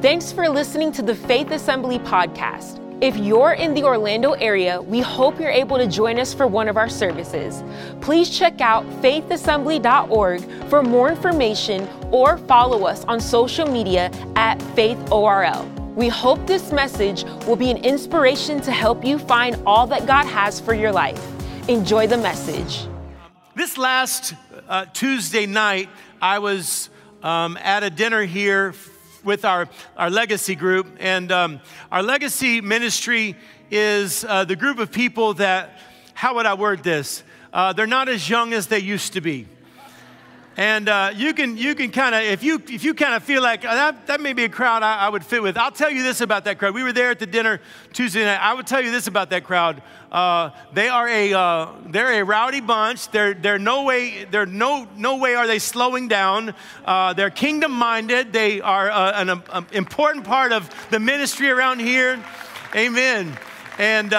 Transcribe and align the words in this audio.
Thanks 0.00 0.30
for 0.30 0.48
listening 0.48 0.92
to 0.92 1.02
the 1.02 1.12
Faith 1.12 1.50
Assembly 1.50 1.98
podcast. 1.98 2.78
If 3.02 3.16
you're 3.16 3.54
in 3.54 3.74
the 3.74 3.82
Orlando 3.82 4.34
area, 4.34 4.80
we 4.80 5.00
hope 5.00 5.40
you're 5.40 5.50
able 5.50 5.76
to 5.76 5.88
join 5.88 6.20
us 6.20 6.32
for 6.32 6.46
one 6.46 6.68
of 6.68 6.76
our 6.76 6.88
services. 6.88 7.64
Please 8.00 8.30
check 8.30 8.60
out 8.60 8.88
faithassembly.org 9.02 10.68
for 10.70 10.84
more 10.84 11.08
information 11.08 11.88
or 12.12 12.38
follow 12.38 12.86
us 12.86 13.04
on 13.06 13.20
social 13.20 13.66
media 13.66 14.12
at 14.36 14.60
faithorl. 14.76 15.66
We 15.96 16.06
hope 16.06 16.46
this 16.46 16.70
message 16.70 17.24
will 17.48 17.56
be 17.56 17.72
an 17.72 17.78
inspiration 17.78 18.60
to 18.60 18.70
help 18.70 19.04
you 19.04 19.18
find 19.18 19.60
all 19.66 19.88
that 19.88 20.06
God 20.06 20.26
has 20.26 20.60
for 20.60 20.74
your 20.74 20.92
life. 20.92 21.20
Enjoy 21.68 22.06
the 22.06 22.18
message. 22.18 22.86
This 23.56 23.76
last 23.76 24.34
uh, 24.68 24.86
Tuesday 24.92 25.46
night, 25.46 25.88
I 26.22 26.38
was 26.38 26.88
um, 27.24 27.56
at 27.56 27.82
a 27.82 27.90
dinner 27.90 28.22
here 28.22 28.74
with 29.24 29.44
our, 29.44 29.68
our 29.96 30.10
legacy 30.10 30.54
group. 30.54 30.86
And 31.00 31.30
um, 31.32 31.60
our 31.90 32.02
legacy 32.02 32.60
ministry 32.60 33.36
is 33.70 34.24
uh, 34.24 34.44
the 34.44 34.56
group 34.56 34.78
of 34.78 34.90
people 34.90 35.34
that, 35.34 35.78
how 36.14 36.34
would 36.36 36.46
I 36.46 36.54
word 36.54 36.82
this? 36.82 37.22
Uh, 37.52 37.72
they're 37.72 37.86
not 37.86 38.08
as 38.08 38.28
young 38.28 38.52
as 38.52 38.66
they 38.66 38.78
used 38.78 39.14
to 39.14 39.20
be. 39.20 39.46
And 40.58 40.88
uh, 40.88 41.12
you 41.14 41.34
can, 41.34 41.56
you 41.56 41.76
can 41.76 41.92
kind 41.92 42.16
of, 42.16 42.22
if 42.22 42.42
you, 42.42 42.60
if 42.68 42.82
you 42.82 42.92
kind 42.92 43.14
of 43.14 43.22
feel 43.22 43.40
like 43.40 43.64
uh, 43.64 43.72
that, 43.72 44.08
that 44.08 44.20
may 44.20 44.32
be 44.32 44.42
a 44.42 44.48
crowd 44.48 44.82
I, 44.82 44.96
I, 44.96 45.08
would 45.08 45.24
fit 45.24 45.40
with, 45.40 45.56
I'll 45.56 45.70
tell 45.70 45.88
you 45.88 46.02
this 46.02 46.20
about 46.20 46.46
that 46.46 46.58
crowd. 46.58 46.74
We 46.74 46.82
were 46.82 46.92
there 46.92 47.12
at 47.12 47.20
the 47.20 47.26
dinner 47.26 47.60
Tuesday 47.92 48.24
night. 48.24 48.40
I 48.42 48.54
would 48.54 48.66
tell 48.66 48.80
you 48.80 48.90
this 48.90 49.06
about 49.06 49.30
that 49.30 49.44
crowd. 49.44 49.80
Uh, 50.10 50.50
they 50.72 50.88
are 50.88 51.08
a, 51.08 51.32
uh, 51.32 51.68
they're 51.86 52.20
a 52.20 52.24
rowdy 52.24 52.60
bunch. 52.60 53.08
They're, 53.12 53.34
they're 53.34 53.60
no 53.60 53.84
way, 53.84 54.24
they're 54.24 54.46
no, 54.46 54.88
no 54.96 55.18
way 55.18 55.36
are 55.36 55.46
they 55.46 55.60
slowing 55.60 56.08
down. 56.08 56.56
Uh, 56.84 57.12
they're 57.12 57.30
kingdom 57.30 57.70
minded. 57.70 58.32
They 58.32 58.60
are 58.60 58.90
uh, 58.90 59.12
an 59.14 59.30
um, 59.30 59.66
important 59.70 60.24
part 60.24 60.50
of 60.50 60.68
the 60.90 60.98
ministry 60.98 61.50
around 61.50 61.78
here. 61.78 62.20
Amen. 62.74 63.38
And 63.78 64.10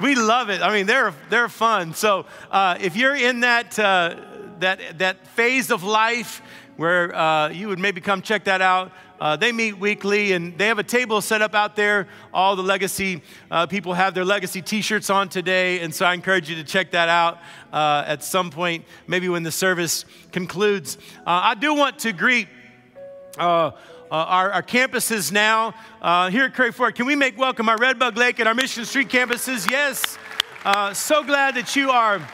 we 0.00 0.16
love 0.16 0.50
it. 0.50 0.60
I 0.60 0.74
mean, 0.74 0.86
they're, 0.86 1.14
they're 1.30 1.48
fun. 1.48 1.94
So 1.94 2.26
if 2.52 2.96
you're 2.96 3.14
in 3.14 3.40
that, 3.40 3.78
that, 4.60 4.98
that 4.98 5.26
phase 5.26 5.70
of 5.70 5.82
life 5.82 6.42
where 6.78 7.14
uh, 7.14 7.48
you 7.48 7.66
would 7.66 7.78
maybe 7.80 8.00
come 8.00 8.22
check 8.22 8.44
that 8.44 8.62
out. 8.62 8.92
Uh, 9.20 9.34
they 9.34 9.50
meet 9.50 9.76
weekly 9.76 10.30
and 10.32 10.56
they 10.56 10.68
have 10.68 10.78
a 10.78 10.84
table 10.84 11.20
set 11.20 11.42
up 11.42 11.52
out 11.52 11.74
there. 11.74 12.06
All 12.32 12.54
the 12.54 12.62
legacy 12.62 13.20
uh, 13.50 13.66
people 13.66 13.94
have 13.94 14.14
their 14.14 14.24
legacy 14.24 14.62
t 14.62 14.80
shirts 14.80 15.10
on 15.10 15.28
today. 15.28 15.80
And 15.80 15.92
so 15.92 16.06
I 16.06 16.14
encourage 16.14 16.48
you 16.48 16.54
to 16.54 16.62
check 16.62 16.92
that 16.92 17.08
out 17.08 17.38
uh, 17.72 18.04
at 18.06 18.22
some 18.22 18.50
point, 18.50 18.84
maybe 19.08 19.28
when 19.28 19.42
the 19.42 19.50
service 19.50 20.04
concludes. 20.30 20.98
Uh, 21.26 21.30
I 21.42 21.56
do 21.56 21.74
want 21.74 21.98
to 22.00 22.12
greet. 22.12 22.48
Uh, 23.36 23.72
our, 24.10 24.50
our, 24.52 24.62
campuses 24.62 25.30
now 25.30 25.72
here 26.30 26.44
at 26.44 26.54
Curry 26.54 26.72
Ford. 26.72 26.94
Can 26.94 27.04
we 27.04 27.14
make 27.14 27.36
welcome 27.36 27.68
our 27.68 27.76
Redbug 27.76 28.16
Lake 28.16 28.38
and 28.38 28.48
our 28.48 28.54
Mission 28.54 28.86
Street 28.86 29.10
campuses? 29.10 29.70
Yes. 29.70 30.16
so 30.98 31.22
glad 31.22 31.56
that 31.56 31.76
you 31.76 31.90
are 31.90 32.26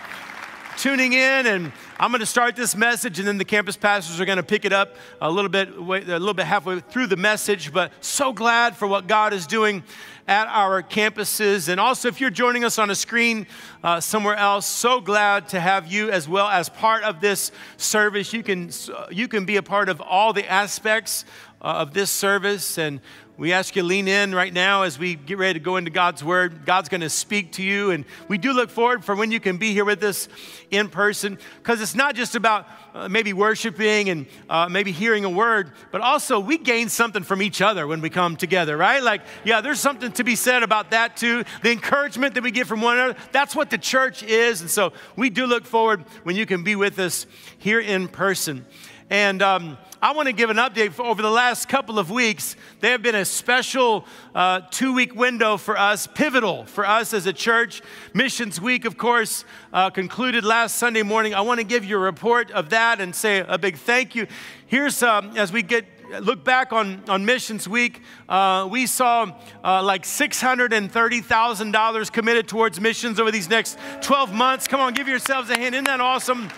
tuning 0.77 1.15
in 1.15 1.47
and 1.47 1.73
I'm 1.97 2.11
going 2.11 2.21
to 2.21 2.27
start 2.27 2.57
this 2.57 2.75
message, 2.75 3.21
and 3.21 3.29
then 3.29 3.39
the 3.39 3.45
campus 3.45 3.77
pastors 3.77 4.21
are 4.21 4.25
going 4.25 4.39
to 4.39 4.43
pick 4.43 4.65
it 4.65 4.73
up 4.73 4.97
a 5.21 5.31
little 5.31 5.49
bit, 5.49 5.69
a 5.69 5.81
little 5.81 6.35
bit 6.35 6.45
halfway 6.45 6.81
through 6.81 7.07
the 7.07 7.17
message. 7.17 7.73
But 7.73 7.93
so 8.01 8.33
glad 8.33 8.77
for 8.77 8.89
what 8.89 9.07
God 9.07 9.33
is 9.33 9.47
doing 9.47 9.85
at 10.27 10.49
our 10.49 10.83
campuses, 10.83 11.69
and 11.69 11.79
also 11.79 12.09
if 12.09 12.21
you're 12.21 12.31
joining 12.31 12.65
us 12.65 12.79
on 12.79 12.91
a 12.91 12.95
screen 12.95 13.47
uh, 13.83 14.01
somewhere 14.01 14.35
else, 14.35 14.67
so 14.67 14.99
glad 15.01 15.49
to 15.51 15.61
have 15.61 15.87
you 15.87 16.11
as 16.11 16.27
well 16.27 16.49
as 16.49 16.69
part 16.71 17.05
of 17.05 17.21
this 17.21 17.53
service. 17.77 18.33
You 18.33 18.43
can 18.43 18.71
you 19.11 19.29
can 19.29 19.45
be 19.45 19.57
a 19.57 19.63
part 19.63 19.91
of 19.91 20.01
all 20.01 20.33
the 20.33 20.51
aspects 20.51 21.27
uh, 21.27 21.44
of 21.65 21.95
this 21.95 22.11
service, 22.11 22.77
and 22.77 23.01
we 23.37 23.53
ask 23.53 23.75
you 23.75 23.83
to 23.83 23.89
lean 23.89 24.07
in 24.07 24.33
right 24.35 24.53
now 24.53 24.83
as 24.83 24.97
we 24.97 25.15
get 25.17 25.39
ready 25.39 25.59
to 25.59 25.65
go 25.65 25.77
into 25.77 25.91
God's 25.91 26.23
Word. 26.23 26.65
God's 26.65 26.89
going 26.89 27.01
to 27.01 27.09
speak 27.09 27.53
to 27.53 27.63
you, 27.63 27.91
and 27.91 28.05
we 28.29 28.39
do 28.39 28.53
look 28.53 28.71
forward 28.71 29.05
for 29.05 29.17
when 29.17 29.33
you 29.33 29.41
can 29.41 29.57
be 29.57 29.73
here 29.73 29.85
with 29.85 30.03
us 30.05 30.29
in 30.71 30.89
person, 30.89 31.39
because 31.59 31.81
it's 31.81 31.95
not 31.95 32.15
just 32.15 32.37
about 32.37 32.69
uh, 32.95 33.09
maybe 33.09 33.33
worshiping 33.33 34.11
and 34.11 34.27
uh, 34.49 34.69
maybe 34.69 34.93
hearing 34.93 35.25
a 35.25 35.31
word, 35.31 35.73
but 35.91 36.01
also 36.01 36.39
we 36.39 36.59
gain 36.59 36.89
something 36.89 37.25
from 37.25 37.43
each 37.43 37.61
other 37.61 37.87
when 37.87 38.01
we 38.01 38.11
come 38.11 38.37
together, 38.37 38.77
right? 38.77 39.03
Like, 39.03 39.23
yeah, 39.43 39.63
there's 39.63 39.81
something 39.81 40.13
to 40.13 40.23
be 40.23 40.37
said 40.37 40.63
about 40.63 40.91
that 40.91 41.17
too. 41.17 41.45
The 41.63 41.73
encouragement 41.73 42.35
that 42.35 42.45
we 42.45 42.51
get 42.51 42.67
from 42.67 42.83
one 42.83 42.99
another, 42.99 43.19
that's 43.33 43.57
what 43.57 43.71
the 43.71 43.79
church 43.79 44.23
is, 44.23 44.61
and 44.61 44.71
so 44.71 44.93
we 45.17 45.31
do 45.31 45.47
look 45.47 45.65
forward 45.65 46.05
when 46.25 46.37
you 46.37 46.45
can 46.45 46.63
be 46.63 46.77
with 46.77 46.99
us 46.99 47.27
here 47.59 47.81
in 47.81 48.07
person. 48.07 48.67
And 49.11 49.43
um, 49.43 49.77
I 50.01 50.13
want 50.13 50.29
to 50.29 50.33
give 50.33 50.51
an 50.51 50.57
update 50.57 50.99
over 50.99 51.21
the 51.21 51.31
last 51.31 51.69
couple 51.69 51.99
of 51.99 52.11
weeks. 52.11 52.57
They 52.81 52.91
have 52.91 53.03
been 53.03 53.15
a 53.15 53.25
special 53.25 54.07
uh, 54.35 54.63
two 54.71 54.95
week 54.95 55.15
window 55.15 55.59
for 55.59 55.79
us, 55.79 56.07
pivotal 56.07 56.65
for 56.65 56.87
us 56.87 57.13
as 57.13 57.27
a 57.27 57.33
church. 57.33 57.83
Missions 58.15 58.61
Week, 58.61 58.87
of 58.87 58.97
course, 58.97 59.45
uh, 59.73 59.91
concluded 59.91 60.45
last 60.45 60.77
Sunday 60.77 61.03
morning. 61.03 61.35
I 61.35 61.43
want 61.43 61.61
to 61.61 61.65
give 61.65 61.85
you 61.85 61.97
a 61.97 62.01
report 62.01 62.51
of 62.51 62.71
that 62.71 63.01
and 63.01 63.15
say 63.15 63.45
a 63.47 63.59
big 63.59 63.77
thank 63.77 64.15
you. 64.15 64.27
Here's, 64.67 65.03
um, 65.03 65.37
as 65.37 65.53
we 65.53 65.63
get 65.63 65.85
look 66.21 66.45
back 66.45 66.73
on, 66.73 67.03
on 67.09 67.25
Missions 67.25 67.69
Week, 67.69 68.01
uh, 68.29 68.69
we 68.71 68.87
saw 68.87 69.33
uh, 69.63 69.83
like 69.83 70.05
$630,000 70.05 72.13
committed 72.13 72.49
towards 72.49 72.81
missions 72.81 73.21
over 73.21 73.31
these 73.31 73.51
next 73.51 73.79
12 74.03 74.33
months. 74.33 74.67
Come 74.69 74.81
on, 74.81 74.95
give 74.95 75.09
yourselves 75.09 75.51
a 75.51 75.59
hand. 75.59 75.75
Isn't 75.75 75.87
that 75.87 76.01
awesome? 76.01 76.49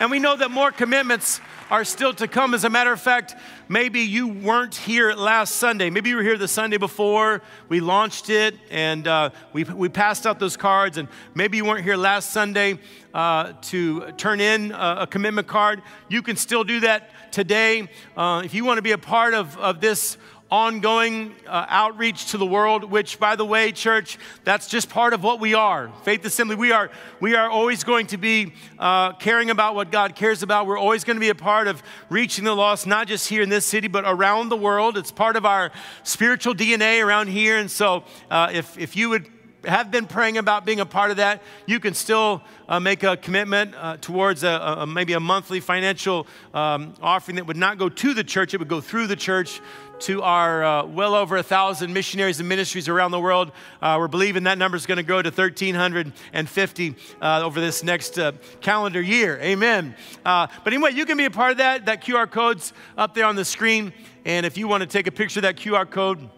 And 0.00 0.10
we 0.10 0.18
know 0.18 0.36
that 0.36 0.50
more 0.50 0.72
commitments 0.72 1.40
are 1.70 1.84
still 1.84 2.12
to 2.12 2.28
come. 2.28 2.54
As 2.54 2.64
a 2.64 2.70
matter 2.70 2.92
of 2.92 3.00
fact, 3.00 3.34
maybe 3.68 4.00
you 4.00 4.28
weren't 4.28 4.74
here 4.74 5.12
last 5.12 5.56
Sunday. 5.56 5.90
Maybe 5.90 6.10
you 6.10 6.16
were 6.16 6.22
here 6.22 6.36
the 6.36 6.48
Sunday 6.48 6.76
before. 6.76 7.40
We 7.68 7.80
launched 7.80 8.28
it 8.28 8.56
and 8.70 9.06
uh, 9.06 9.30
we, 9.52 9.64
we 9.64 9.88
passed 9.88 10.26
out 10.26 10.38
those 10.38 10.56
cards. 10.56 10.98
And 10.98 11.08
maybe 11.34 11.56
you 11.56 11.64
weren't 11.64 11.84
here 11.84 11.96
last 11.96 12.30
Sunday 12.30 12.78
uh, 13.14 13.52
to 13.62 14.12
turn 14.12 14.40
in 14.40 14.72
a, 14.72 14.96
a, 15.00 15.06
commitment 15.06 15.46
card. 15.46 15.82
You 16.08 16.22
can 16.22 16.36
still 16.36 16.64
do 16.64 16.80
that 16.80 17.32
today. 17.32 17.88
Uh, 18.16 18.42
if 18.44 18.54
you 18.54 18.64
want 18.64 18.78
to 18.78 18.82
be 18.82 18.92
a 18.92 18.98
part 18.98 19.34
of, 19.34 19.56
of 19.58 19.80
this 19.80 20.18
ongoing 20.52 21.34
uh, 21.46 21.64
outreach 21.70 22.26
to 22.26 22.36
the 22.36 22.44
world 22.44 22.84
which 22.84 23.18
by 23.18 23.34
the 23.34 23.44
way 23.44 23.72
church 23.72 24.18
that's 24.44 24.66
just 24.66 24.90
part 24.90 25.14
of 25.14 25.22
what 25.22 25.40
we 25.40 25.54
are. 25.54 25.90
Faith 26.02 26.22
assembly 26.26 26.56
we 26.56 26.70
are 26.72 26.90
we 27.20 27.34
are 27.34 27.48
always 27.48 27.84
going 27.84 28.06
to 28.06 28.18
be 28.18 28.52
uh, 28.78 29.14
caring 29.14 29.48
about 29.48 29.74
what 29.74 29.90
god 29.90 30.14
cares 30.14 30.42
about. 30.42 30.66
We're 30.66 30.78
always 30.78 31.04
going 31.04 31.16
to 31.16 31.22
be 31.22 31.30
a 31.30 31.34
part 31.34 31.68
of 31.68 31.82
reaching 32.10 32.44
the 32.44 32.54
lost 32.54 32.86
not 32.86 33.06
just 33.08 33.30
here 33.30 33.40
in 33.40 33.48
this 33.48 33.64
city 33.64 33.88
but 33.88 34.04
around 34.06 34.50
the 34.50 34.56
world. 34.58 34.98
It's 34.98 35.10
part 35.10 35.36
of 35.36 35.46
our 35.46 35.72
spiritual 36.02 36.54
dna 36.54 37.02
around 37.02 37.28
here. 37.28 37.56
And 37.56 37.70
so 37.70 38.04
uh, 38.30 38.50
if, 38.52 38.76
if 38.76 38.94
you 38.94 39.08
would 39.08 39.30
have 39.64 39.90
been 39.90 40.06
praying 40.06 40.38
about 40.38 40.64
being 40.64 40.80
a 40.80 40.86
part 40.86 41.10
of 41.10 41.18
that, 41.18 41.42
you 41.66 41.78
can 41.78 41.94
still 41.94 42.42
uh, 42.68 42.80
make 42.80 43.02
a 43.02 43.16
commitment 43.16 43.74
uh, 43.76 43.96
towards 44.00 44.42
a, 44.42 44.48
a, 44.48 44.86
maybe 44.86 45.12
a 45.12 45.20
monthly 45.20 45.60
financial 45.60 46.26
um, 46.52 46.94
offering 47.00 47.36
that 47.36 47.46
would 47.46 47.56
not 47.56 47.78
go 47.78 47.88
to 47.88 48.14
the 48.14 48.24
church, 48.24 48.54
it 48.54 48.58
would 48.58 48.68
go 48.68 48.80
through 48.80 49.06
the 49.06 49.16
church 49.16 49.60
to 50.00 50.20
our 50.22 50.64
uh, 50.64 50.84
well 50.84 51.14
over 51.14 51.36
a 51.36 51.42
thousand 51.44 51.92
missionaries 51.92 52.40
and 52.40 52.48
ministries 52.48 52.88
around 52.88 53.12
the 53.12 53.20
world. 53.20 53.52
Uh, 53.80 53.96
we're 54.00 54.08
believing 54.08 54.42
that 54.44 54.58
number 54.58 54.76
is 54.76 54.84
going 54.84 54.96
to 54.96 55.04
grow 55.04 55.22
to 55.22 55.30
1,350 55.30 56.94
uh, 57.20 57.42
over 57.44 57.60
this 57.60 57.84
next 57.84 58.18
uh, 58.18 58.32
calendar 58.60 59.00
year. 59.00 59.38
Amen. 59.40 59.94
but 60.24 60.50
anyway, 60.66 60.92
you 60.92 61.06
can 61.06 61.16
be 61.16 61.24
a 61.26 61.30
part 61.30 61.52
of 61.52 61.58
that. 61.58 61.86
That 61.86 62.02
QR 62.02 62.28
code's 62.28 62.72
up 62.98 63.14
there 63.14 63.26
on 63.26 63.36
the 63.36 63.44
screen. 63.44 63.92
And 64.24 64.44
if 64.44 64.58
you 64.58 64.66
want 64.66 64.80
to 64.80 64.88
take 64.88 65.06
a 65.06 65.12
picture 65.12 65.38
of 65.38 65.42
that 65.42 65.56
QR 65.56 65.88
code, 65.88 66.28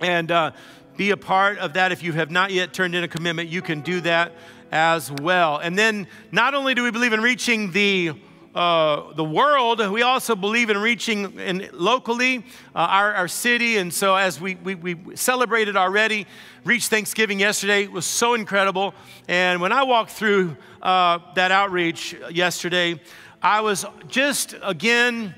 and 0.00 0.30
be 0.96 1.10
a 1.10 1.16
part 1.16 1.58
of 1.58 1.74
that. 1.74 1.92
If 1.92 2.02
you 2.02 2.12
have 2.12 2.30
not 2.30 2.50
yet 2.50 2.72
turned 2.72 2.94
in 2.94 3.04
a 3.04 3.08
commitment, 3.08 3.48
you 3.48 3.62
can 3.62 3.80
do 3.80 4.00
that 4.02 4.32
as 4.70 5.10
well. 5.10 5.58
And 5.58 5.78
then, 5.78 6.06
not 6.32 6.54
only 6.54 6.74
do 6.74 6.82
we 6.82 6.90
believe 6.90 7.12
in 7.12 7.20
reaching 7.20 7.72
the 7.72 8.14
uh, 8.54 9.12
the 9.14 9.24
world, 9.24 9.80
we 9.90 10.02
also 10.02 10.36
believe 10.36 10.70
in 10.70 10.78
reaching 10.78 11.40
in 11.40 11.68
locally 11.72 12.38
uh, 12.72 12.78
our, 12.78 13.12
our 13.14 13.26
city. 13.26 13.78
And 13.78 13.92
so, 13.92 14.14
as 14.14 14.40
we, 14.40 14.54
we, 14.54 14.76
we 14.76 15.16
celebrated 15.16 15.76
already, 15.76 16.26
reached 16.64 16.88
Thanksgiving 16.88 17.40
yesterday, 17.40 17.88
was 17.88 18.06
so 18.06 18.34
incredible. 18.34 18.94
And 19.26 19.60
when 19.60 19.72
I 19.72 19.82
walked 19.82 20.12
through 20.12 20.56
uh, 20.82 21.18
that 21.34 21.50
outreach 21.50 22.14
yesterday, 22.30 23.00
I 23.42 23.60
was 23.60 23.84
just 24.06 24.54
again 24.62 25.34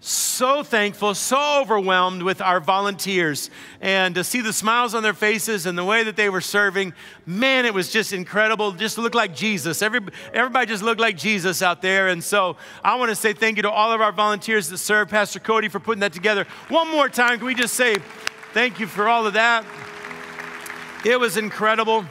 so 0.00 0.62
thankful, 0.62 1.14
so 1.14 1.60
overwhelmed 1.60 2.22
with 2.22 2.40
our 2.40 2.60
volunteers 2.60 3.50
and 3.80 4.14
to 4.14 4.22
see 4.22 4.40
the 4.40 4.52
smiles 4.52 4.94
on 4.94 5.02
their 5.02 5.14
faces 5.14 5.66
and 5.66 5.76
the 5.76 5.84
way 5.84 6.04
that 6.04 6.14
they 6.14 6.28
were 6.28 6.40
serving. 6.40 6.92
Man, 7.26 7.66
it 7.66 7.74
was 7.74 7.90
just 7.90 8.12
incredible. 8.12 8.70
Just 8.72 8.96
looked 8.96 9.16
like 9.16 9.34
Jesus. 9.34 9.82
Every, 9.82 10.00
everybody 10.32 10.66
just 10.66 10.84
looked 10.84 11.00
like 11.00 11.16
Jesus 11.16 11.62
out 11.62 11.82
there. 11.82 12.08
And 12.08 12.22
so 12.22 12.56
I 12.84 12.94
want 12.94 13.10
to 13.10 13.16
say 13.16 13.32
thank 13.32 13.56
you 13.56 13.62
to 13.62 13.70
all 13.70 13.92
of 13.92 14.00
our 14.00 14.12
volunteers 14.12 14.68
that 14.68 14.78
serve, 14.78 15.08
Pastor 15.08 15.40
Cody, 15.40 15.68
for 15.68 15.80
putting 15.80 16.00
that 16.00 16.12
together. 16.12 16.46
One 16.68 16.88
more 16.88 17.08
time, 17.08 17.38
can 17.38 17.46
we 17.46 17.54
just 17.56 17.74
say 17.74 17.96
thank 18.52 18.78
you 18.78 18.86
for 18.86 19.08
all 19.08 19.26
of 19.26 19.32
that? 19.32 19.64
It 21.04 21.18
was 21.18 21.36
incredible. 21.36 22.04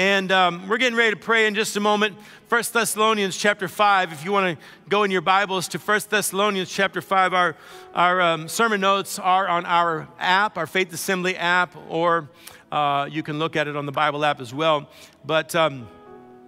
And 0.00 0.32
um, 0.32 0.66
we're 0.66 0.78
getting 0.78 0.96
ready 0.96 1.10
to 1.10 1.20
pray 1.20 1.46
in 1.46 1.54
just 1.54 1.76
a 1.76 1.80
moment. 1.80 2.16
1 2.48 2.62
Thessalonians 2.72 3.36
chapter 3.36 3.68
5, 3.68 4.14
if 4.14 4.24
you 4.24 4.32
want 4.32 4.58
to 4.58 4.66
go 4.88 5.02
in 5.04 5.10
your 5.10 5.20
Bibles 5.20 5.68
to 5.68 5.78
1 5.78 6.00
Thessalonians 6.08 6.70
chapter 6.70 7.02
5, 7.02 7.34
our, 7.34 7.54
our 7.94 8.22
um, 8.22 8.48
sermon 8.48 8.80
notes 8.80 9.18
are 9.18 9.46
on 9.46 9.66
our 9.66 10.08
app, 10.18 10.56
our 10.56 10.66
Faith 10.66 10.90
Assembly 10.94 11.36
app, 11.36 11.76
or 11.90 12.30
uh, 12.72 13.10
you 13.10 13.22
can 13.22 13.38
look 13.38 13.56
at 13.56 13.68
it 13.68 13.76
on 13.76 13.84
the 13.84 13.92
Bible 13.92 14.24
app 14.24 14.40
as 14.40 14.54
well. 14.54 14.88
But 15.26 15.54
um, 15.54 15.86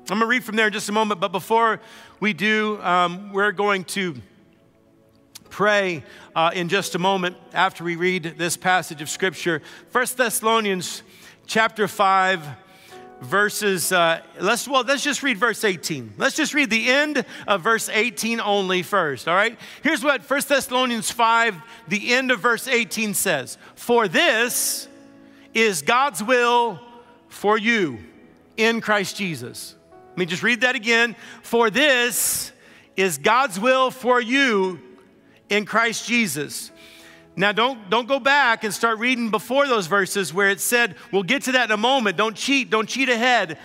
I'm 0.08 0.18
going 0.18 0.20
to 0.20 0.26
read 0.26 0.44
from 0.44 0.56
there 0.56 0.68
in 0.68 0.72
just 0.72 0.88
a 0.88 0.92
moment. 0.92 1.20
But 1.20 1.30
before 1.30 1.78
we 2.20 2.32
do, 2.32 2.80
um, 2.80 3.34
we're 3.34 3.52
going 3.52 3.84
to 3.84 4.14
pray 5.50 6.04
uh, 6.34 6.52
in 6.54 6.70
just 6.70 6.94
a 6.94 6.98
moment 6.98 7.36
after 7.52 7.84
we 7.84 7.96
read 7.96 8.36
this 8.38 8.56
passage 8.56 9.02
of 9.02 9.10
Scripture. 9.10 9.60
1 9.92 10.06
Thessalonians 10.16 11.02
chapter 11.46 11.86
5 11.86 12.61
verses 13.22 13.92
uh, 13.92 14.20
let's 14.40 14.66
well 14.66 14.82
let's 14.82 15.02
just 15.02 15.22
read 15.22 15.38
verse 15.38 15.64
18 15.64 16.14
let's 16.18 16.36
just 16.36 16.54
read 16.54 16.70
the 16.70 16.90
end 16.90 17.24
of 17.46 17.62
verse 17.62 17.88
18 17.88 18.40
only 18.40 18.82
first 18.82 19.28
all 19.28 19.34
right? 19.34 19.58
Here's 19.82 20.02
what 20.02 20.28
1 20.28 20.40
thessalonians 20.48 21.10
5 21.10 21.56
the 21.88 22.12
end 22.12 22.30
of 22.30 22.40
verse 22.40 22.66
18 22.66 23.14
says. 23.14 23.58
For 23.74 24.08
this 24.08 24.88
is 25.54 25.82
god's 25.82 26.22
will 26.22 26.80
for 27.28 27.56
you 27.56 27.98
in 28.56 28.80
christ 28.80 29.16
jesus. 29.16 29.76
Let 30.10 30.18
me 30.18 30.26
just 30.26 30.42
read 30.42 30.60
that 30.60 30.74
again. 30.74 31.16
For 31.42 31.70
this 31.70 32.52
is 32.96 33.18
god's 33.18 33.58
will 33.58 33.90
for 33.90 34.20
you 34.20 34.80
in 35.52 35.66
Christ 35.66 36.08
Jesus. 36.08 36.71
Now, 37.34 37.52
don't, 37.52 37.88
don't 37.88 38.06
go 38.06 38.20
back 38.20 38.62
and 38.62 38.74
start 38.74 38.98
reading 38.98 39.30
before 39.30 39.66
those 39.66 39.86
verses 39.86 40.34
where 40.34 40.50
it 40.50 40.60
said, 40.60 40.96
we'll 41.10 41.22
get 41.22 41.42
to 41.44 41.52
that 41.52 41.66
in 41.66 41.70
a 41.72 41.78
moment. 41.78 42.16
Don't 42.18 42.36
cheat, 42.36 42.68
don't 42.68 42.88
cheat 42.88 43.08
ahead. 43.08 43.58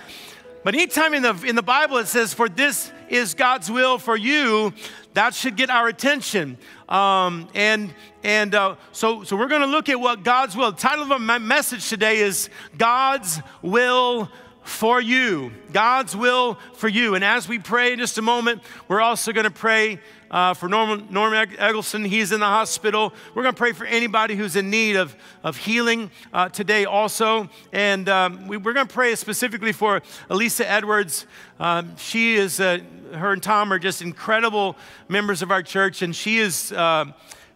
But 0.64 0.74
anytime 0.74 1.14
in 1.14 1.22
the, 1.22 1.34
in 1.46 1.56
the 1.56 1.64
Bible 1.64 1.98
it 1.98 2.08
says, 2.08 2.34
for 2.34 2.48
this 2.48 2.92
is 3.10 3.34
God's 3.34 3.70
will 3.70 3.98
for 3.98 4.16
you, 4.16 4.74
that 5.14 5.34
should 5.34 5.56
get 5.56 5.70
our 5.70 5.88
attention. 5.88 6.58
Um, 6.88 7.48
and 7.54 7.94
and 8.24 8.54
uh, 8.54 8.76
so, 8.92 9.24
so 9.24 9.36
we're 9.36 9.48
going 9.48 9.62
to 9.62 9.68
look 9.68 9.90
at 9.90 10.00
what 10.00 10.24
God's 10.24 10.56
will. 10.56 10.72
The 10.72 10.78
title 10.78 11.12
of 11.12 11.22
my 11.22 11.38
message 11.38 11.88
today 11.88 12.18
is 12.18 12.50
God's 12.78 13.40
Will 13.62 14.30
for 14.64 15.00
You. 15.00 15.52
God's 15.72 16.16
Will 16.16 16.58
for 16.74 16.90
You. 16.90 17.16
And 17.16 17.24
as 17.24 17.48
we 17.48 17.60
pray 17.60 17.94
in 17.94 18.00
just 18.00 18.18
a 18.18 18.22
moment, 18.22 18.62
we're 18.90 19.00
also 19.00 19.32
going 19.32 19.46
to 19.46 19.52
pray 19.52 20.00
uh, 20.32 20.54
for 20.54 20.70
Norman, 20.70 21.08
Norman 21.10 21.56
Eggleston. 21.58 22.06
He's 22.06 22.32
in 22.32 22.40
the 22.40 22.46
hospital. 22.46 23.14
We're 23.34 23.44
going 23.44 23.54
to 23.56 23.58
pray 23.58 23.72
for 23.72 23.86
anybody 23.86 24.36
who's 24.36 24.56
in 24.56 24.70
need 24.70 24.96
of, 24.96 25.16
of 25.44 25.58
healing 25.58 26.12
uh, 26.34 26.50
today 26.50 26.86
also. 26.86 27.50
And 27.72 28.10
um, 28.10 28.48
we, 28.48 28.58
are 28.58 28.60
going 28.60 28.88
to 28.88 28.94
pray 28.94 29.16
specifically 29.16 29.72
for 29.72 30.02
Elisa 30.30 30.70
Edwards. 30.70 31.26
Um, 31.60 31.96
she 31.98 32.36
is, 32.36 32.60
uh, 32.60 32.80
her 33.14 33.34
and 33.34 33.42
Tom 33.42 33.72
are 33.72 33.80
just 33.80 34.02
incredible 34.02 34.76
members 35.08 35.42
of 35.42 35.52
our 35.52 35.64
church, 35.64 36.02
and 36.02 36.16
she 36.16 36.38
is 36.38 36.72
uh, 36.72 37.06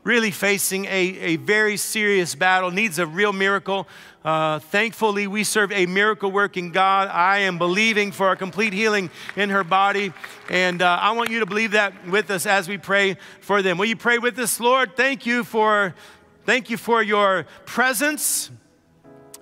really 0.04 0.32
facing 0.32 0.86
a, 0.86 0.90
a 0.90 1.36
very 1.38 1.78
serious 1.78 2.34
battle, 2.36 2.72
needs 2.72 3.00
a 3.00 3.06
real 3.06 3.34
miracle. 3.34 3.88
Uh, 4.24 4.60
thankfully, 4.60 5.28
we 5.28 5.44
serve 5.44 5.72
a 5.72 5.86
miracle 5.86 6.32
working 6.32 6.72
God. 6.72 7.08
I 7.08 7.40
am 7.40 7.58
believing 7.58 8.12
for 8.12 8.32
a 8.32 8.36
complete 8.36 8.74
healing 8.74 9.10
in 9.36 9.50
her 9.50 9.64
body. 9.64 10.14
And 10.50 10.82
uh, 10.82 11.00
I 11.02 11.12
want 11.12 11.30
you 11.30 11.40
to 11.40 11.46
believe 11.46 11.72
that 11.72 12.08
with 12.08 12.30
us 12.32 12.46
as 12.46 12.68
we 12.68 12.78
pray 12.78 13.18
for 13.42 13.62
them. 13.62 13.78
Will 13.78 13.86
you 13.86 13.96
pray 13.96 14.18
with 14.18 14.38
us, 14.40 14.60
Lord? 14.60 14.96
Thank 14.96 15.26
you 15.26 15.44
for, 15.44 15.96
thank 16.46 16.70
you 16.70 16.78
for 16.78 17.02
your 17.02 17.46
presence. 17.66 18.52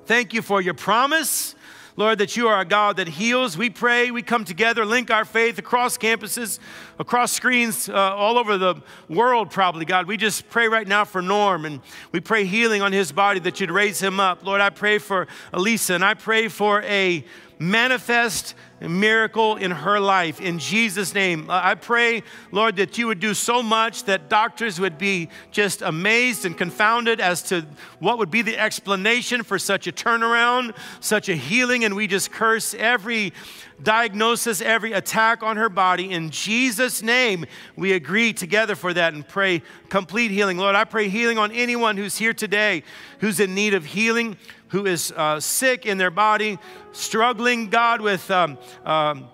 Thank 0.06 0.34
you 0.34 0.42
for 0.42 0.62
your 0.62 0.74
promise. 0.74 1.56
Lord, 2.00 2.20
that 2.20 2.38
you 2.38 2.48
are 2.48 2.62
a 2.62 2.66
God 2.66 2.96
that 2.96 3.10
heals. 3.10 3.58
We 3.58 3.70
pray, 3.70 4.10
we 4.10 4.22
come 4.22 4.46
together, 4.46 4.86
link 4.86 5.12
our 5.12 5.26
faith 5.26 5.60
across 5.60 5.98
campuses, 5.98 6.58
across 7.00 7.32
screens, 7.32 7.88
uh, 7.88 7.94
all 7.94 8.38
over 8.38 8.58
the 8.58 8.76
world, 9.08 9.50
probably, 9.50 9.86
God. 9.86 10.06
We 10.06 10.18
just 10.18 10.50
pray 10.50 10.68
right 10.68 10.88
now 10.88 11.06
for 11.06 11.22
Norm 11.22 11.66
and 11.66 11.80
we 12.12 12.20
pray 12.20 12.44
healing 12.44 12.82
on 12.82 12.92
his 12.92 13.14
body 13.14 13.40
that 13.40 13.60
you'd 13.60 13.72
raise 13.72 14.02
him 14.02 14.20
up. 14.20 14.46
Lord, 14.46 14.60
I 14.60 14.70
pray 14.70 14.98
for 14.98 15.28
Elisa 15.54 15.96
and 15.96 16.04
I 16.04 16.14
pray 16.14 16.50
for 16.50 16.82
a 16.84 17.24
manifest 17.58 18.56
miracle 18.82 19.58
in 19.58 19.72
her 19.72 20.00
life 20.00 20.40
in 20.40 20.60
Jesus' 20.60 21.14
name. 21.14 21.48
I 21.50 21.76
pray, 21.76 22.24
Lord, 22.52 22.78
that 22.78 22.98
you 22.98 23.08
would 23.08 23.20
do 23.20 23.34
so 23.34 23.62
much 23.62 24.06
that 24.06 24.30
doctors 24.30 24.80
would 24.80 24.98
be 24.98 25.30
just 25.52 25.82
amazed 25.82 26.46
and 26.46 26.58
confounded 26.58 27.20
as 27.20 27.44
to 27.44 27.66
what 28.00 28.18
would 28.18 28.32
be 28.32 28.42
the 28.42 28.58
explanation 28.58 29.44
for 29.44 29.60
such 29.60 29.88
a 29.88 29.92
turnaround, 29.92 30.76
such 31.02 31.28
a 31.28 31.36
healing. 31.36 31.84
And 31.84 31.96
we 31.96 32.08
just 32.08 32.32
curse 32.32 32.74
every 32.74 33.34
diagnosis, 33.84 34.62
every 34.62 34.94
attack 34.94 35.44
on 35.44 35.58
her 35.58 35.70
body. 35.70 36.12
In 36.12 36.30
Jesus' 36.30 37.02
name, 37.02 37.46
we 37.76 37.94
agree 37.94 38.34
together 38.34 38.76
for 38.76 38.94
that 38.94 39.14
and 39.14 39.28
pray 39.28 39.62
complete 39.90 40.32
healing. 40.32 40.58
Lord, 40.58 40.76
I 40.76 40.84
pray 40.84 41.10
healing 41.10 41.38
on 41.38 41.52
anyone 41.52 41.98
who's 41.98 42.18
here 42.18 42.34
today 42.34 42.84
who's 43.20 43.40
in 43.40 43.56
need 43.56 43.74
of 43.74 43.86
healing 43.86 44.38
who 44.70 44.86
is 44.86 45.12
uh, 45.16 45.40
sick 45.40 45.86
in 45.86 45.98
their 45.98 46.12
body, 46.12 46.60
struggling, 46.92 47.70
God, 47.70 48.02
with 48.02 48.30
um, 48.30 48.58
um, 48.86 49.28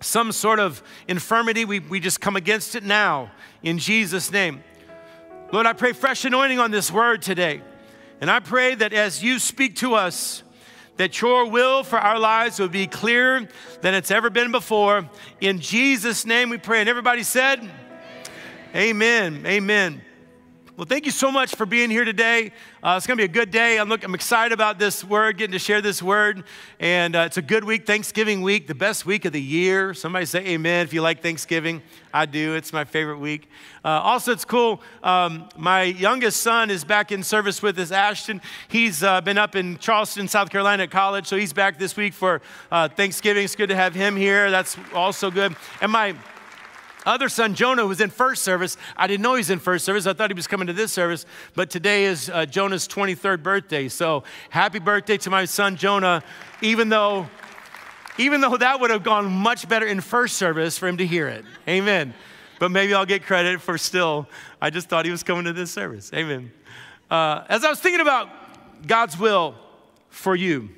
some 0.00 0.32
sort 0.32 0.58
of 0.58 0.82
infirmity, 1.08 1.64
we, 1.64 1.80
we 1.80 2.00
just 2.00 2.20
come 2.20 2.36
against 2.36 2.74
it 2.74 2.84
now 2.84 3.30
in 3.62 3.78
Jesus' 3.78 4.30
name. 4.30 4.62
Lord, 5.52 5.66
I 5.66 5.72
pray 5.72 5.92
fresh 5.92 6.24
anointing 6.24 6.58
on 6.58 6.70
this 6.70 6.90
word 6.90 7.22
today. 7.22 7.62
And 8.20 8.30
I 8.30 8.40
pray 8.40 8.74
that 8.76 8.92
as 8.92 9.22
you 9.22 9.38
speak 9.38 9.76
to 9.76 9.94
us, 9.94 10.42
that 10.96 11.20
your 11.20 11.48
will 11.48 11.82
for 11.82 11.98
our 11.98 12.18
lives 12.18 12.58
will 12.58 12.68
be 12.68 12.86
clearer 12.86 13.48
than 13.80 13.94
it's 13.94 14.10
ever 14.10 14.30
been 14.30 14.52
before. 14.52 15.08
In 15.40 15.60
Jesus' 15.60 16.24
name 16.24 16.50
we 16.50 16.58
pray. 16.58 16.80
And 16.80 16.88
everybody 16.88 17.22
said, 17.22 17.68
Amen. 18.74 19.44
Amen. 19.46 20.02
Well, 20.82 20.88
thank 20.88 21.06
you 21.06 21.12
so 21.12 21.30
much 21.30 21.54
for 21.54 21.64
being 21.64 21.90
here 21.90 22.04
today. 22.04 22.50
Uh, 22.82 22.94
it's 22.96 23.06
going 23.06 23.16
to 23.16 23.20
be 23.20 23.24
a 23.24 23.28
good 23.28 23.52
day. 23.52 23.78
I'm, 23.78 23.88
look, 23.88 24.02
I'm 24.02 24.16
excited 24.16 24.52
about 24.52 24.80
this 24.80 25.04
word, 25.04 25.38
getting 25.38 25.52
to 25.52 25.60
share 25.60 25.80
this 25.80 26.02
word. 26.02 26.42
And 26.80 27.14
uh, 27.14 27.20
it's 27.20 27.36
a 27.36 27.42
good 27.42 27.62
week, 27.62 27.86
Thanksgiving 27.86 28.42
week, 28.42 28.66
the 28.66 28.74
best 28.74 29.06
week 29.06 29.24
of 29.24 29.32
the 29.32 29.40
year. 29.40 29.94
Somebody 29.94 30.26
say 30.26 30.44
amen 30.44 30.84
if 30.84 30.92
you 30.92 31.00
like 31.00 31.22
Thanksgiving. 31.22 31.82
I 32.12 32.26
do. 32.26 32.56
It's 32.56 32.72
my 32.72 32.82
favorite 32.82 33.18
week. 33.18 33.48
Uh, 33.84 33.90
also, 33.90 34.32
it's 34.32 34.44
cool. 34.44 34.82
Um, 35.04 35.48
my 35.56 35.84
youngest 35.84 36.40
son 36.40 36.68
is 36.68 36.82
back 36.82 37.12
in 37.12 37.22
service 37.22 37.62
with 37.62 37.78
us, 37.78 37.92
Ashton. 37.92 38.40
He's 38.66 39.04
uh, 39.04 39.20
been 39.20 39.38
up 39.38 39.54
in 39.54 39.78
Charleston, 39.78 40.26
South 40.26 40.50
Carolina 40.50 40.82
at 40.82 40.90
college, 40.90 41.28
so 41.28 41.36
he's 41.36 41.52
back 41.52 41.78
this 41.78 41.96
week 41.96 42.12
for 42.12 42.42
uh, 42.72 42.88
Thanksgiving. 42.88 43.44
It's 43.44 43.54
good 43.54 43.68
to 43.68 43.76
have 43.76 43.94
him 43.94 44.16
here. 44.16 44.50
That's 44.50 44.76
also 44.92 45.30
good. 45.30 45.54
And 45.80 45.92
my 45.92 46.16
other 47.04 47.28
son, 47.28 47.54
Jonah, 47.54 47.86
was 47.86 48.00
in 48.00 48.10
first 48.10 48.42
service. 48.42 48.76
I 48.96 49.06
didn't 49.06 49.22
know 49.22 49.34
he 49.34 49.38
was 49.38 49.50
in 49.50 49.58
first 49.58 49.84
service. 49.84 50.06
I 50.06 50.12
thought 50.12 50.30
he 50.30 50.34
was 50.34 50.46
coming 50.46 50.66
to 50.68 50.72
this 50.72 50.92
service. 50.92 51.26
But 51.54 51.70
today 51.70 52.04
is 52.04 52.30
uh, 52.30 52.46
Jonah's 52.46 52.86
23rd 52.86 53.42
birthday. 53.42 53.88
So 53.88 54.24
happy 54.50 54.78
birthday 54.78 55.16
to 55.18 55.30
my 55.30 55.44
son, 55.44 55.76
Jonah, 55.76 56.22
even 56.60 56.88
though, 56.88 57.28
even 58.18 58.40
though 58.40 58.56
that 58.56 58.80
would 58.80 58.90
have 58.90 59.02
gone 59.02 59.30
much 59.30 59.68
better 59.68 59.86
in 59.86 60.00
first 60.00 60.36
service 60.36 60.78
for 60.78 60.86
him 60.86 60.98
to 60.98 61.06
hear 61.06 61.28
it. 61.28 61.44
Amen. 61.68 62.14
But 62.58 62.70
maybe 62.70 62.94
I'll 62.94 63.06
get 63.06 63.24
credit 63.24 63.60
for 63.60 63.76
still, 63.76 64.28
I 64.60 64.70
just 64.70 64.88
thought 64.88 65.04
he 65.04 65.10
was 65.10 65.24
coming 65.24 65.44
to 65.46 65.52
this 65.52 65.72
service. 65.72 66.12
Amen. 66.14 66.52
Uh, 67.10 67.44
as 67.48 67.64
I 67.64 67.70
was 67.70 67.80
thinking 67.80 68.00
about 68.00 68.28
God's 68.86 69.18
will 69.18 69.56
for 70.08 70.36
you, 70.36 70.68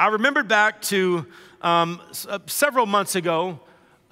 I 0.00 0.08
remembered 0.08 0.48
back 0.48 0.80
to 0.82 1.26
um, 1.60 2.00
uh, 2.28 2.38
several 2.46 2.86
months 2.86 3.14
ago 3.14 3.60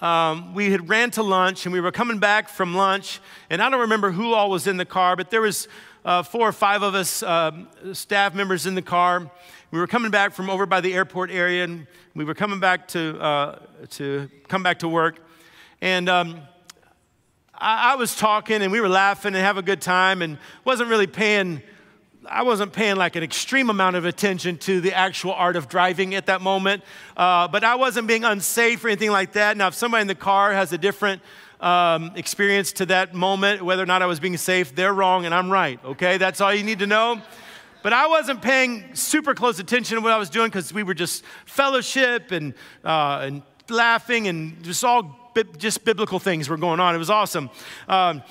um, 0.02 0.52
we 0.52 0.70
had 0.70 0.88
ran 0.88 1.10
to 1.12 1.22
lunch 1.22 1.64
and 1.64 1.72
we 1.72 1.80
were 1.80 1.92
coming 1.92 2.18
back 2.18 2.50
from 2.50 2.74
lunch 2.74 3.20
and 3.48 3.62
i 3.62 3.70
don't 3.70 3.80
remember 3.80 4.10
who 4.10 4.34
all 4.34 4.50
was 4.50 4.66
in 4.66 4.76
the 4.76 4.84
car 4.84 5.16
but 5.16 5.30
there 5.30 5.40
was 5.40 5.68
uh, 6.04 6.22
four 6.22 6.48
or 6.48 6.52
five 6.52 6.82
of 6.82 6.94
us 6.94 7.22
uh, 7.22 7.52
staff 7.92 8.34
members 8.34 8.66
in 8.66 8.74
the 8.74 8.82
car. 8.82 9.30
We 9.70 9.78
were 9.78 9.86
coming 9.86 10.10
back 10.10 10.32
from 10.32 10.50
over 10.50 10.66
by 10.66 10.80
the 10.80 10.92
airport 10.94 11.30
area 11.30 11.64
and 11.64 11.86
we 12.14 12.24
were 12.24 12.34
coming 12.34 12.60
back 12.60 12.88
to, 12.88 13.18
uh, 13.20 13.58
to 13.90 14.28
come 14.48 14.62
back 14.62 14.80
to 14.80 14.88
work. 14.88 15.24
And 15.80 16.08
um, 16.08 16.40
I, 17.54 17.92
I 17.92 17.96
was 17.96 18.16
talking 18.16 18.62
and 18.62 18.72
we 18.72 18.80
were 18.80 18.88
laughing 18.88 19.34
and 19.34 19.44
having 19.44 19.60
a 19.60 19.66
good 19.66 19.80
time 19.80 20.22
and 20.22 20.38
wasn't 20.64 20.90
really 20.90 21.06
paying 21.06 21.62
I 22.26 22.42
wasn't 22.42 22.72
paying 22.72 22.96
like 22.96 23.16
an 23.16 23.24
extreme 23.24 23.68
amount 23.68 23.96
of 23.96 24.04
attention 24.04 24.56
to 24.58 24.80
the 24.80 24.94
actual 24.94 25.32
art 25.32 25.56
of 25.56 25.68
driving 25.68 26.14
at 26.14 26.26
that 26.26 26.40
moment, 26.40 26.84
uh, 27.16 27.48
but 27.48 27.64
I 27.64 27.74
wasn't 27.74 28.06
being 28.06 28.22
unsafe 28.22 28.84
or 28.84 28.88
anything 28.88 29.10
like 29.10 29.32
that. 29.32 29.56
Now, 29.56 29.68
if 29.68 29.74
somebody 29.74 30.02
in 30.02 30.06
the 30.06 30.14
car 30.14 30.52
has 30.52 30.72
a 30.72 30.78
different 30.78 31.20
um, 31.60 32.12
experience 32.14 32.72
to 32.74 32.86
that 32.86 33.12
moment, 33.12 33.62
whether 33.62 33.82
or 33.82 33.86
not 33.86 34.02
I 34.02 34.06
was 34.06 34.20
being 34.20 34.36
safe, 34.36 34.72
they're 34.74 34.92
wrong 34.92 35.24
and 35.24 35.34
I'm 35.34 35.50
right, 35.50 35.84
okay? 35.84 36.16
That's 36.16 36.40
all 36.40 36.54
you 36.54 36.62
need 36.62 36.78
to 36.78 36.86
know. 36.86 37.20
But 37.82 37.92
I 37.92 38.06
wasn't 38.06 38.40
paying 38.40 38.94
super 38.94 39.34
close 39.34 39.58
attention 39.58 39.96
to 39.96 40.00
what 40.00 40.12
I 40.12 40.18
was 40.18 40.30
doing 40.30 40.48
because 40.48 40.72
we 40.72 40.84
were 40.84 40.94
just 40.94 41.24
fellowship 41.44 42.30
and, 42.30 42.54
uh, 42.84 43.20
and 43.22 43.42
laughing 43.68 44.28
and 44.28 44.62
just 44.62 44.84
all 44.84 45.32
bi- 45.34 45.42
just 45.58 45.84
biblical 45.84 46.20
things 46.20 46.48
were 46.48 46.56
going 46.56 46.78
on. 46.78 46.94
It 46.94 46.98
was 46.98 47.10
awesome. 47.10 47.50
Um, 47.88 48.22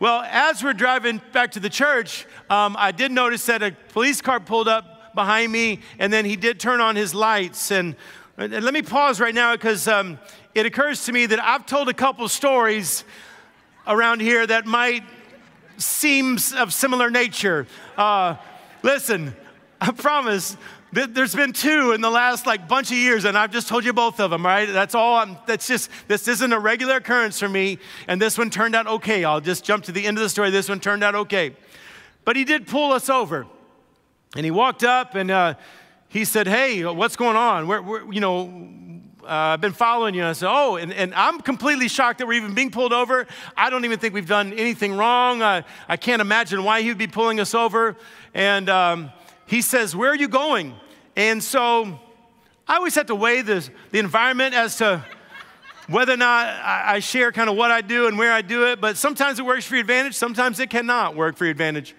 well, 0.00 0.22
as 0.30 0.62
we're 0.62 0.74
driving 0.74 1.20
back 1.32 1.50
to 1.52 1.60
the 1.60 1.68
church, 1.68 2.24
um, 2.48 2.76
I 2.78 2.92
did 2.92 3.10
notice 3.10 3.46
that 3.46 3.64
a 3.64 3.72
police 3.88 4.20
car 4.20 4.38
pulled 4.38 4.68
up 4.68 5.12
behind 5.14 5.50
me, 5.50 5.80
and 5.98 6.12
then 6.12 6.24
he 6.24 6.36
did 6.36 6.60
turn 6.60 6.80
on 6.80 6.94
his 6.94 7.14
lights. 7.14 7.72
And, 7.72 7.96
and 8.36 8.52
let 8.52 8.72
me 8.72 8.82
pause 8.82 9.18
right 9.18 9.34
now 9.34 9.56
because 9.56 9.88
um, 9.88 10.20
it 10.54 10.66
occurs 10.66 11.04
to 11.06 11.12
me 11.12 11.26
that 11.26 11.42
I've 11.42 11.66
told 11.66 11.88
a 11.88 11.94
couple 11.94 12.28
stories 12.28 13.02
around 13.88 14.20
here 14.20 14.46
that 14.46 14.66
might 14.66 15.02
seem 15.78 16.38
of 16.56 16.72
similar 16.72 17.10
nature. 17.10 17.66
Uh, 17.96 18.36
listen, 18.84 19.34
I 19.80 19.90
promise 19.90 20.56
there's 20.92 21.34
been 21.34 21.52
two 21.52 21.92
in 21.92 22.00
the 22.00 22.10
last 22.10 22.46
like 22.46 22.66
bunch 22.66 22.90
of 22.90 22.96
years, 22.96 23.24
and 23.24 23.36
I've 23.36 23.50
just 23.50 23.68
told 23.68 23.84
you 23.84 23.92
both 23.92 24.20
of 24.20 24.30
them, 24.30 24.44
right? 24.44 24.66
That's 24.66 24.94
all. 24.94 25.16
I'm, 25.16 25.36
that's 25.46 25.66
just 25.66 25.90
this 26.08 26.28
isn't 26.28 26.52
a 26.52 26.58
regular 26.58 26.96
occurrence 26.96 27.38
for 27.38 27.48
me, 27.48 27.78
and 28.06 28.20
this 28.20 28.38
one 28.38 28.48
turned 28.50 28.74
out 28.74 28.86
okay. 28.86 29.24
I'll 29.24 29.40
just 29.40 29.64
jump 29.64 29.84
to 29.84 29.92
the 29.92 30.06
end 30.06 30.16
of 30.16 30.22
the 30.22 30.28
story. 30.28 30.50
This 30.50 30.68
one 30.68 30.80
turned 30.80 31.04
out 31.04 31.14
okay, 31.14 31.54
but 32.24 32.36
he 32.36 32.44
did 32.44 32.66
pull 32.66 32.92
us 32.92 33.10
over, 33.10 33.46
and 34.34 34.44
he 34.44 34.50
walked 34.50 34.82
up 34.82 35.14
and 35.14 35.30
uh, 35.30 35.54
he 36.08 36.24
said, 36.24 36.46
"Hey, 36.46 36.84
what's 36.84 37.16
going 37.16 37.36
on? 37.36 37.68
We're, 37.68 37.82
we're 37.82 38.12
you 38.12 38.20
know." 38.20 38.66
Uh, 39.24 39.52
I've 39.52 39.60
been 39.60 39.74
following 39.74 40.14
you. 40.14 40.22
And 40.22 40.30
I 40.30 40.32
said, 40.32 40.48
Oh, 40.50 40.76
and, 40.76 40.90
and, 40.90 41.12
I'm 41.12 41.42
completely 41.42 41.88
shocked 41.88 42.20
that 42.20 42.26
we're 42.26 42.32
even 42.40 42.54
being 42.54 42.70
pulled 42.70 42.94
over. 42.94 43.26
I 43.58 43.68
don't 43.68 43.84
even 43.84 43.98
think 43.98 44.14
we've 44.14 44.26
done 44.26 44.54
anything 44.54 44.96
wrong. 44.96 45.42
Uh, 45.42 45.62
I 45.86 45.98
can't 45.98 46.22
imagine 46.22 46.64
why 46.64 46.80
he 46.80 46.88
would 46.88 46.96
be 46.96 47.08
pulling 47.08 47.38
us 47.38 47.54
over. 47.54 47.94
And 48.32 48.70
um, 48.70 49.12
he 49.48 49.62
says, 49.62 49.96
Where 49.96 50.10
are 50.10 50.16
you 50.16 50.28
going? 50.28 50.74
And 51.16 51.42
so 51.42 51.98
I 52.68 52.76
always 52.76 52.94
have 52.94 53.06
to 53.06 53.14
weigh 53.14 53.42
the, 53.42 53.68
the 53.90 53.98
environment 53.98 54.54
as 54.54 54.76
to 54.76 55.04
whether 55.88 56.12
or 56.12 56.18
not 56.18 56.46
I, 56.46 56.96
I 56.96 56.98
share 57.00 57.32
kind 57.32 57.48
of 57.48 57.56
what 57.56 57.70
I 57.70 57.80
do 57.80 58.06
and 58.06 58.18
where 58.18 58.32
I 58.32 58.42
do 58.42 58.66
it. 58.66 58.80
But 58.80 58.98
sometimes 58.98 59.38
it 59.38 59.46
works 59.46 59.64
for 59.64 59.74
your 59.74 59.80
advantage, 59.80 60.14
sometimes 60.14 60.60
it 60.60 60.70
cannot 60.70 61.16
work 61.16 61.36
for 61.36 61.44
your 61.46 61.50
advantage. 61.50 61.94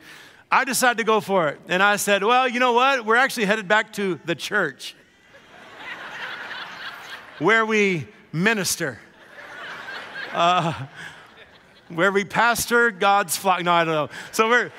I 0.51 0.63
decided 0.63 0.97
to 0.99 1.03
go 1.03 1.19
for 1.21 1.49
it. 1.49 1.59
And 1.67 1.83
I 1.83 1.95
said, 1.97 2.23
Well, 2.23 2.47
you 2.47 2.59
know 2.59 2.73
what? 2.73 3.03
We're 3.03 3.15
actually 3.15 3.45
headed 3.45 3.67
back 3.67 3.93
to 3.93 4.19
the 4.25 4.35
church 4.35 4.95
where 7.39 7.65
we 7.65 8.07
minister. 8.31 8.99
Uh, 10.33 10.73
where 11.89 12.11
we 12.11 12.23
pastor 12.23 12.91
God's 12.91 13.35
flock. 13.35 13.63
No, 13.63 13.71
I 13.71 13.83
don't 13.83 13.93
know. 13.93 14.09
So 14.31 14.47
we're, 14.47 14.71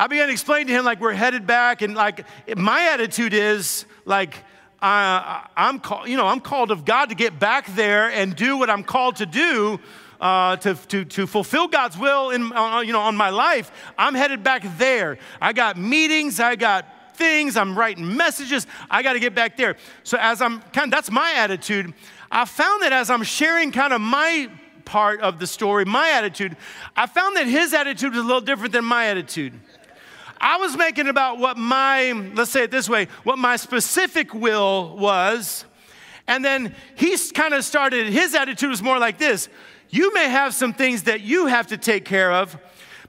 I 0.00 0.06
began 0.06 0.28
to 0.28 0.32
explain 0.32 0.66
to 0.66 0.72
him 0.72 0.86
like 0.86 0.98
we're 0.98 1.12
headed 1.12 1.46
back, 1.46 1.82
and 1.82 1.94
like 1.94 2.24
my 2.56 2.88
attitude 2.94 3.34
is 3.34 3.84
like 4.06 4.34
uh, 4.80 5.42
I'm 5.54 5.78
called, 5.78 6.08
you 6.08 6.16
know, 6.16 6.26
I'm 6.26 6.40
called 6.40 6.70
of 6.70 6.86
God 6.86 7.10
to 7.10 7.14
get 7.14 7.38
back 7.38 7.66
there 7.74 8.10
and 8.10 8.34
do 8.34 8.56
what 8.56 8.70
I'm 8.70 8.82
called 8.82 9.16
to 9.16 9.26
do. 9.26 9.78
Uh, 10.18 10.54
to, 10.56 10.74
to, 10.74 11.02
to 11.06 11.26
fulfill 11.26 11.66
God's 11.66 11.96
will 11.96 12.28
in, 12.28 12.52
uh, 12.52 12.80
you 12.80 12.92
know, 12.92 13.00
on 13.00 13.16
my 13.16 13.30
life, 13.30 13.72
I'm 13.96 14.14
headed 14.14 14.42
back 14.42 14.62
there. 14.76 15.16
I 15.40 15.54
got 15.54 15.78
meetings, 15.78 16.38
I 16.38 16.56
got 16.56 17.16
things, 17.16 17.56
I'm 17.56 17.74
writing 17.74 18.18
messages, 18.18 18.66
I 18.90 19.02
got 19.02 19.14
to 19.14 19.18
get 19.18 19.34
back 19.34 19.56
there. 19.56 19.76
So, 20.02 20.18
as 20.20 20.42
I'm 20.42 20.60
kind 20.60 20.84
of, 20.84 20.90
that's 20.90 21.10
my 21.10 21.32
attitude. 21.38 21.94
I 22.30 22.44
found 22.44 22.82
that 22.82 22.92
as 22.92 23.08
I'm 23.08 23.22
sharing 23.22 23.72
kind 23.72 23.94
of 23.94 24.02
my 24.02 24.50
part 24.84 25.20
of 25.20 25.38
the 25.38 25.46
story, 25.46 25.86
my 25.86 26.10
attitude, 26.10 26.54
I 26.94 27.06
found 27.06 27.36
that 27.36 27.46
his 27.46 27.72
attitude 27.72 28.12
was 28.12 28.22
a 28.22 28.26
little 28.26 28.42
different 28.42 28.72
than 28.72 28.84
my 28.84 29.06
attitude. 29.06 29.54
I 30.40 30.56
was 30.56 30.76
making 30.76 31.06
about 31.06 31.38
what 31.38 31.58
my, 31.58 32.12
let's 32.34 32.50
say 32.50 32.62
it 32.62 32.70
this 32.70 32.88
way, 32.88 33.08
what 33.24 33.38
my 33.38 33.56
specific 33.56 34.32
will 34.32 34.96
was. 34.96 35.66
And 36.26 36.44
then 36.44 36.74
he 36.94 37.16
kind 37.34 37.52
of 37.52 37.64
started, 37.64 38.06
his 38.08 38.34
attitude 38.34 38.70
was 38.70 38.82
more 38.82 38.98
like 38.98 39.18
this 39.18 39.48
You 39.90 40.14
may 40.14 40.28
have 40.28 40.54
some 40.54 40.72
things 40.72 41.02
that 41.02 41.20
you 41.20 41.46
have 41.46 41.66
to 41.68 41.76
take 41.76 42.04
care 42.04 42.32
of, 42.32 42.56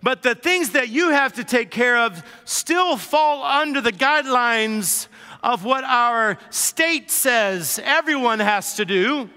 but 0.03 0.23
the 0.23 0.35
things 0.35 0.71
that 0.71 0.89
you 0.89 1.09
have 1.11 1.33
to 1.33 1.43
take 1.43 1.71
care 1.71 1.97
of 1.97 2.21
still 2.43 2.97
fall 2.97 3.43
under 3.43 3.79
the 3.79 3.93
guidelines 3.93 5.07
of 5.43 5.63
what 5.63 5.83
our 5.83 6.37
state 6.49 7.09
says 7.09 7.79
everyone 7.83 8.39
has 8.39 8.75
to 8.75 8.85
do, 8.85 9.29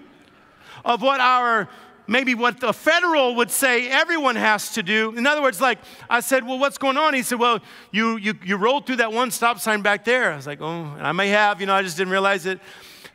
of 0.85 1.01
what 1.01 1.21
our 1.21 1.69
maybe 2.07 2.35
what 2.35 2.61
the 2.61 2.73
federal 2.73 3.35
would 3.37 3.51
say 3.51 3.89
everyone 3.89 4.37
has 4.37 4.73
to 4.75 4.83
do. 4.83 5.15
In 5.17 5.27
other 5.27 5.43
words, 5.43 5.61
like 5.61 5.79
I 6.09 6.21
said, 6.21 6.47
well, 6.47 6.59
what's 6.59 6.79
going 6.79 6.97
on? 6.97 7.15
He 7.15 7.23
said, 7.23 7.39
well, 7.39 7.61
you, 7.91 8.17
you, 8.17 8.35
you 8.45 8.57
rolled 8.57 8.87
through 8.87 8.97
that 8.97 9.13
one 9.13 9.31
stop 9.31 9.59
sign 9.59 9.83
back 9.83 10.05
there. 10.05 10.33
I 10.33 10.37
was 10.37 10.47
like, 10.47 10.61
oh, 10.61 10.97
I 11.01 11.13
may 11.13 11.29
have, 11.29 11.61
you 11.61 11.67
know, 11.67 11.75
I 11.75 11.83
just 11.83 11.97
didn't 11.97 12.13
realize 12.13 12.47
it. 12.47 12.61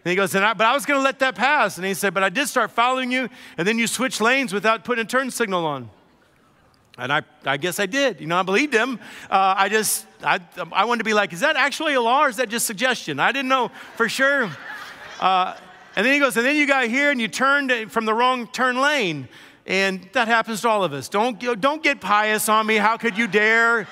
And 0.04 0.10
he 0.12 0.16
goes, 0.16 0.34
and 0.34 0.46
I, 0.46 0.54
but 0.54 0.66
I 0.66 0.74
was 0.74 0.86
going 0.86 1.00
to 1.00 1.04
let 1.04 1.20
that 1.20 1.36
pass. 1.36 1.78
And 1.78 1.86
he 1.86 1.94
said, 1.94 2.14
but 2.14 2.24
I 2.24 2.30
did 2.30 2.48
start 2.48 2.72
following 2.72 3.12
you, 3.12 3.30
and 3.58 3.68
then 3.68 3.78
you 3.78 3.86
switched 3.86 4.22
lanes 4.22 4.54
without 4.54 4.86
putting 4.86 5.04
a 5.04 5.08
turn 5.08 5.30
signal 5.30 5.66
on. 5.66 5.90
And 6.98 7.14
I, 7.14 7.22
I 7.46 7.58
guess 7.58 7.80
I 7.80 7.86
did. 7.86 8.20
You 8.20 8.28
know, 8.28 8.38
I 8.38 8.44
believed 8.44 8.74
him. 8.74 9.00
Uh, 9.30 9.56
I 9.58 9.70
just, 9.70 10.06
I, 10.22 10.40
I 10.72 10.86
wanted 10.86 11.00
to 11.00 11.06
be 11.06 11.14
like, 11.14 11.32
is 11.32 11.40
that 11.40 11.56
actually 11.56 11.94
a 11.94 12.02
law 12.02 12.26
or 12.26 12.30
is 12.30 12.38
that 12.38 12.50
just 12.50 12.66
suggestion? 12.66 13.20
I 13.20 13.32
didn't 13.32 13.48
know 13.48 13.72
for 13.96 14.10
sure. 14.10 14.52
Uh, 15.20 15.56
and 16.00 16.06
then 16.06 16.14
he 16.14 16.20
goes, 16.22 16.38
and 16.38 16.46
then 16.46 16.56
you 16.56 16.66
got 16.66 16.88
here 16.88 17.12
and 17.12 17.20
you 17.20 17.28
turned 17.28 17.92
from 17.92 18.06
the 18.06 18.14
wrong 18.14 18.48
turn 18.48 18.80
lane. 18.80 19.28
And 19.66 20.08
that 20.14 20.30
happens 20.30 20.62
to 20.62 20.70
all 20.70 20.86
of 20.86 20.94
us. 20.94 21.10
Don't, 21.10 21.38
don't 21.60 21.84
get 21.84 22.00
pious 22.00 22.48
on 22.48 22.66
me. 22.66 22.78
How 22.78 22.96
could 22.96 23.18
you 23.18 23.28
dare? 23.28 23.86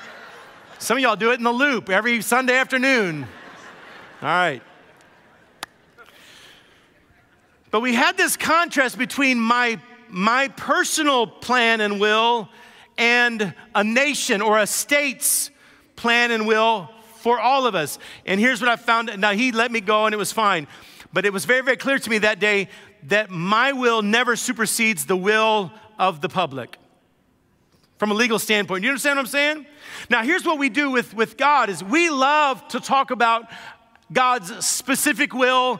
Some 0.80 0.96
of 0.96 1.04
y'all 1.04 1.18
do 1.18 1.32
it 1.32 1.34
in 1.34 1.44
the 1.44 1.52
loop 1.52 1.90
every 1.90 2.22
Sunday 2.22 2.56
afternoon. 2.56 3.28
All 4.22 4.30
right. 4.30 4.62
But 7.72 7.82
we 7.82 7.94
had 7.94 8.16
this 8.16 8.38
contrast 8.38 8.98
between 8.98 9.38
my, 9.38 9.78
my 10.08 10.48
personal 10.48 11.28
plan 11.28 11.82
and 11.82 12.00
will 12.00 12.48
and 12.98 13.54
a 13.76 13.84
nation 13.84 14.42
or 14.42 14.60
a 14.60 14.66
state's 14.66 15.52
plan 15.98 16.32
and 16.32 16.48
will 16.48 16.90
for 17.18 17.38
all 17.38 17.68
of 17.68 17.76
us. 17.76 18.00
And 18.26 18.40
here's 18.40 18.62
what 18.62 18.70
I 18.70 18.78
found. 18.78 19.12
Now, 19.20 19.34
he 19.34 19.52
let 19.52 19.74
me 19.74 19.82
go 19.82 20.06
and 20.06 20.14
it 20.14 20.18
was 20.18 20.32
fine. 20.32 20.68
But 21.14 21.26
it 21.26 21.34
was 21.34 21.46
very, 21.46 21.62
very 21.62 21.78
clear 21.78 22.00
to 22.00 22.10
me 22.10 22.20
that 22.20 22.40
day 22.40 22.70
that 23.04 23.30
my 23.30 23.72
will 23.72 24.02
never 24.02 24.36
supersedes 24.36 25.06
the 25.06 25.16
will 25.16 25.72
of 25.98 26.22
the 26.22 26.30
public 26.30 26.78
from 27.98 28.12
a 28.12 28.14
legal 28.14 28.40
standpoint. 28.40 28.84
You 28.84 28.90
understand 28.90 29.18
what 29.18 29.24
I'm 29.24 29.28
saying? 29.28 29.66
Now, 30.10 30.24
here's 30.24 30.46
what 30.46 30.60
we 30.60 30.70
do 30.70 30.92
with, 30.92 31.14
with 31.14 31.38
God 31.38 31.70
is 31.70 31.84
we 31.84 32.10
love 32.10 32.68
to 32.70 32.80
talk 32.80 33.12
about 33.12 33.46
God's 34.12 34.66
specific 34.66 35.34
will 35.34 35.80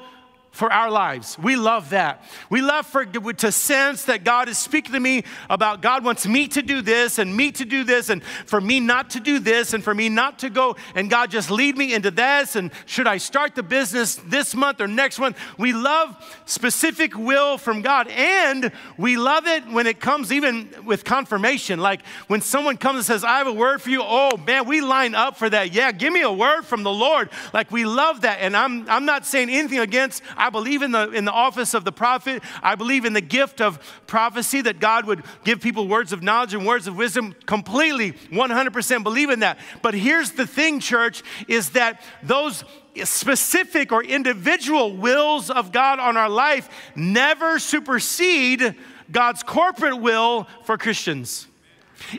for 0.58 0.74
our 0.74 0.90
lives. 0.90 1.38
We 1.38 1.56
love 1.56 1.92
that. 1.92 2.24
We 2.50 2.62
love 2.62 2.88
for, 2.88 3.06
to 3.06 3.52
sense 3.52 4.06
that 4.06 4.24
God 4.24 4.50
is 4.50 4.58
speaking 4.58 4.94
to 4.94 5.00
me 5.00 5.24
about 5.52 5.84
God 5.84 6.04
wants 6.04 6.26
me 6.26 6.48
to 6.48 6.64
do 6.64 6.82
this 6.82 7.20
and 7.20 7.38
me 7.38 7.52
to 7.52 7.64
do 7.64 7.84
this 7.84 8.10
and 8.10 8.24
for 8.24 8.60
me 8.60 8.80
not 8.80 9.12
to 9.12 9.20
do 9.20 9.38
this 9.38 9.76
and 9.76 9.84
for 9.84 9.94
me 9.94 10.10
not 10.10 10.40
to 10.40 10.50
go 10.50 10.76
and 10.96 11.12
God 11.12 11.30
just 11.30 11.52
lead 11.52 11.78
me 11.78 11.94
into 11.94 12.10
this 12.10 12.56
and 12.56 12.72
should 12.88 13.06
I 13.06 13.18
start 13.18 13.54
the 13.54 13.62
business 13.62 14.16
this 14.16 14.56
month 14.56 14.82
or 14.82 14.88
next 14.88 15.20
month? 15.20 15.38
We 15.60 15.74
love 15.74 16.18
specific 16.48 17.16
will 17.16 17.60
from 17.60 17.84
God 17.84 18.08
and 18.08 18.72
we 18.98 19.16
love 19.16 19.46
it 19.46 19.64
when 19.68 19.86
it 19.86 20.00
comes 20.00 20.32
even 20.32 20.70
with 20.86 21.04
confirmation. 21.04 21.80
Like 21.80 22.04
when 22.26 22.42
someone 22.42 22.78
comes 22.78 22.98
and 22.98 23.06
says, 23.06 23.24
I 23.24 23.38
have 23.38 23.48
a 23.48 23.54
word 23.54 23.80
for 23.80 23.92
you. 23.92 24.02
Oh 24.02 24.38
man, 24.38 24.68
we 24.68 24.82
line 24.82 25.14
up 25.14 25.38
for 25.38 25.52
that. 25.52 25.72
Yeah, 25.72 25.92
give 25.92 26.12
me 26.12 26.24
a 26.24 26.32
word 26.32 26.64
from 26.64 26.82
the 26.82 26.92
Lord. 26.92 27.30
Like 27.54 27.72
we 27.72 27.86
love 27.86 28.22
that. 28.22 28.40
And 28.40 28.58
I'm, 28.58 28.90
I'm 28.90 29.06
not 29.06 29.24
saying 29.24 29.52
anything 29.52 29.78
against, 29.78 30.24
believe 30.50 30.82
in 30.82 30.92
the, 30.92 31.12
in 31.12 31.26
the 31.26 31.32
office 31.32 31.74
of 31.74 31.86
the 31.86 31.92
prophet. 31.92 32.44
I 32.62 32.76
believe 32.76 33.06
in 33.06 33.14
the 33.14 33.22
gift 33.22 33.62
of 33.62 33.80
prophecy 34.08 34.62
that 34.62 34.80
God 34.80 35.06
would 35.06 35.24
give 35.44 35.62
people 35.62 35.88
words 35.88 36.14
of 36.14 36.24
knowledge 36.24 36.54
and 36.54 36.66
words 36.66 36.88
of 36.88 36.98
wisdom. 36.98 37.36
Completely, 37.46 38.14
100% 38.14 39.04
believe 39.04 39.30
in 39.30 39.40
that. 39.40 39.60
But 39.82 39.94
here's 39.94 40.32
the 40.32 40.48
thing, 40.48 40.80
church, 40.80 41.24
is 41.48 41.72
that 41.72 42.02
those 42.24 42.64
specific 43.04 43.92
or 43.92 44.04
individual 44.04 44.96
wills 44.96 45.50
of 45.50 45.72
God 45.72 46.00
on 46.00 46.18
our 46.18 46.30
life 46.30 46.70
never 46.96 47.60
supersede 47.60 48.76
God's 49.12 49.44
corporate 49.44 50.00
will 50.00 50.48
for 50.64 50.78
Christians. 50.78 51.48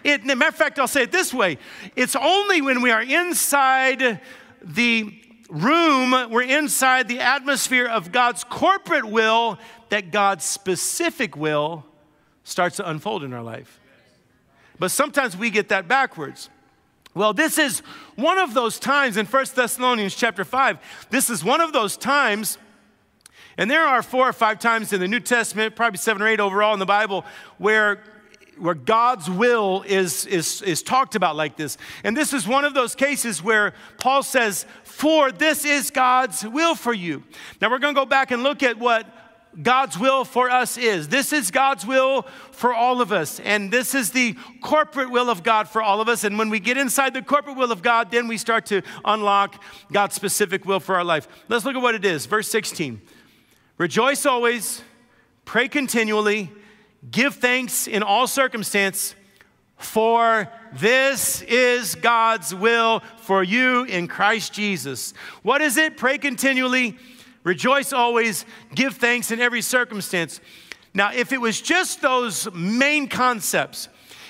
It, 0.03 0.25
matter 0.25 0.49
of 0.49 0.55
fact, 0.55 0.79
I'll 0.79 0.89
say 0.89 1.03
it 1.03 1.13
this 1.13 1.33
way 1.33 1.59
it's 1.95 2.17
only 2.17 2.63
when 2.63 2.83
we 2.83 2.91
are 2.91 3.03
inside 3.03 4.21
the 4.63 5.15
room, 5.49 6.31
we're 6.31 6.43
inside 6.43 7.09
the 7.09 7.21
atmosphere 7.21 7.87
of 7.87 8.13
God's 8.13 8.45
corporate 8.45 9.07
will 9.07 9.59
that 9.89 10.11
God's 10.11 10.45
specific 10.45 11.37
will 11.37 11.85
starts 12.45 12.77
to 12.77 12.89
unfold 12.89 13.25
in 13.25 13.33
our 13.33 13.43
life. 13.43 13.81
But 14.79 14.91
sometimes 14.91 15.37
we 15.37 15.51
get 15.51 15.69
that 15.69 15.89
backwards. 15.89 16.51
Well, 17.15 17.33
this 17.33 17.59
is 17.59 17.81
one 18.17 18.39
of 18.39 18.55
those 18.55 18.79
times 18.79 19.17
in 19.17 19.27
1 19.27 19.47
Thessalonians 19.55 20.15
chapter 20.15 20.45
5. 20.45 20.79
This 21.11 21.31
is 21.31 21.43
one 21.43 21.61
of 21.61 21.73
those 21.73 21.97
times, 21.97 22.59
and 23.57 23.71
there 23.71 23.85
are 23.85 24.03
four 24.03 24.29
or 24.29 24.33
five 24.33 24.59
times 24.59 24.93
in 24.93 25.01
the 25.01 25.09
New 25.09 25.21
Testament, 25.21 25.75
probably 25.75 25.99
seven 25.99 26.23
or 26.23 26.29
eight 26.29 26.39
overall 26.39 26.75
in 26.75 26.79
the 26.79 26.87
Bible, 26.87 27.25
where 27.57 28.05
where 28.61 28.75
God's 28.75 29.29
will 29.31 29.85
is, 29.87 30.27
is, 30.27 30.63
is 30.63 30.83
talked 30.83 31.15
about 31.15 31.37
like 31.37 31.57
this. 31.57 31.77
And 32.05 32.17
this 32.17 32.33
is 32.33 32.47
one 32.47 32.65
of 32.65 32.75
those 32.75 32.95
cases 32.95 33.43
where 33.43 33.75
Paul 33.99 34.23
says, 34.23 34.67
For 34.85 35.33
this 35.33 35.65
is 35.65 35.91
God's 35.91 36.45
will 36.45 36.75
for 36.75 36.93
you. 36.93 37.23
Now 37.61 37.71
we're 37.71 37.79
going 37.79 37.95
to 37.95 38.01
go 38.01 38.07
back 38.07 38.31
and 38.31 38.43
look 38.43 38.63
at 38.63 38.79
what 38.79 39.07
God's 39.61 39.99
will 39.99 40.25
for 40.25 40.51
us 40.51 40.77
is. 40.77 41.09
This 41.09 41.33
is 41.33 41.51
God's 41.51 41.85
will 41.87 42.23
for 42.53 42.73
all 42.73 43.01
of 43.01 43.13
us. 43.13 43.41
And 43.41 43.73
this 43.73 43.95
is 43.95 44.11
the 44.11 44.37
corporate 44.61 45.11
will 45.11 45.31
of 45.31 45.43
God 45.43 45.69
for 45.69 45.83
all 45.83 46.01
of 46.01 46.09
us. 46.09 46.25
And 46.25 46.39
when 46.39 46.51
we 46.51 46.61
get 46.61 46.77
inside 46.77 47.15
the 47.15 47.23
corporate 47.23 47.57
will 47.57 47.73
of 47.73 47.83
God, 47.83 48.11
then 48.11 48.29
we 48.29 48.37
start 48.37 48.67
to 48.67 48.83
unlock 49.05 49.63
God's 49.93 50.15
specific 50.15 50.65
will 50.65 50.81
for 50.81 50.95
our 50.95 51.05
life. 51.05 51.27
Let's 51.49 51.65
look 51.65 51.75
at 51.75 51.83
what 51.83 51.95
it 51.95 52.05
is. 52.05 52.27
Verse 52.27 52.49
16 52.49 53.01
Rejoice 53.79 54.27
always, 54.27 54.83
pray 55.45 55.69
continually, 55.69 56.53
give 57.11 57.35
thanks 57.37 57.87
in 57.87 58.03
all 58.03 58.27
circumstance, 58.27 59.15
for 59.77 60.49
this 60.73 61.43
is 61.43 61.95
God's 61.95 62.55
will 62.55 63.03
for 63.19 63.43
you 63.43 63.85
in 63.85 64.09
Christ 64.09 64.53
Jesus. 64.53 65.15
What 65.43 65.61
is 65.61 65.77
it? 65.77 65.97
Pray 65.97 66.19
continually 66.19 66.99
Rejoice 67.49 67.95
always, 67.95 68.45
give 68.75 68.97
thanks 68.97 69.31
in 69.31 69.41
every 69.41 69.63
circumstance. 69.63 70.41
Now, 70.93 71.13
if 71.15 71.33
it 71.33 71.41
was 71.41 71.63
just 71.63 72.03
those 72.03 72.47
main 72.53 73.09
concepts, 73.09 73.89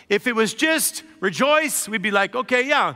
if 0.09 0.29
it 0.29 0.37
was 0.37 0.55
just 0.55 1.03
rejoice, 1.19 1.89
we'd 1.89 2.01
be 2.01 2.13
like, 2.13 2.37
okay, 2.37 2.69
yeah, 2.69 2.95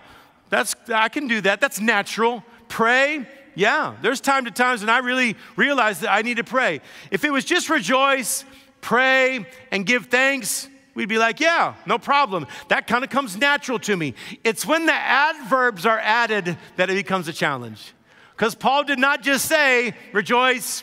that's 0.48 0.76
I 0.94 1.08
can 1.08 1.26
do 1.26 1.40
that. 1.40 1.60
That's 1.60 1.80
natural. 1.80 2.44
Pray, 2.68 3.26
yeah. 3.56 3.96
There's 4.00 4.20
time 4.20 4.44
to 4.44 4.52
times 4.52 4.82
when 4.82 4.90
I 4.90 4.98
really 4.98 5.36
realize 5.56 5.98
that 6.00 6.12
I 6.12 6.22
need 6.22 6.36
to 6.36 6.44
pray. 6.44 6.80
If 7.10 7.24
it 7.24 7.30
was 7.30 7.44
just 7.44 7.68
rejoice, 7.68 8.44
pray, 8.82 9.46
and 9.70 9.86
give 9.86 10.06
thanks, 10.06 10.68
we'd 10.94 11.08
be 11.08 11.16
like, 11.16 11.40
yeah, 11.40 11.74
no 11.86 11.98
problem. 11.98 12.46
That 12.68 12.86
kind 12.86 13.02
of 13.02 13.08
comes 13.08 13.38
natural 13.38 13.78
to 13.78 13.96
me. 13.96 14.14
It's 14.44 14.66
when 14.66 14.84
the 14.84 14.92
adverbs 14.92 15.86
are 15.86 15.98
added 15.98 16.58
that 16.76 16.90
it 16.90 16.94
becomes 16.94 17.28
a 17.28 17.32
challenge. 17.32 17.94
Because 18.36 18.54
Paul 18.54 18.84
did 18.84 18.98
not 18.98 19.22
just 19.22 19.46
say, 19.46 19.94
rejoice, 20.12 20.82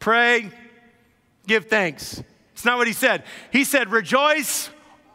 pray, 0.00 0.50
give 1.46 1.66
thanks. 1.66 2.22
It's 2.54 2.64
not 2.64 2.78
what 2.78 2.86
he 2.86 2.92
said. 2.92 3.22
He 3.52 3.62
said, 3.64 3.90
rejoice 3.92 4.70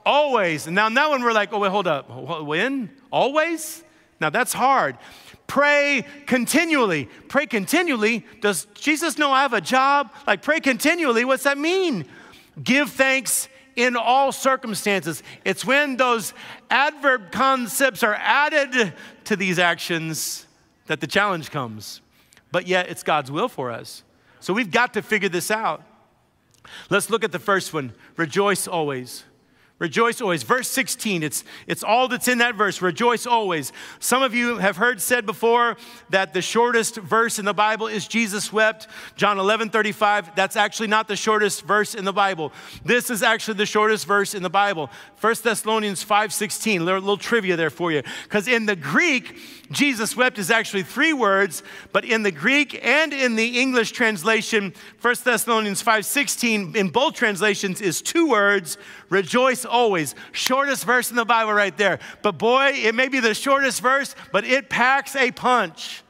always. 0.05 0.67
And 0.67 0.75
now, 0.75 0.89
now 0.89 1.11
when 1.11 1.23
we're 1.23 1.33
like, 1.33 1.51
oh, 1.51 1.59
wait, 1.59 1.71
hold 1.71 1.87
up. 1.87 2.09
When? 2.45 2.91
Always? 3.11 3.83
Now 4.21 4.29
that's 4.29 4.53
hard. 4.53 4.97
Pray 5.47 6.05
continually. 6.27 7.09
Pray 7.27 7.45
continually. 7.45 8.25
Does 8.39 8.67
Jesus 8.73 9.17
know 9.17 9.31
I 9.31 9.41
have 9.41 9.51
a 9.51 9.59
job? 9.59 10.13
Like, 10.25 10.41
pray 10.43 10.61
continually. 10.61 11.25
What's 11.25 11.43
that 11.43 11.57
mean? 11.57 12.05
Give 12.63 12.89
thanks 12.89 13.49
in 13.75 13.97
all 13.97 14.31
circumstances. 14.31 15.23
It's 15.43 15.65
when 15.65 15.97
those 15.97 16.33
adverb 16.69 17.31
concepts 17.31 18.03
are 18.03 18.13
added 18.13 18.93
to 19.25 19.35
these 19.35 19.59
actions 19.59 20.45
that 20.87 21.01
the 21.01 21.07
challenge 21.07 21.51
comes. 21.51 22.01
But 22.51 22.67
yet, 22.67 22.89
it's 22.89 23.03
God's 23.03 23.31
will 23.31 23.49
for 23.49 23.71
us. 23.71 24.03
So 24.39 24.53
we've 24.53 24.71
got 24.71 24.93
to 24.93 25.01
figure 25.01 25.29
this 25.29 25.51
out. 25.51 25.83
Let's 26.89 27.09
look 27.09 27.23
at 27.23 27.31
the 27.31 27.39
first 27.39 27.73
one 27.73 27.93
rejoice 28.17 28.67
always. 28.67 29.23
Rejoice 29.81 30.21
always. 30.21 30.43
Verse 30.43 30.67
16, 30.67 31.23
it's, 31.23 31.43
it's 31.65 31.83
all 31.83 32.07
that's 32.07 32.27
in 32.27 32.37
that 32.37 32.53
verse. 32.53 32.83
Rejoice 32.83 33.25
always. 33.25 33.73
Some 33.99 34.21
of 34.21 34.35
you 34.35 34.59
have 34.59 34.77
heard 34.77 35.01
said 35.01 35.25
before 35.25 35.75
that 36.11 36.35
the 36.35 36.41
shortest 36.43 36.97
verse 36.97 37.39
in 37.39 37.45
the 37.45 37.53
Bible 37.53 37.87
is 37.87 38.07
Jesus 38.07 38.53
wept. 38.53 38.87
John 39.15 39.39
11, 39.39 39.71
35. 39.71 40.35
That's 40.35 40.55
actually 40.55 40.85
not 40.89 41.07
the 41.07 41.15
shortest 41.15 41.63
verse 41.63 41.95
in 41.95 42.05
the 42.05 42.13
Bible. 42.13 42.53
This 42.85 43.09
is 43.09 43.23
actually 43.23 43.55
the 43.55 43.65
shortest 43.65 44.05
verse 44.05 44.35
in 44.35 44.43
the 44.43 44.51
Bible. 44.51 44.91
1 45.19 45.35
Thessalonians 45.41 46.03
5, 46.03 46.31
16. 46.31 46.81
A 46.81 46.83
little, 46.83 46.99
little 46.99 47.17
trivia 47.17 47.55
there 47.55 47.71
for 47.71 47.91
you. 47.91 48.03
Because 48.25 48.47
in 48.47 48.67
the 48.67 48.75
Greek, 48.75 49.35
Jesus 49.71 50.15
wept 50.15 50.37
is 50.37 50.51
actually 50.51 50.83
three 50.83 51.13
words, 51.13 51.63
but 51.91 52.05
in 52.05 52.23
the 52.23 52.31
Greek 52.31 52.79
and 52.85 53.13
in 53.13 53.35
the 53.35 53.59
English 53.59 53.93
translation, 53.93 54.73
1 55.01 55.15
Thessalonians 55.23 55.81
5, 55.81 56.05
16, 56.05 56.75
in 56.75 56.89
both 56.89 57.15
translations 57.15 57.81
is 57.81 58.01
two 58.01 58.29
words 58.29 58.77
Rejoice 59.09 59.65
always. 59.71 60.13
Shortest 60.31 60.85
verse 60.85 61.09
in 61.09 61.15
the 61.15 61.25
Bible 61.25 61.53
right 61.53 61.75
there. 61.77 61.99
But 62.21 62.33
boy, 62.33 62.73
it 62.75 62.93
may 62.93 63.07
be 63.07 63.19
the 63.19 63.33
shortest 63.33 63.81
verse, 63.81 64.15
but 64.31 64.45
it 64.45 64.69
packs 64.69 65.15
a 65.15 65.31
punch. 65.31 66.03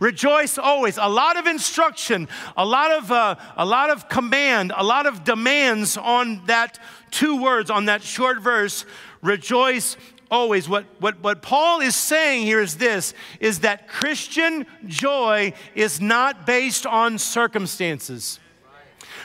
Rejoice 0.00 0.56
always. 0.56 0.96
A 0.96 1.08
lot 1.08 1.36
of 1.36 1.46
instruction, 1.46 2.26
a 2.56 2.64
lot 2.64 2.90
of, 2.90 3.12
uh, 3.12 3.36
a 3.56 3.66
lot 3.66 3.90
of 3.90 4.08
command, 4.08 4.72
a 4.74 4.82
lot 4.82 5.06
of 5.06 5.24
demands 5.24 5.96
on 5.98 6.44
that 6.46 6.78
two 7.10 7.40
words, 7.40 7.70
on 7.70 7.84
that 7.84 8.02
short 8.02 8.40
verse. 8.40 8.86
Rejoice 9.22 9.98
always. 10.30 10.68
What, 10.68 10.86
what, 11.00 11.20
what 11.22 11.42
Paul 11.42 11.80
is 11.80 11.94
saying 11.94 12.42
here 12.42 12.60
is 12.60 12.76
this 12.76 13.12
is 13.40 13.60
that 13.60 13.88
Christian 13.88 14.66
joy 14.86 15.52
is 15.74 16.00
not 16.00 16.46
based 16.46 16.86
on 16.86 17.18
circumstances. 17.18 18.40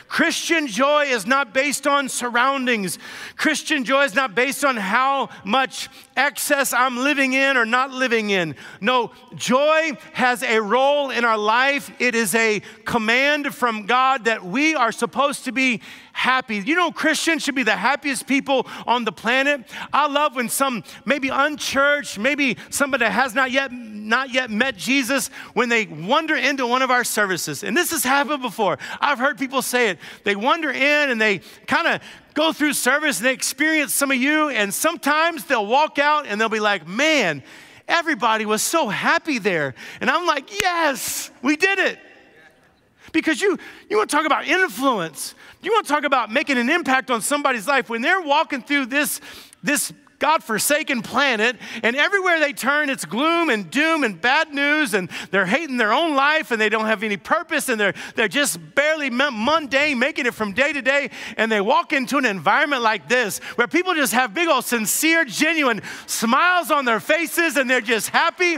Christian 0.08 0.68
joy 0.68 1.06
is 1.06 1.26
not 1.26 1.54
based 1.54 1.88
on 1.88 2.10
surroundings. 2.10 3.00
Christian 3.36 3.84
joy 3.84 4.04
is 4.04 4.16
not 4.16 4.36
based 4.36 4.64
on 4.64 4.78
how 4.78 5.30
much 5.44 5.90
excess 6.16 6.74
I'm 6.74 6.98
living 6.98 7.34
in 7.34 7.58
or 7.58 7.66
not 7.66 7.92
living 7.92 8.30
in. 8.30 8.56
No, 8.82 9.12
joy 9.36 9.94
has 10.14 10.44
a 10.44 10.60
role 10.60 11.10
in 11.10 11.26
our 11.26 11.38
life. 11.38 11.92
It 12.00 12.16
is 12.16 12.34
a 12.36 12.62
command 12.86 13.54
from 13.54 13.86
God 13.86 14.26
that 14.26 14.44
we 14.44 14.76
are 14.76 14.92
supposed 14.92 15.46
to 15.46 15.52
be 15.52 15.82
happy. 16.14 16.58
You 16.58 16.76
know, 16.76 16.92
Christians 16.92 17.44
should 17.44 17.56
be 17.56 17.64
the 17.64 17.76
happiest 17.76 18.26
people 18.26 18.68
on 18.88 19.04
the 19.04 19.12
planet. 19.12 19.70
I 19.92 20.08
love 20.08 20.36
when 20.36 20.48
some 20.48 20.84
maybe 21.04 21.30
unchurched, 21.30 22.18
maybe 22.18 22.58
somebody 22.70 23.04
that 23.04 23.12
has 23.12 23.36
not 23.36 23.52
yet 23.52 23.72
not 23.72 24.32
yet 24.32 24.50
met 24.50 24.78
Jesus, 24.78 25.30
when 25.54 25.68
they 25.68 25.86
wander 25.88 26.36
into 26.36 26.68
one 26.68 26.82
of 26.82 26.92
our 26.92 27.04
services. 27.04 27.64
And 27.64 27.76
this 27.76 27.92
has 27.92 28.04
happened 28.04 28.42
before. 28.42 28.78
I've 29.02 29.18
heard 29.18 29.38
people 29.38 29.62
say 29.62 29.90
it. 29.90 30.00
They 30.24 30.36
wander 30.36 30.70
in 30.70 31.10
and 31.10 31.20
they 31.20 31.40
kind 31.68 31.88
of 31.88 32.02
go 32.36 32.54
through 32.54 32.74
service 32.74 33.18
and 33.18 33.26
they 33.26 33.34
experience 33.34 33.94
some 33.94 34.12
of 34.12 34.18
you, 34.18 34.50
and 34.50 34.72
sometimes 34.72 35.46
they'll 35.46 35.66
walk 35.66 35.98
out 35.98 36.28
and 36.28 36.40
they'll 36.40 36.50
be 36.50 36.60
like, 36.60 36.88
man, 36.88 37.42
everybody 37.88 38.46
was 38.46 38.62
so 38.62 38.88
happy 38.88 39.40
there. 39.40 39.74
And 40.00 40.12
I'm 40.12 40.28
like, 40.28 40.52
yes, 40.62 41.32
we 41.42 41.56
did 41.56 41.80
it. 41.80 41.98
Because 43.12 43.42
you, 43.42 43.58
you 43.90 43.98
want 43.98 44.10
to 44.10 44.16
talk 44.16 44.26
about 44.26 44.46
influence. 44.46 45.34
You 45.64 45.72
want 45.72 45.88
to 45.88 45.94
talk 45.94 46.04
about 46.04 46.32
making 46.32 46.58
an 46.58 46.70
impact 46.70 47.10
on 47.10 47.22
somebody's 47.22 47.68
life. 47.68 47.90
When 47.90 48.02
they're 48.02 48.22
walking 48.22 48.62
through 48.62 48.88
this, 48.88 49.22
this 49.64 49.94
God 50.20 50.44
forsaken 50.44 51.02
planet, 51.02 51.58
and 51.84 51.96
everywhere 51.96 52.40
they 52.40 52.54
turn, 52.54 52.90
it's 52.90 53.04
gloom 53.04 53.50
and 53.50 53.70
doom 53.70 54.04
and 54.04 54.20
bad 54.20 54.54
news, 54.54 54.94
and 54.94 55.10
they're 55.32 55.46
hating 55.46 55.78
their 55.78 55.92
own 55.92 56.16
life, 56.16 56.52
and 56.52 56.62
they 56.62 56.70
don't 56.70 56.86
have 56.86 57.04
any 57.04 57.18
purpose, 57.18 57.68
and 57.68 57.80
they're, 57.80 57.94
they're 58.16 58.30
just 58.30 58.60
barely 58.76 59.10
mundane, 59.10 60.00
making 60.00 60.26
it 60.26 60.34
from 60.34 60.54
day 60.54 60.72
to 60.72 60.82
day. 60.82 61.10
And 61.36 61.52
they 61.52 61.60
walk 61.60 61.92
into 61.92 62.18
an 62.18 62.26
environment 62.26 62.82
like 62.82 63.10
this 63.10 63.40
where 63.56 63.68
people 63.68 63.94
just 63.94 64.14
have 64.14 64.34
big 64.34 64.48
old 64.48 64.64
sincere, 64.64 65.26
genuine 65.26 65.82
smiles 66.08 66.72
on 66.72 66.86
their 66.86 67.02
faces, 67.02 67.58
and 67.58 67.70
they're 67.70 67.82
just 67.82 68.10
happy. 68.10 68.58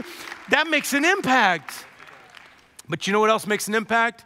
That 0.50 0.68
makes 0.68 0.92
an 0.92 1.04
impact. 1.04 1.86
But 2.88 3.06
you 3.06 3.12
know 3.12 3.20
what 3.20 3.30
else 3.30 3.46
makes 3.46 3.66
an 3.68 3.74
impact? 3.74 4.24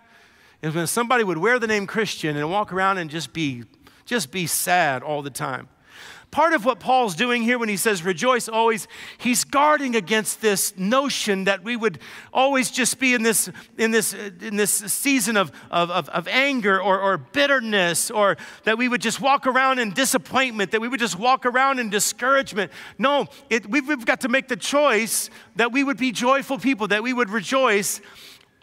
Is 0.61 0.75
when 0.75 0.87
somebody 0.87 1.25
would 1.25 1.39
wear 1.39 1.59
the 1.59 1.67
name 1.67 1.87
Christian 1.87 2.37
and 2.37 2.51
walk 2.51 2.73
around 2.73 2.99
and 2.99 3.11
just 3.11 3.33
be, 3.33 3.65
just 4.05 4.31
be 4.31 4.47
sad 4.47 5.03
all 5.03 5.23
the 5.23 5.31
time 5.31 5.69
part 6.33 6.55
of 6.55 6.65
what 6.65 6.81
Paul's 6.81 7.15
doing 7.15 7.43
here 7.43 7.59
when 7.59 7.69
he 7.69 7.77
says 7.77 8.03
rejoice 8.03 8.49
always, 8.49 8.89
he's 9.19 9.45
guarding 9.45 9.95
against 9.95 10.41
this 10.41 10.77
notion 10.79 11.45
that 11.45 11.63
we 11.63 11.77
would 11.77 11.99
always 12.33 12.71
just 12.71 12.99
be 12.99 13.13
in 13.13 13.23
this, 13.23 13.51
in 13.77 13.91
this, 13.91 14.15
uh, 14.15 14.31
in 14.41 14.57
this 14.57 14.73
season 14.73 15.37
of, 15.37 15.53
of, 15.71 15.91
of, 15.91 16.09
of 16.09 16.27
anger 16.29 16.81
or, 16.81 16.99
or 16.99 17.19
bitterness, 17.19 18.11
or 18.11 18.39
that 18.65 18.79
we 18.79 18.89
would 18.89 19.03
just 19.03 19.21
walk 19.21 19.47
around 19.47 19.79
in 19.79 19.93
disappointment, 19.93 20.71
that 20.71 20.81
we 20.81 20.89
would 20.89 21.01
just 21.01 21.19
walk 21.19 21.45
around 21.45 21.79
in 21.79 21.91
discouragement. 21.91 22.73
No, 22.99 23.27
it, 23.51 23.69
we've, 23.69 23.87
we've 23.87 24.07
got 24.07 24.23
to 24.23 24.29
make 24.31 24.49
the 24.49 24.57
choice 24.57 25.29
that 25.57 25.71
we 25.71 25.85
would 25.85 25.99
be 25.99 26.13
joyful 26.13 26.59
people, 26.59 26.89
that 26.89 27.03
we 27.03 27.13
would 27.13 27.29
rejoice 27.29 28.01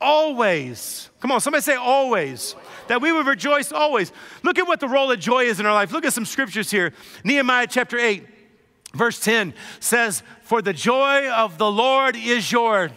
always. 0.01 1.09
Come 1.19 1.31
on, 1.31 1.41
somebody 1.41 1.62
say 1.62 1.75
always. 1.75 2.55
That 2.88 3.01
we 3.01 3.12
would 3.12 3.27
rejoice 3.27 3.71
always. 3.71 4.12
Look 4.43 4.57
at 4.57 4.67
what 4.67 4.79
the 4.79 4.88
role 4.88 5.12
of 5.12 5.19
joy 5.19 5.45
is 5.45 5.59
in 5.59 5.65
our 5.65 5.73
life. 5.73 5.91
Look 5.91 6.05
at 6.05 6.13
some 6.13 6.25
scriptures 6.25 6.71
here. 6.71 6.93
Nehemiah 7.23 7.67
chapter 7.67 7.97
8, 7.97 8.25
verse 8.93 9.19
10 9.19 9.53
says, 9.79 10.23
For 10.43 10.62
the 10.62 10.73
joy 10.73 11.29
of 11.29 11.57
the 11.57 11.69
Lord 11.69 12.15
is 12.15 12.51
your 12.51 12.89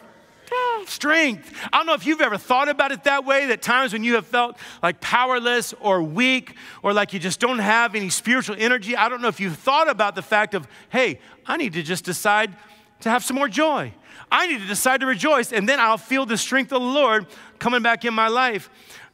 strength. 0.87 1.53
I 1.73 1.79
don't 1.79 1.87
know 1.87 1.95
if 1.95 2.07
you've 2.07 2.21
ever 2.21 2.39
thought 2.39 2.69
about 2.69 2.93
it 2.93 3.05
that 3.05 3.25
way, 3.25 3.47
that 3.47 3.63
times 3.63 3.93
when 3.93 4.05
you 4.05 4.15
have 4.15 4.27
felt 4.27 4.57
like 4.83 5.01
powerless 5.01 5.75
or 5.81 6.03
weak 6.03 6.57
or 6.83 6.93
like 6.93 7.13
you 7.13 7.19
just 7.19 7.41
don't 7.41 7.59
have 7.59 7.95
any 7.95 8.11
spiritual 8.11 8.57
energy. 8.59 8.97
I 8.97 9.09
don't 9.09 9.23
know 9.23 9.29
if 9.29 9.41
you've 9.41 9.59
thought 9.59 9.89
about 9.89 10.15
the 10.15 10.23
fact 10.23 10.55
of, 10.55 10.67
hey, 10.91 11.21
I 11.47 11.57
need 11.57 11.73
to 11.75 11.83
just 11.83 12.05
decide 12.05 12.55
to 13.01 13.11
have 13.11 13.25
some 13.25 13.37
more 13.37 13.49
joy. 13.49 13.93
I 14.31 14.47
need 14.47 14.61
to 14.61 14.67
decide 14.67 15.01
to 15.01 15.07
rejoice, 15.07 15.53
and 15.53 15.69
then 15.69 15.81
I'll 15.81 15.99
feel 15.99 16.27
the 16.27 16.39
strength 16.39 16.73
of 16.73 16.81
the 16.81 16.89
Lord 16.89 17.27
coming 17.59 17.83
back 17.83 18.05
in 18.05 18.15
my 18.15 18.29
life. 18.29 18.71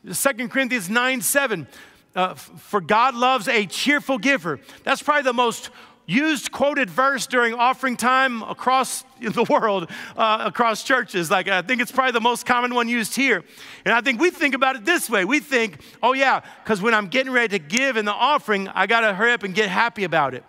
2 0.07 0.49
Corinthians 0.49 0.89
9 0.89 1.21
7. 1.21 1.67
Uh, 2.15 2.35
for 2.35 2.81
God 2.81 3.15
loves 3.15 3.47
a 3.49 3.67
cheerful 3.67 4.19
giver. 4.19 4.59
That's 4.83 5.03
probably 5.03 5.23
the 5.23 5.33
most 5.33 5.71
used 6.09 6.51
quoted 6.51 6.89
verse 6.89 7.27
during 7.27 7.55
offering 7.55 7.97
time 7.97 8.43
across 8.43 9.05
the 9.21 9.45
world, 9.45 9.91
uh, 10.17 10.43
across 10.47 10.83
churches. 10.83 11.31
Like, 11.31 11.49
I 11.49 11.63
think 11.63 11.81
it's 11.81 11.93
probably 11.93 12.13
the 12.13 12.21
most 12.21 12.47
common 12.47 12.75
one 12.75 12.89
used 12.89 13.15
here. 13.15 13.45
And 13.85 13.95
I 13.95 14.01
think 14.01 14.21
we 14.21 14.31
think 14.31 14.55
about 14.55 14.75
it 14.75 14.85
this 14.85 15.09
way 15.09 15.25
we 15.25 15.39
think, 15.39 15.81
oh, 16.03 16.15
yeah, 16.15 16.41
because 16.65 16.81
when 16.81 16.95
I'm 16.95 17.09
getting 17.09 17.33
ready 17.33 17.59
to 17.59 17.65
give 17.65 17.97
in 17.97 18.05
the 18.05 18.13
offering, 18.13 18.69
I 18.69 18.87
got 18.87 19.03
to 19.03 19.15
hurry 19.15 19.33
up 19.33 19.43
and 19.43 19.55
get 19.55 19.69
happy 19.69 20.05
about 20.05 20.35
it. 20.35 20.45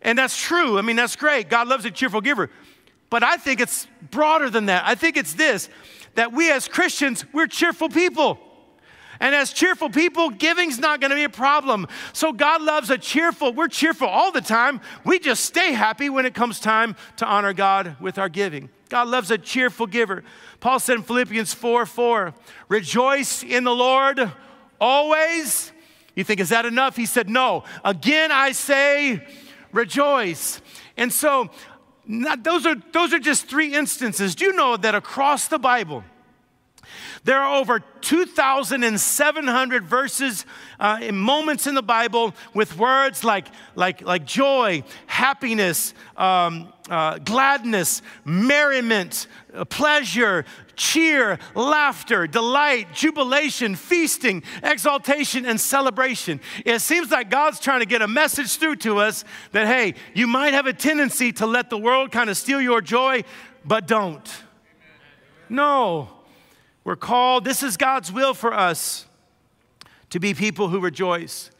And 0.00 0.16
that's 0.18 0.40
true. 0.40 0.78
I 0.78 0.82
mean, 0.82 0.96
that's 0.96 1.16
great. 1.16 1.48
God 1.48 1.68
loves 1.68 1.84
a 1.84 1.90
cheerful 1.90 2.20
giver. 2.20 2.50
But 3.10 3.22
I 3.22 3.36
think 3.36 3.60
it's 3.60 3.86
broader 4.10 4.50
than 4.50 4.66
that. 4.66 4.84
I 4.86 4.94
think 4.94 5.16
it's 5.16 5.34
this 5.34 5.68
that 6.14 6.32
we 6.32 6.50
as 6.50 6.66
Christians, 6.66 7.24
we're 7.32 7.46
cheerful 7.46 7.88
people. 7.88 8.38
And 9.20 9.34
as 9.34 9.52
cheerful 9.52 9.90
people, 9.90 10.30
giving's 10.30 10.78
not 10.78 11.00
to 11.00 11.08
be 11.10 11.24
a 11.24 11.28
problem. 11.28 11.86
So 12.12 12.32
God 12.32 12.62
loves 12.62 12.90
a 12.90 12.98
cheerful, 12.98 13.52
we're 13.52 13.68
cheerful 13.68 14.08
all 14.08 14.32
the 14.32 14.40
time. 14.40 14.80
We 15.04 15.18
just 15.18 15.44
stay 15.44 15.72
happy 15.72 16.08
when 16.08 16.26
it 16.26 16.34
comes 16.34 16.60
time 16.60 16.96
to 17.16 17.26
honor 17.26 17.52
God 17.52 17.96
with 18.00 18.18
our 18.18 18.28
giving. 18.28 18.68
God 18.88 19.08
loves 19.08 19.30
a 19.30 19.38
cheerful 19.38 19.86
giver. 19.86 20.24
Paul 20.60 20.78
said 20.80 20.96
in 20.96 21.02
Philippians 21.02 21.52
4 21.54 21.86
4, 21.86 22.34
rejoice 22.68 23.42
in 23.42 23.64
the 23.64 23.74
Lord 23.74 24.32
always. 24.80 25.72
You 26.14 26.24
think, 26.24 26.40
is 26.40 26.48
that 26.48 26.66
enough? 26.66 26.96
He 26.96 27.06
said, 27.06 27.28
no. 27.28 27.64
Again, 27.84 28.32
I 28.32 28.52
say, 28.52 29.26
rejoice. 29.72 30.60
And 30.96 31.12
so, 31.12 31.50
not, 32.08 32.42
those, 32.42 32.64
are, 32.64 32.74
those 32.92 33.12
are 33.12 33.18
just 33.18 33.46
three 33.46 33.74
instances. 33.74 34.34
Do 34.34 34.46
you 34.46 34.54
know 34.54 34.76
that 34.78 34.94
across 34.94 35.46
the 35.48 35.58
Bible, 35.58 36.02
there 37.24 37.40
are 37.40 37.60
over 37.60 37.80
2,700 37.80 39.84
verses 39.84 40.46
uh, 40.78 40.98
in 41.02 41.16
moments 41.16 41.66
in 41.66 41.74
the 41.74 41.82
Bible 41.82 42.34
with 42.54 42.78
words 42.78 43.24
like, 43.24 43.48
like, 43.74 44.02
like 44.02 44.24
joy, 44.24 44.84
happiness, 45.06 45.94
um, 46.16 46.72
uh, 46.88 47.18
gladness, 47.18 48.00
merriment, 48.24 49.26
uh, 49.52 49.64
pleasure, 49.64 50.44
cheer, 50.76 51.38
laughter, 51.54 52.26
delight, 52.26 52.94
jubilation, 52.94 53.74
feasting, 53.74 54.42
exaltation, 54.62 55.44
and 55.44 55.60
celebration. 55.60 56.40
It 56.64 56.80
seems 56.80 57.10
like 57.10 57.30
God's 57.30 57.60
trying 57.60 57.80
to 57.80 57.86
get 57.86 58.00
a 58.00 58.08
message 58.08 58.56
through 58.56 58.76
to 58.76 58.98
us 58.98 59.24
that, 59.52 59.66
hey, 59.66 59.94
you 60.14 60.26
might 60.26 60.54
have 60.54 60.66
a 60.66 60.72
tendency 60.72 61.32
to 61.32 61.46
let 61.46 61.68
the 61.68 61.78
world 61.78 62.12
kind 62.12 62.30
of 62.30 62.36
steal 62.36 62.60
your 62.60 62.80
joy, 62.80 63.24
but 63.64 63.86
don't. 63.86 64.30
No. 65.48 66.17
We're 66.88 66.96
called, 66.96 67.44
this 67.44 67.62
is 67.62 67.76
God's 67.76 68.10
will 68.10 68.32
for 68.32 68.54
us 68.54 69.04
to 70.08 70.18
be 70.18 70.32
people 70.32 70.70
who 70.70 70.80
rejoice. 70.80 71.50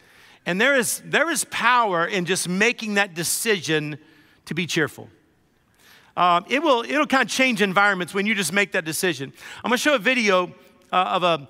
And 0.47 0.59
there 0.59 0.75
is, 0.75 1.03
there 1.05 1.31
is 1.31 1.45
power 1.51 2.07
in 2.07 2.25
just 2.25 2.49
making 2.49 2.95
that 2.95 3.13
decision 3.13 3.99
to 4.47 4.55
be 4.55 4.67
cheerful. 4.67 5.11
Um, 6.17 6.47
it 6.49 6.63
will 6.63 6.83
it'll 6.83 7.07
kind 7.07 7.23
of 7.23 7.29
change 7.29 7.61
environments 7.61 8.15
when 8.15 8.25
you 8.25 8.35
just 8.35 8.55
make 8.55 8.73
that 8.73 8.87
decision. 8.87 9.35
I'm 9.63 9.69
going 9.69 9.77
to 9.77 9.83
show 9.83 9.97
a 9.97 9.99
video 9.99 10.47
uh, 10.91 10.97
of 10.97 11.23
a, 11.23 11.49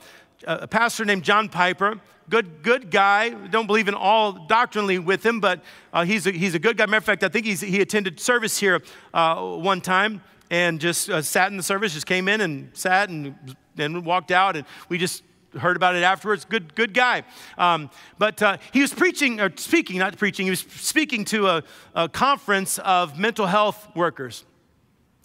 a 0.49 0.67
pastor 0.67 1.05
named 1.05 1.23
John 1.23 1.49
Piper. 1.49 2.01
Good, 2.29 2.65
good 2.65 2.91
guy. 2.91 3.29
Don't 3.29 3.69
believe 3.69 3.87
in 3.87 3.95
all 3.95 4.33
doctrinally 4.49 4.99
with 4.99 5.25
him, 5.25 5.39
but 5.39 5.63
uh, 5.93 6.05
he's, 6.05 6.27
a, 6.27 6.33
he's 6.33 6.57
a 6.57 6.59
good 6.59 6.77
guy. 6.77 6.87
Matter 6.87 6.97
of 6.97 7.05
fact, 7.05 7.23
I 7.23 7.29
think 7.29 7.47
he's, 7.47 7.61
he 7.61 7.81
attended 7.81 8.19
service 8.19 8.59
here 8.59 8.83
uh, 9.15 9.37
one 9.37 9.81
time 9.81 10.21
and 10.51 10.81
just 10.81 11.11
uh, 11.11 11.23
sat 11.23 11.53
in 11.53 11.57
the 11.57 11.63
service, 11.63 11.95
just 11.95 12.07
came 12.07 12.27
in 12.27 12.41
and 12.41 12.77
sat 12.77 13.09
and 13.09 13.37
then 13.79 14.05
walked 14.05 14.31
out, 14.31 14.57
and 14.57 14.67
we 14.89 14.99
just 14.99 15.23
heard 15.59 15.77
about 15.77 15.97
it 15.97 16.03
afterwards. 16.03 16.45
Good, 16.45 16.75
good 16.75 16.93
guy. 16.93 17.23
Um, 17.57 17.91
but 18.19 18.43
uh, 18.43 18.59
he 18.73 18.81
was 18.81 18.93
preaching, 18.93 19.41
or 19.41 19.51
speaking, 19.57 19.99
not 19.99 20.17
preaching, 20.19 20.45
he 20.47 20.51
was 20.51 20.61
speaking 20.61 21.25
to 21.27 21.47
a, 21.47 21.63
a 21.95 22.09
conference 22.09 22.79
of 22.79 23.19
mental 23.19 23.47
health 23.47 23.89
workers. 23.95 24.45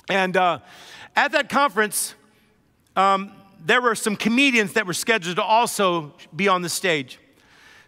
And 0.09 0.37
uh, 0.37 0.59
at 1.15 1.31
that 1.33 1.49
conference, 1.49 2.15
um, 2.95 3.31
there 3.65 3.81
were 3.81 3.95
some 3.95 4.15
comedians 4.15 4.73
that 4.73 4.85
were 4.85 4.93
scheduled 4.93 5.37
to 5.37 5.43
also 5.43 6.13
be 6.35 6.47
on 6.47 6.61
the 6.61 6.69
stage. 6.69 7.19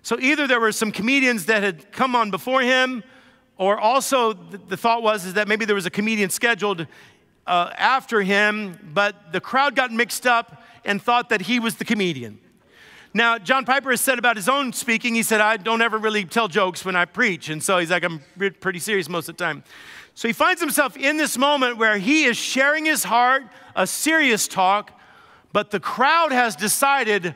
So 0.01 0.17
either 0.19 0.47
there 0.47 0.60
were 0.60 0.71
some 0.71 0.91
comedians 0.91 1.47
that 1.47 1.63
had 1.63 1.91
come 1.91 2.15
on 2.15 2.32
before 2.32 2.62
him, 2.62 3.04
or 3.58 3.80
also 3.80 4.34
the, 4.34 4.58
the 4.58 4.78
thought 4.78 5.01
was 5.01 5.25
is 5.25 5.34
that 5.34 5.47
maybe 5.47 5.65
there 5.65 5.75
was 5.75 5.86
a 5.86 5.91
comedian 5.91 6.30
scheduled 6.30 6.88
uh, 7.47 7.71
after 7.77 8.21
him, 8.21 8.91
but 8.93 9.31
the 9.31 9.41
crowd 9.41 9.75
got 9.75 9.91
mixed 9.91 10.25
up 10.25 10.63
and 10.84 11.01
thought 11.01 11.29
that 11.29 11.41
he 11.41 11.60
was 11.60 11.75
the 11.75 11.86
comedian. 11.86 12.39
Now, 13.13 13.38
John 13.38 13.63
Piper 13.63 13.91
has 13.91 14.01
said 14.01 14.19
about 14.19 14.36
his 14.36 14.49
own 14.49 14.73
speaking, 14.73 15.15
he 15.15 15.23
said, 15.23 15.39
I 15.39 15.55
don't 15.55 15.81
ever 15.81 15.97
really 15.97 16.25
tell 16.25 16.49
jokes 16.49 16.84
when 16.84 16.97
I 16.97 17.05
preach. 17.05 17.47
And 17.47 17.63
so 17.63 17.77
he's 17.77 17.89
like, 17.89 18.03
I'm 18.03 18.21
pretty 18.60 18.79
serious 18.79 19.08
most 19.08 19.29
of 19.29 19.38
the 19.38 19.43
time. 19.43 19.63
So 20.15 20.27
he 20.27 20.34
finds 20.34 20.62
himself 20.62 20.97
in 20.97 21.17
this 21.17 21.38
moment 21.38 21.77
where 21.77 21.97
he 21.97 22.25
is 22.25 22.36
sharing 22.36 22.86
his 22.86 23.05
heart, 23.05 23.43
a 23.75 23.88
serious 23.88 24.47
talk, 24.47 24.91
but 25.53 25.71
the 25.71 25.79
crowd 25.79 26.34
has 26.34 26.55
decided 26.55 27.36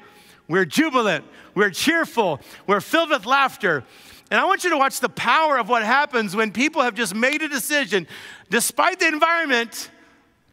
we're 0.50 0.66
jubilant, 0.66 1.24
we're 1.56 1.70
cheerful, 1.70 2.42
we're 2.68 2.82
filled 2.82 3.12
with 3.12 3.26
laughter. 3.26 3.86
And 4.32 4.40
I 4.40 4.46
want 4.46 4.64
you 4.64 4.70
to 4.72 4.78
watch 4.78 5.00
the 5.00 5.10
power 5.10 5.58
of 5.58 5.70
what 5.70 5.84
happens 5.84 6.36
when 6.36 6.52
people 6.52 6.82
have 6.82 6.94
just 6.94 7.16
made 7.16 7.42
a 7.42 7.48
decision, 7.48 8.08
despite 8.50 9.00
the 9.00 9.08
environment, 9.08 9.90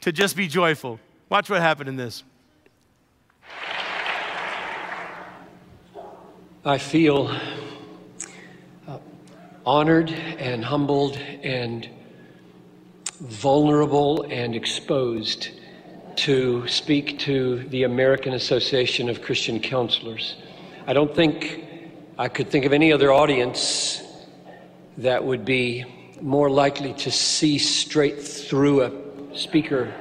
to 0.07 0.13
just 0.13 0.37
be 0.37 0.47
joyful. 0.47 1.01
Watch 1.29 1.51
what 1.51 1.61
happened 1.61 1.89
in 1.89 1.97
this. 1.97 2.23
I 6.65 6.79
feel 6.79 7.37
uh, 8.87 8.99
honored 9.65 10.11
and 10.11 10.65
humbled 10.65 11.17
and 11.17 11.89
vulnerable 13.19 14.23
and 14.31 14.55
exposed 14.55 15.51
to 16.15 16.69
speak 16.69 17.19
to 17.19 17.65
the 17.71 17.83
American 17.83 18.35
Association 18.35 19.09
of 19.09 19.23
Christian 19.23 19.59
Counselors. 19.59 20.37
I 20.87 20.93
don't 20.93 21.17
think 21.17 21.65
I 22.17 22.29
could 22.29 22.49
think 22.49 22.65
of 22.65 22.73
any 22.73 22.93
other 22.93 23.13
audience 23.13 24.05
that 24.99 25.25
would 25.25 25.45
be 25.45 25.85
more 26.21 26.49
likely 26.49 26.93
to 26.93 27.11
see 27.11 27.59
straight 27.59 28.23
through 28.23 28.83
a 28.85 29.06
speaker 29.37 29.93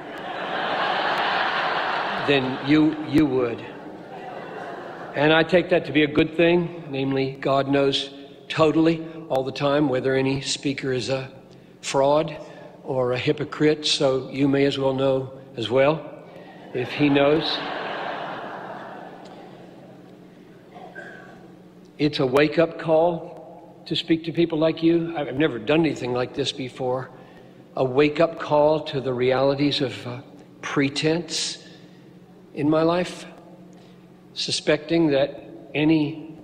than 2.28 2.68
you, 2.68 2.96
you 3.08 3.26
would. 3.26 3.64
And 5.16 5.32
I 5.32 5.44
take 5.44 5.70
that 5.70 5.86
to 5.86 5.92
be 5.92 6.04
a 6.04 6.08
good 6.08 6.36
thing, 6.36 6.84
namely, 6.90 7.34
God 7.34 7.68
knows 7.68 8.10
totally 8.48 9.06
all 9.30 9.44
the 9.44 9.52
time 9.52 9.90
whether 9.90 10.16
any 10.16 10.42
speaker 10.42 10.92
is 10.92 11.10
a 11.10 11.32
fraud 11.82 12.36
or 12.84 13.14
a 13.14 13.18
hypocrite, 13.18 13.86
so 13.86 14.30
you 14.30 14.48
may 14.48 14.66
as 14.66 14.78
well 14.78 14.94
know 14.94 15.32
as 15.56 15.70
well 15.70 16.24
if 16.74 16.92
He 16.92 17.10
knows. 17.10 17.58
It's 21.98 22.20
a 22.20 22.26
wake 22.26 22.60
up 22.60 22.78
call 22.78 23.84
to 23.86 23.96
speak 23.96 24.26
to 24.26 24.34
people 24.34 24.58
like 24.58 24.84
you. 24.84 25.16
I've 25.16 25.36
never 25.36 25.60
done 25.60 25.82
anything 25.82 26.12
like 26.12 26.34
this 26.34 26.52
before 26.52 27.10
a 27.76 27.84
wake 27.84 28.20
up 28.20 28.40
call 28.40 28.82
to 28.82 29.02
the 29.02 29.14
realities 29.14 29.82
of 29.82 30.08
uh, 30.08 30.22
pretense 30.62 31.66
in 32.54 32.70
my 32.70 32.84
life, 32.84 33.26
suspecting 34.34 35.08
that 35.08 35.50
any, 35.74 36.38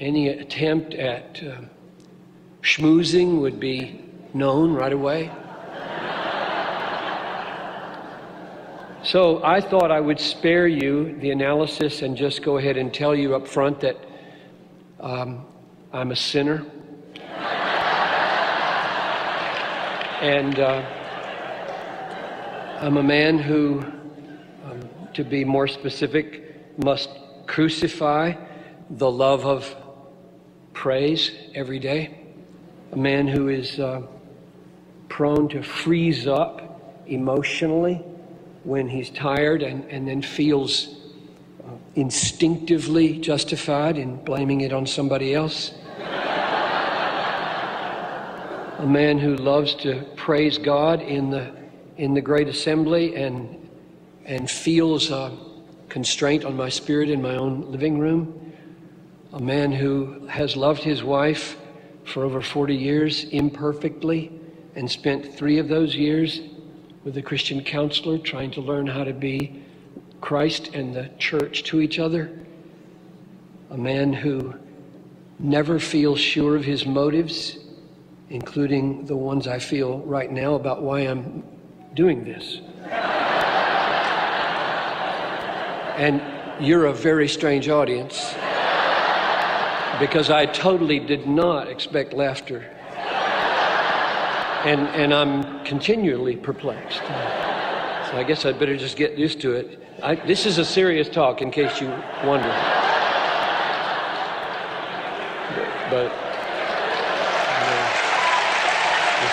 any 0.00 0.28
attempt 0.28 0.94
at 0.94 1.42
uh, 1.42 1.60
schmoozing 2.62 3.40
would 3.40 3.60
be 3.60 4.04
known 4.32 4.72
right 4.72 4.92
away. 4.92 5.30
So 9.02 9.40
I 9.44 9.60
thought 9.60 9.92
I 9.92 10.00
would 10.00 10.18
spare 10.18 10.66
you 10.66 11.16
the 11.20 11.30
analysis 11.30 12.02
and 12.02 12.16
just 12.16 12.42
go 12.42 12.58
ahead 12.58 12.76
and 12.76 12.92
tell 12.92 13.14
you 13.14 13.36
up 13.36 13.46
front 13.46 13.78
that 13.80 13.96
um, 14.98 15.46
I'm 15.92 16.10
a 16.10 16.16
sinner. 16.16 16.66
And 20.20 20.58
uh, 20.58 20.82
I'm 22.80 22.96
a 22.96 23.02
man 23.02 23.38
who, 23.38 23.84
um, 24.64 24.88
to 25.12 25.22
be 25.22 25.44
more 25.44 25.68
specific, 25.68 26.78
must 26.82 27.10
crucify 27.46 28.32
the 28.88 29.10
love 29.10 29.44
of 29.44 29.76
praise 30.72 31.32
every 31.54 31.78
day. 31.78 32.18
A 32.92 32.96
man 32.96 33.28
who 33.28 33.48
is 33.48 33.78
uh, 33.78 34.06
prone 35.10 35.50
to 35.50 35.62
freeze 35.62 36.26
up 36.26 36.80
emotionally 37.06 38.02
when 38.64 38.88
he's 38.88 39.10
tired 39.10 39.62
and, 39.62 39.84
and 39.90 40.08
then 40.08 40.22
feels 40.22 40.96
uh, 41.62 41.72
instinctively 41.94 43.18
justified 43.18 43.98
in 43.98 44.16
blaming 44.24 44.62
it 44.62 44.72
on 44.72 44.86
somebody 44.86 45.34
else 45.34 45.72
a 48.78 48.86
man 48.86 49.18
who 49.18 49.36
loves 49.36 49.74
to 49.74 50.04
praise 50.16 50.58
God 50.58 51.00
in 51.00 51.30
the, 51.30 51.54
in 51.96 52.12
the 52.12 52.20
great 52.20 52.46
assembly 52.46 53.16
and, 53.16 53.68
and 54.26 54.50
feels 54.50 55.10
a 55.10 55.34
constraint 55.88 56.44
on 56.44 56.56
my 56.56 56.68
spirit 56.68 57.08
in 57.08 57.22
my 57.22 57.36
own 57.36 57.72
living 57.72 57.98
room, 57.98 58.52
a 59.32 59.40
man 59.40 59.72
who 59.72 60.26
has 60.26 60.56
loved 60.56 60.82
his 60.82 61.02
wife 61.02 61.56
for 62.04 62.22
over 62.24 62.42
40 62.42 62.74
years 62.74 63.24
imperfectly 63.24 64.30
and 64.74 64.90
spent 64.90 65.34
three 65.34 65.58
of 65.58 65.68
those 65.68 65.96
years 65.96 66.40
with 67.02 67.16
a 67.16 67.22
Christian 67.22 67.64
counselor 67.64 68.18
trying 68.18 68.50
to 68.50 68.60
learn 68.60 68.86
how 68.86 69.04
to 69.04 69.14
be 69.14 69.62
Christ 70.20 70.74
and 70.74 70.94
the 70.94 71.08
church 71.18 71.64
to 71.64 71.80
each 71.80 71.98
other. 71.98 72.30
A 73.70 73.78
man 73.78 74.12
who 74.12 74.54
never 75.38 75.78
feels 75.78 76.20
sure 76.20 76.56
of 76.56 76.64
his 76.64 76.84
motives, 76.84 77.58
including 78.30 79.04
the 79.06 79.16
ones 79.16 79.46
I 79.46 79.58
feel 79.58 79.98
right 80.00 80.30
now 80.30 80.54
about 80.54 80.82
why 80.82 81.00
I'm 81.00 81.42
doing 81.94 82.24
this. 82.24 82.60
and 85.96 86.22
you're 86.60 86.86
a 86.86 86.92
very 86.92 87.26
strange 87.28 87.68
audience 87.68 88.34
because 89.98 90.30
I 90.30 90.44
totally 90.46 91.00
did 91.00 91.26
not 91.26 91.68
expect 91.68 92.12
laughter. 92.12 92.70
And, 94.64 94.88
and 94.88 95.14
I'm 95.14 95.64
continually 95.64 96.36
perplexed. 96.36 96.98
So 96.98 98.18
I 98.18 98.24
guess 98.26 98.44
I'd 98.44 98.58
better 98.58 98.76
just 98.76 98.96
get 98.96 99.16
used 99.16 99.40
to 99.40 99.52
it. 99.52 99.82
I, 100.02 100.16
this 100.16 100.44
is 100.44 100.58
a 100.58 100.64
serious 100.64 101.08
talk, 101.08 101.40
in 101.40 101.50
case 101.50 101.80
you 101.80 101.88
wonder. 102.24 102.48
But, 105.54 105.68
but 105.90 106.12
you 107.60 107.70
know, 107.70 107.96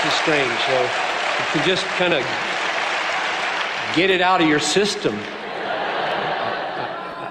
is 0.05 0.13
strange. 0.13 0.59
So 0.61 0.81
you 0.81 1.45
can 1.51 1.67
just 1.67 1.85
kind 1.97 2.13
of 2.13 2.23
get 3.95 4.09
it 4.09 4.21
out 4.21 4.41
of 4.41 4.47
your 4.47 4.59
system. 4.59 5.17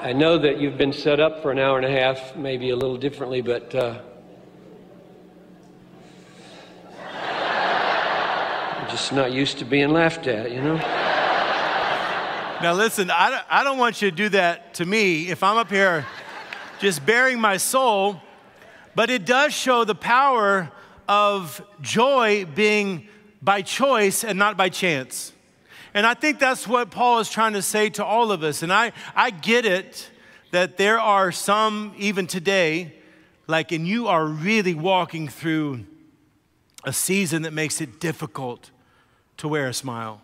I 0.02 0.12
know 0.12 0.38
that 0.38 0.60
you've 0.60 0.78
been 0.78 0.92
set 0.92 1.20
up 1.20 1.42
for 1.42 1.50
an 1.52 1.58
hour 1.58 1.76
and 1.76 1.86
a 1.86 1.90
half, 1.90 2.34
maybe 2.36 2.70
a 2.70 2.76
little 2.76 2.96
differently, 2.96 3.40
but 3.40 3.74
uh, 3.74 4.00
just 8.88 9.12
not 9.12 9.32
used 9.32 9.58
to 9.58 9.64
being 9.64 9.90
laughed 9.90 10.26
at, 10.26 10.50
you 10.50 10.60
know? 10.60 10.76
Now, 12.62 12.74
listen, 12.74 13.10
I 13.10 13.30
don't, 13.30 13.44
I 13.48 13.64
don't 13.64 13.78
want 13.78 14.02
you 14.02 14.10
to 14.10 14.16
do 14.16 14.28
that 14.30 14.74
to 14.74 14.84
me 14.84 15.30
if 15.30 15.42
I'm 15.42 15.56
up 15.56 15.70
here 15.70 16.06
just 16.78 17.06
bearing 17.06 17.40
my 17.40 17.56
soul, 17.56 18.20
but 18.94 19.08
it 19.08 19.24
does 19.24 19.52
show 19.52 19.84
the 19.84 19.94
power 19.94 20.70
of 21.08 21.64
joy 21.80 22.44
being 22.44 23.08
by 23.40 23.62
choice 23.62 24.24
and 24.24 24.38
not 24.38 24.56
by 24.56 24.68
chance. 24.68 25.32
And 25.94 26.06
I 26.06 26.14
think 26.14 26.38
that's 26.38 26.66
what 26.66 26.90
Paul 26.90 27.18
is 27.18 27.28
trying 27.28 27.52
to 27.52 27.62
say 27.62 27.90
to 27.90 28.04
all 28.04 28.32
of 28.32 28.42
us. 28.42 28.62
And 28.62 28.72
I, 28.72 28.92
I 29.14 29.30
get 29.30 29.66
it 29.66 30.10
that 30.52 30.76
there 30.76 30.98
are 30.98 31.32
some, 31.32 31.94
even 31.98 32.26
today, 32.26 32.94
like, 33.46 33.72
and 33.72 33.86
you 33.86 34.06
are 34.08 34.24
really 34.24 34.74
walking 34.74 35.28
through 35.28 35.84
a 36.84 36.92
season 36.92 37.42
that 37.42 37.52
makes 37.52 37.80
it 37.80 38.00
difficult 38.00 38.70
to 39.38 39.48
wear 39.48 39.68
a 39.68 39.74
smile. 39.74 40.22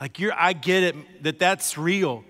Like, 0.00 0.18
you're, 0.18 0.34
I 0.34 0.52
get 0.52 0.82
it 0.82 1.22
that 1.22 1.38
that's 1.38 1.78
real. 1.78 2.24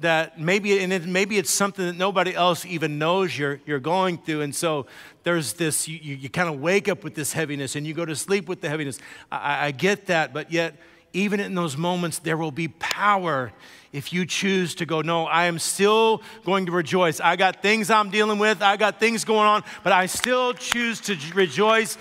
That 0.00 0.40
maybe, 0.40 0.78
and 0.78 0.92
it, 0.92 1.06
maybe 1.06 1.36
it's 1.36 1.50
something 1.50 1.84
that 1.84 1.96
nobody 1.96 2.34
else 2.34 2.64
even 2.64 2.98
knows 2.98 3.36
you're, 3.36 3.60
you're 3.66 3.80
going 3.80 4.16
through. 4.16 4.40
And 4.40 4.54
so 4.54 4.86
there's 5.24 5.52
this, 5.54 5.86
you, 5.86 5.98
you, 6.00 6.16
you 6.16 6.28
kind 6.30 6.48
of 6.48 6.60
wake 6.60 6.88
up 6.88 7.04
with 7.04 7.14
this 7.14 7.34
heaviness 7.34 7.76
and 7.76 7.86
you 7.86 7.92
go 7.92 8.06
to 8.06 8.16
sleep 8.16 8.48
with 8.48 8.62
the 8.62 8.68
heaviness. 8.68 8.98
I, 9.30 9.66
I 9.66 9.70
get 9.72 10.06
that, 10.06 10.32
but 10.32 10.50
yet, 10.50 10.74
even 11.12 11.40
in 11.40 11.54
those 11.54 11.76
moments, 11.76 12.18
there 12.18 12.36
will 12.36 12.52
be 12.52 12.68
power 12.68 13.52
if 13.92 14.12
you 14.12 14.24
choose 14.24 14.74
to 14.76 14.86
go, 14.86 15.00
no, 15.00 15.26
I 15.26 15.46
am 15.46 15.58
still 15.58 16.22
going 16.44 16.66
to 16.66 16.72
rejoice. 16.72 17.20
I 17.20 17.36
got 17.36 17.60
things 17.60 17.90
I'm 17.90 18.10
dealing 18.10 18.38
with, 18.38 18.62
I 18.62 18.76
got 18.76 19.00
things 19.00 19.24
going 19.24 19.46
on, 19.46 19.64
but 19.82 19.92
I 19.92 20.06
still 20.06 20.54
choose 20.54 21.00
to 21.02 21.16
rejoice 21.34 21.98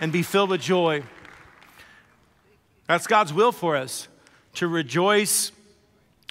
and 0.00 0.12
be 0.12 0.22
filled 0.22 0.50
with 0.50 0.60
joy. 0.60 1.02
That's 2.86 3.06
God's 3.06 3.32
will 3.32 3.52
for 3.52 3.76
us 3.76 4.08
to 4.54 4.68
rejoice 4.68 5.50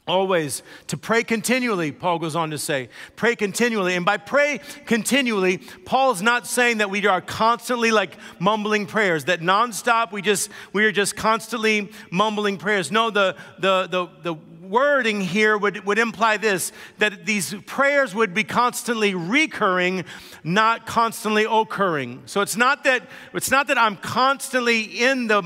Always 0.06 0.64
to 0.88 0.98
pray 0.98 1.24
continually, 1.24 1.94
Paul 1.94 2.20
goes 2.20 2.36
on 2.36 2.50
to 2.52 2.58
say. 2.58 2.90
Pray 3.16 3.38
continually. 3.38 3.96
And 3.96 4.06
by 4.06 4.18
pray 4.18 4.60
continually, 4.86 5.60
Paul's 5.86 6.22
not 6.22 6.46
saying 6.46 6.80
that 6.80 6.90
we 6.90 7.08
are 7.08 7.22
constantly 7.22 7.90
like 7.90 8.18
mumbling 8.38 8.86
prayers, 8.86 9.26
that 9.26 9.40
nonstop 9.40 10.12
we 10.12 10.22
just 10.22 10.50
we 10.74 10.84
are 10.84 10.92
just 10.92 11.16
constantly 11.16 11.90
mumbling 12.12 12.58
prayers. 12.58 12.92
No, 12.92 13.12
the 13.12 13.38
the 13.60 13.88
the, 13.88 14.10
the 14.24 14.36
wording 14.74 15.22
here 15.22 15.58
would, 15.58 15.86
would 15.86 16.00
imply 16.00 16.36
this 16.38 16.72
that 16.98 17.26
these 17.26 17.54
prayers 17.68 18.16
would 18.16 18.34
be 18.34 18.44
constantly 18.44 19.14
recurring, 19.14 20.04
not 20.44 20.86
constantly 20.86 21.46
occurring. 21.50 22.24
So 22.26 22.42
it's 22.42 22.58
not 22.58 22.84
that 22.86 23.04
it's 23.34 23.52
not 23.52 23.68
that 23.68 23.78
I'm 23.78 23.96
constantly 23.96 24.82
in 24.82 25.28
the 25.28 25.44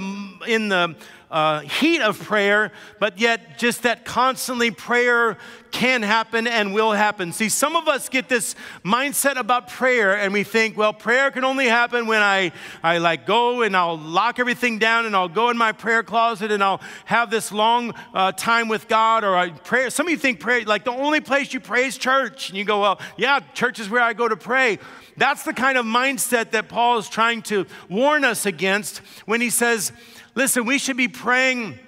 in 0.47 0.69
the 0.69 0.95
uh, 1.29 1.59
heat 1.59 2.01
of 2.01 2.19
prayer, 2.19 2.71
but 2.99 3.19
yet 3.19 3.57
just 3.57 3.83
that 3.83 4.05
constantly 4.05 4.71
prayer 4.71 5.37
can 5.71 6.01
happen 6.01 6.47
and 6.47 6.73
will 6.73 6.93
happen. 6.93 7.33
See, 7.33 7.49
some 7.49 7.75
of 7.75 7.87
us 7.87 8.07
get 8.07 8.29
this 8.29 8.55
mindset 8.83 9.35
about 9.35 9.67
prayer 9.67 10.17
and 10.17 10.31
we 10.31 10.43
think, 10.43 10.77
well, 10.77 10.93
prayer 10.93 11.29
can 11.29 11.43
only 11.43 11.67
happen 11.67 12.07
when 12.07 12.21
I, 12.21 12.53
I 12.81 12.99
like 12.99 13.25
go 13.25 13.61
and 13.61 13.75
I'll 13.75 13.97
lock 13.97 14.39
everything 14.39 14.79
down 14.79 15.05
and 15.05 15.15
I'll 15.15 15.27
go 15.27 15.49
in 15.49 15.57
my 15.57 15.73
prayer 15.73 16.03
closet 16.03 16.51
and 16.51 16.63
I'll 16.63 16.81
have 17.05 17.29
this 17.29 17.51
long 17.51 17.93
uh, 18.13 18.31
time 18.31 18.69
with 18.69 18.87
God 18.87 19.23
or 19.23 19.35
I 19.35 19.49
pray. 19.49 19.89
Some 19.89 20.07
of 20.07 20.11
you 20.11 20.17
think 20.17 20.39
prayer, 20.39 20.63
like 20.63 20.85
the 20.85 20.91
only 20.91 21.19
place 21.19 21.53
you 21.53 21.59
pray 21.59 21.87
is 21.87 21.97
church. 21.97 22.49
And 22.49 22.57
you 22.57 22.63
go, 22.63 22.81
well, 22.81 22.99
yeah, 23.17 23.41
church 23.53 23.79
is 23.79 23.89
where 23.89 24.01
I 24.01 24.13
go 24.13 24.27
to 24.27 24.37
pray. 24.37 24.79
That's 25.17 25.43
the 25.43 25.53
kind 25.53 25.77
of 25.77 25.85
mindset 25.85 26.51
that 26.51 26.69
Paul 26.69 26.99
is 26.99 27.09
trying 27.09 27.41
to 27.43 27.65
warn 27.89 28.23
us 28.23 28.45
against 28.45 28.99
when 29.25 29.41
he 29.41 29.49
says, 29.49 29.91
Listen, 30.37 30.65
we 30.65 30.77
should 30.77 30.97
be 30.97 31.07
praying. 31.07 31.79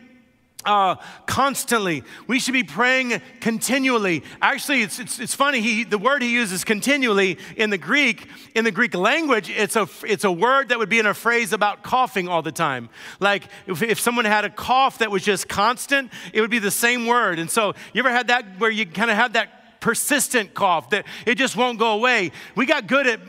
Uh, 0.65 0.97
constantly. 1.25 2.03
We 2.27 2.37
should 2.37 2.51
be 2.51 2.65
praying 2.65 3.21
continually. 3.39 4.23
Actually, 4.41 4.81
it's, 4.81 4.99
it's, 4.99 5.17
it's 5.17 5.33
funny, 5.33 5.61
he, 5.61 5.85
the 5.85 5.97
word 5.97 6.21
he 6.21 6.33
uses 6.33 6.65
continually 6.65 7.37
in 7.55 7.69
the 7.69 7.77
Greek, 7.77 8.27
in 8.55 8.65
the 8.65 8.71
Greek 8.71 8.93
language, 8.93 9.49
it's 9.49 9.77
a, 9.77 9.87
it's 10.03 10.25
a 10.25 10.31
word 10.31 10.67
that 10.69 10.77
would 10.77 10.89
be 10.89 10.99
in 10.99 11.05
a 11.05 11.13
phrase 11.13 11.53
about 11.53 11.81
coughing 11.81 12.27
all 12.27 12.41
the 12.41 12.51
time. 12.51 12.89
Like 13.21 13.43
if, 13.67 13.81
if 13.81 14.01
someone 14.01 14.25
had 14.25 14.43
a 14.43 14.49
cough 14.49 14.97
that 14.97 15.09
was 15.09 15.23
just 15.23 15.47
constant, 15.47 16.11
it 16.33 16.41
would 16.41 16.51
be 16.51 16.59
the 16.59 16.71
same 16.71 17.05
word. 17.05 17.39
And 17.39 17.49
so, 17.49 17.73
you 17.93 17.99
ever 17.99 18.11
had 18.11 18.27
that 18.27 18.59
where 18.59 18.69
you 18.69 18.85
kind 18.85 19.09
of 19.09 19.15
have 19.15 19.33
that 19.33 19.79
persistent 19.79 20.53
cough 20.53 20.89
that 20.89 21.05
it 21.25 21.35
just 21.35 21.55
won't 21.55 21.79
go 21.79 21.93
away? 21.93 22.33
We 22.55 22.65
got 22.65 22.85
good 22.85 23.07
at 23.07 23.21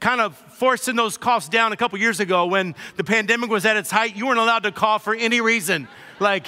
kind 0.00 0.20
of 0.20 0.36
forcing 0.62 0.94
those 0.94 1.18
coughs 1.18 1.48
down 1.48 1.72
a 1.72 1.76
couple 1.76 1.98
years 1.98 2.20
ago 2.20 2.46
when 2.46 2.72
the 2.94 3.02
pandemic 3.02 3.50
was 3.50 3.66
at 3.66 3.76
its 3.76 3.90
height. 3.90 4.14
You 4.14 4.28
weren't 4.28 4.38
allowed 4.38 4.62
to 4.62 4.70
cough 4.70 5.02
for 5.02 5.12
any 5.12 5.40
reason. 5.40 5.88
Like, 6.20 6.46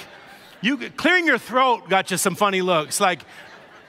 you 0.61 0.77
clearing 0.91 1.27
your 1.27 1.37
throat 1.37 1.89
got 1.89 2.09
you 2.11 2.15
some 2.15 2.33
funny 2.33 2.61
looks. 2.61 3.01
Like, 3.01 3.23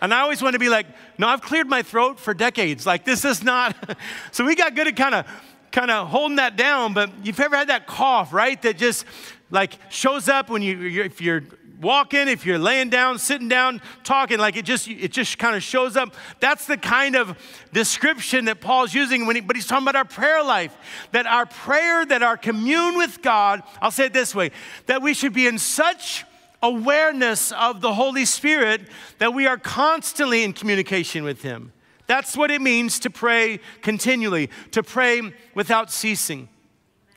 and 0.03 0.13
I 0.13 0.23
always 0.23 0.43
want 0.43 0.55
to 0.55 0.59
be 0.59 0.69
like, 0.69 0.87
no, 1.17 1.29
I've 1.29 1.43
cleared 1.43 1.69
my 1.69 1.83
throat 1.83 2.19
for 2.19 2.35
decades. 2.35 2.85
Like, 2.85 3.05
this 3.05 3.25
is 3.25 3.45
not. 3.45 3.77
so 4.33 4.45
we 4.45 4.57
got 4.57 4.75
good 4.75 4.89
at 4.89 4.97
kind 4.97 5.15
of 5.15 5.27
kind 5.71 5.93
of 5.93 6.09
holding 6.09 6.39
that 6.39 6.57
down. 6.57 6.93
But 6.93 7.13
you've 7.23 7.39
ever 7.39 7.55
had 7.57 7.69
that 7.69 7.87
cough, 7.87 8.33
right? 8.33 8.61
That 8.63 8.79
just 8.79 9.05
like 9.53 9.79
shows 9.91 10.29
up 10.29 10.51
when 10.51 10.61
you, 10.61 11.05
if 11.05 11.21
you're 11.21 11.45
walking, 11.81 12.29
if 12.29 12.47
you're 12.47 12.59
laying 12.59 12.91
down, 12.91 13.19
sitting 13.19 13.49
down, 13.49 13.81
talking, 14.05 14.39
like 14.39 14.57
it 14.57 14.65
just 14.65 14.89
it 14.89 15.13
just 15.13 15.39
kind 15.39 15.57
of 15.57 15.63
shows 15.63 15.97
up. 15.97 16.15
That's 16.41 16.67
the 16.67 16.77
kind 16.77 17.17
of 17.17 17.39
description 17.73 18.47
that 18.47 18.61
Paul's 18.61 18.95
using 18.95 19.27
when 19.27 19.37
he, 19.37 19.43
but 19.43 19.57
he's 19.57 19.67
talking 19.67 19.85
about 19.85 19.97
our 19.97 20.05
prayer 20.05 20.43
life. 20.43 20.77
That 21.13 21.27
our 21.27 21.47
prayer, 21.47 22.05
that 22.07 22.23
our 22.23 22.37
commune 22.37 22.97
with 22.97 23.23
God, 23.23 23.63
I'll 23.81 23.91
say 23.91 24.07
it 24.07 24.13
this 24.13 24.35
way, 24.35 24.51
that 24.87 25.03
we 25.03 25.15
should 25.15 25.33
be 25.33 25.47
in 25.47 25.59
such 25.59 26.25
awareness 26.63 27.53
of 27.53 27.81
the 27.81 27.95
Holy 27.95 28.25
Spirit 28.25 28.83
that 29.19 29.35
we 29.35 29.47
are 29.47 29.59
constantly 29.59 30.43
in 30.43 30.53
communication 30.53 31.25
with 31.25 31.43
Him. 31.43 31.73
That's 32.07 32.37
what 32.37 32.51
it 32.51 32.61
means 32.61 33.01
to 33.01 33.11
pray 33.11 33.61
continually, 33.83 34.51
to 34.73 34.83
pray 34.83 35.33
without 35.55 35.91
ceasing. 35.91 36.49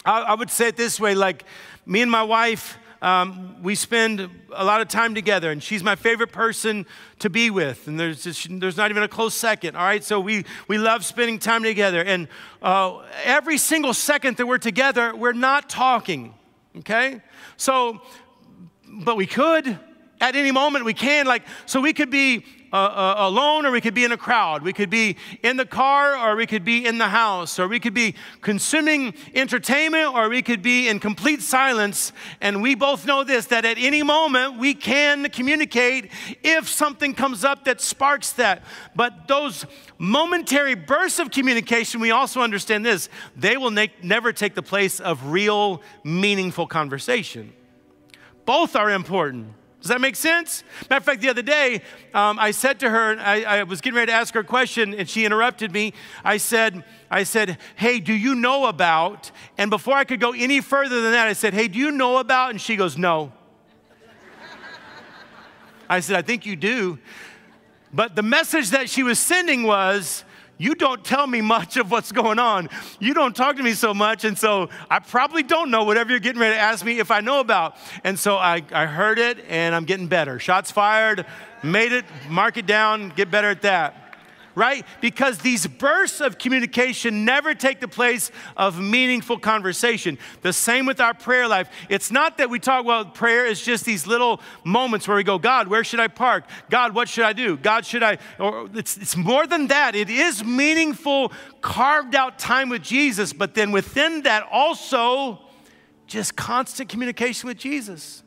I, 0.05 0.21
I 0.21 0.33
would 0.33 0.49
say 0.49 0.67
it 0.69 0.77
this 0.77 0.99
way 0.99 1.15
like 1.15 1.45
me 1.85 2.01
and 2.01 2.11
my 2.11 2.23
wife, 2.23 2.77
um, 3.01 3.61
we 3.63 3.75
spend 3.75 4.29
a 4.53 4.65
lot 4.65 4.81
of 4.81 4.87
time 4.87 5.15
together, 5.15 5.51
and 5.51 5.63
she's 5.63 5.83
my 5.83 5.95
favorite 5.95 6.31
person 6.31 6.85
to 7.19 7.29
be 7.29 7.49
with. 7.49 7.87
And 7.87 7.99
there's, 7.99 8.23
just, 8.23 8.47
there's 8.59 8.77
not 8.77 8.91
even 8.91 9.03
a 9.03 9.07
close 9.07 9.33
second, 9.33 9.75
all 9.75 9.83
right? 9.83 10.03
So 10.03 10.19
we, 10.19 10.45
we 10.67 10.77
love 10.77 11.05
spending 11.05 11.39
time 11.39 11.63
together. 11.63 12.03
And 12.03 12.27
uh, 12.61 13.03
every 13.23 13.57
single 13.57 13.93
second 13.93 14.37
that 14.37 14.45
we're 14.45 14.57
together, 14.57 15.15
we're 15.15 15.33
not 15.33 15.69
talking, 15.69 16.33
okay? 16.79 17.21
So, 17.55 18.01
but 18.85 19.15
we 19.15 19.25
could. 19.25 19.79
At 20.21 20.35
any 20.35 20.51
moment, 20.51 20.83
we 20.83 20.93
can. 20.93 21.25
Like, 21.25 21.43
so 21.65 21.79
we 21.79 21.93
could 21.93 22.09
be 22.09 22.45
uh, 22.71 23.15
alone 23.17 23.65
or 23.65 23.71
we 23.71 23.81
could 23.81 23.93
be 23.93 24.03
in 24.03 24.11
a 24.11 24.17
crowd. 24.17 24.63
We 24.63 24.73
could 24.73 24.89
be 24.89 25.17
in 25.43 25.57
the 25.57 25.65
car 25.65 26.17
or 26.17 26.35
we 26.35 26.45
could 26.45 26.63
be 26.63 26.85
in 26.85 26.97
the 26.97 27.07
house 27.07 27.59
or 27.59 27.67
we 27.67 27.79
could 27.79 27.93
be 27.93 28.15
consuming 28.41 29.13
entertainment 29.33 30.13
or 30.13 30.29
we 30.29 30.41
could 30.41 30.61
be 30.61 30.87
in 30.87 30.99
complete 30.99 31.41
silence. 31.41 32.11
And 32.41 32.61
we 32.61 32.75
both 32.75 33.05
know 33.05 33.23
this 33.23 33.47
that 33.47 33.65
at 33.65 33.77
any 33.77 34.03
moment 34.03 34.57
we 34.59 34.73
can 34.73 35.29
communicate 35.29 36.11
if 36.43 36.67
something 36.67 37.13
comes 37.13 37.43
up 37.43 37.65
that 37.65 37.81
sparks 37.81 38.33
that. 38.33 38.63
But 38.95 39.27
those 39.27 39.65
momentary 39.97 40.75
bursts 40.75 41.19
of 41.19 41.31
communication, 41.31 41.99
we 41.99 42.11
also 42.11 42.41
understand 42.41 42.85
this 42.85 43.09
they 43.35 43.57
will 43.57 43.71
ne- 43.71 43.93
never 44.01 44.33
take 44.33 44.55
the 44.55 44.63
place 44.63 44.99
of 44.99 45.31
real, 45.31 45.81
meaningful 46.03 46.67
conversation. 46.67 47.53
Both 48.45 48.75
are 48.75 48.89
important. 48.89 49.53
Does 49.81 49.89
that 49.89 50.01
make 50.01 50.17
sense? 50.17 50.63
Matter 50.89 50.97
of 50.97 51.05
fact, 51.05 51.21
the 51.21 51.29
other 51.29 51.41
day, 51.41 51.81
um, 52.13 52.37
I 52.37 52.51
said 52.51 52.81
to 52.81 52.89
her, 52.89 53.17
I, 53.17 53.43
I, 53.43 53.63
was 53.63 53.79
getting 53.79 53.95
ready 53.95 54.11
to 54.11 54.15
ask 54.15 54.33
her 54.33 54.41
a 54.41 54.43
question, 54.43 54.93
and 54.93 55.09
she 55.09 55.23
interrupted 55.23 55.71
me. 55.71 55.93
I 56.23 56.35
said, 56.35 56.83
I 57.09 57.23
said, 57.23 57.57
hey, 57.77 58.01
do 58.01 58.13
you 58.13 58.35
know 58.35 58.65
about? 58.65 59.31
And 59.57 59.69
before 59.69 59.95
I 59.95 60.03
could 60.03 60.19
go 60.19 60.33
any 60.33 60.59
further 60.59 61.01
than 61.01 61.13
that, 61.13 61.27
I 61.27 61.33
said, 61.33 61.53
hey, 61.53 61.69
do 61.69 61.79
you 61.79 61.91
know 61.91 62.17
about? 62.17 62.49
And 62.51 62.59
she 62.59 62.75
goes, 62.75 62.97
no. 62.97 63.31
I 65.89 66.01
said, 66.01 66.17
I 66.17 66.21
think 66.23 66.45
you 66.45 66.57
do. 66.57 66.99
But 67.93 68.15
the 68.15 68.21
message 68.21 68.71
that 68.71 68.89
she 68.89 69.01
was 69.01 69.17
sending 69.17 69.63
was, 69.63 70.25
you 70.59 70.75
don't 70.75 71.03
tell 71.03 71.25
me 71.25 71.41
much 71.41 71.77
of 71.77 71.89
what's 71.89 72.11
going 72.11 72.37
on. 72.37 72.69
You 72.99 73.13
don't 73.13 73.35
talk 73.35 73.55
to 73.55 73.63
me 73.63 73.73
so 73.73 73.93
much. 73.93 74.25
And 74.25 74.37
so 74.37 74.69
I 74.91 74.99
probably 74.99 75.41
don't 75.41 75.71
know 75.71 75.85
whatever 75.85 76.11
you're 76.11 76.19
getting 76.19 76.41
ready 76.41 76.53
to 76.53 76.61
ask 76.61 76.85
me 76.85 76.99
if 76.99 77.09
I 77.09 77.21
know 77.21 77.39
about. 77.39 77.77
And 78.03 78.19
so 78.19 78.35
I, 78.35 78.61
I 78.71 78.85
heard 78.85 79.17
it 79.17 79.43
and 79.47 79.73
I'm 79.73 79.85
getting 79.85 80.07
better. 80.07 80.37
Shots 80.37 80.69
fired, 80.69 81.25
made 81.63 81.93
it, 81.93 82.03
mark 82.29 82.57
it 82.57 82.65
down, 82.65 83.09
get 83.15 83.31
better 83.31 83.49
at 83.49 83.63
that 83.63 83.98
right? 84.59 84.85
Because 84.99 85.37
these 85.37 85.65
bursts 85.65 86.19
of 86.19 86.37
communication 86.37 87.23
never 87.23 87.55
take 87.55 87.79
the 87.79 87.87
place 87.87 88.29
of 88.57 88.79
meaningful 88.79 89.39
conversation. 89.39 90.19
The 90.41 90.51
same 90.51 90.85
with 90.85 90.99
our 90.99 91.13
prayer 91.13 91.47
life. 91.47 91.69
It's 91.87 92.11
not 92.11 92.37
that 92.39 92.49
we 92.49 92.59
talk 92.59 92.83
about 92.83 93.15
prayer 93.15 93.45
is 93.45 93.61
just 93.61 93.85
these 93.85 94.05
little 94.05 94.41
moments 94.65 95.07
where 95.07 95.15
we 95.15 95.23
go, 95.23 95.39
God, 95.39 95.69
where 95.69 95.85
should 95.85 96.01
I 96.01 96.09
park? 96.09 96.43
God, 96.69 96.93
what 96.93 97.07
should 97.07 97.23
I 97.23 97.31
do? 97.31 97.55
God, 97.55 97.85
should 97.85 98.03
I? 98.03 98.17
Or 98.37 98.69
it's, 98.75 98.97
it's 98.97 99.15
more 99.15 99.47
than 99.47 99.67
that. 99.67 99.95
It 99.95 100.09
is 100.09 100.43
meaningful, 100.43 101.31
carved 101.61 102.13
out 102.13 102.37
time 102.37 102.67
with 102.67 102.83
Jesus, 102.83 103.31
but 103.31 103.53
then 103.53 103.71
within 103.71 104.23
that 104.23 104.45
also 104.51 105.39
just 106.05 106.35
constant 106.35 106.89
communication 106.89 107.47
with 107.47 107.57
Jesus. 107.57 108.23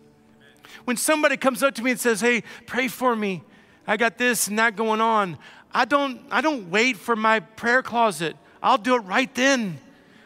When 0.84 0.96
somebody 0.96 1.36
comes 1.36 1.62
up 1.62 1.74
to 1.74 1.82
me 1.82 1.90
and 1.90 2.00
says, 2.00 2.22
Hey, 2.22 2.42
pray 2.66 2.88
for 2.88 3.14
me. 3.14 3.42
I 3.86 3.96
got 3.96 4.16
this 4.16 4.46
and 4.48 4.58
that 4.58 4.76
going 4.76 5.00
on. 5.00 5.38
I 5.74 5.84
don't, 5.84 6.20
I 6.30 6.40
don't 6.40 6.70
wait 6.70 6.96
for 6.96 7.16
my 7.16 7.40
prayer 7.40 7.82
closet. 7.82 8.36
I'll 8.62 8.78
do 8.78 8.94
it 8.94 9.00
right 9.00 9.32
then. 9.34 9.78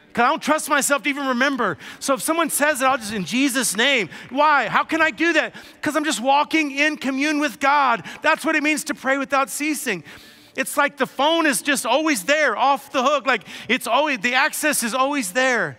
Because 0.09 0.25
I 0.25 0.29
don't 0.29 0.43
trust 0.43 0.69
myself 0.71 1.03
to 1.03 1.09
even 1.11 1.27
remember. 1.27 1.77
So 2.01 2.15
if 2.15 2.23
someone 2.23 2.49
says 2.49 2.81
it, 2.81 2.87
I'll 2.87 2.97
just, 2.97 3.13
in 3.13 3.25
Jesus' 3.25 3.77
name. 3.77 4.09
Why? 4.31 4.67
How 4.67 4.83
can 4.83 5.03
I 5.03 5.11
do 5.11 5.35
that? 5.35 5.55
Because 5.75 5.95
I'm 5.95 6.05
just 6.05 6.21
walking 6.21 6.71
in 6.71 6.97
commune 6.97 7.39
with 7.39 7.61
God. 7.61 8.03
That's 8.23 8.45
what 8.45 8.57
it 8.57 8.63
means 8.63 8.85
to 8.85 8.95
pray 8.95 9.19
without 9.19 9.51
ceasing. 9.51 10.05
It's 10.57 10.79
like 10.79 10.97
the 10.97 11.07
phone 11.07 11.45
is 11.45 11.61
just 11.61 11.85
always 11.85 12.25
there, 12.25 12.57
off 12.57 12.93
the 12.93 13.03
hook. 13.03 13.27
Like 13.27 13.43
it's 13.69 13.87
always, 13.87 14.21
the 14.21 14.35
access 14.35 14.83
is 14.83 14.95
always 14.95 15.33
there. 15.33 15.79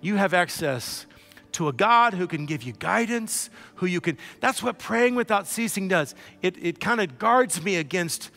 You 0.00 0.16
have 0.16 0.32
access 0.32 1.04
to 1.52 1.68
a 1.68 1.72
God 1.72 2.14
who 2.14 2.26
can 2.26 2.46
give 2.46 2.62
you 2.62 2.72
guidance, 2.72 3.50
who 3.76 3.86
you 3.86 4.00
can, 4.00 4.16
that's 4.40 4.62
what 4.62 4.78
praying 4.78 5.14
without 5.14 5.46
ceasing 5.46 5.88
does. 5.88 6.14
It, 6.40 6.56
it 6.64 6.80
kind 6.80 7.00
of 7.00 7.18
guards 7.18 7.62
me 7.62 7.76
against 7.76 8.30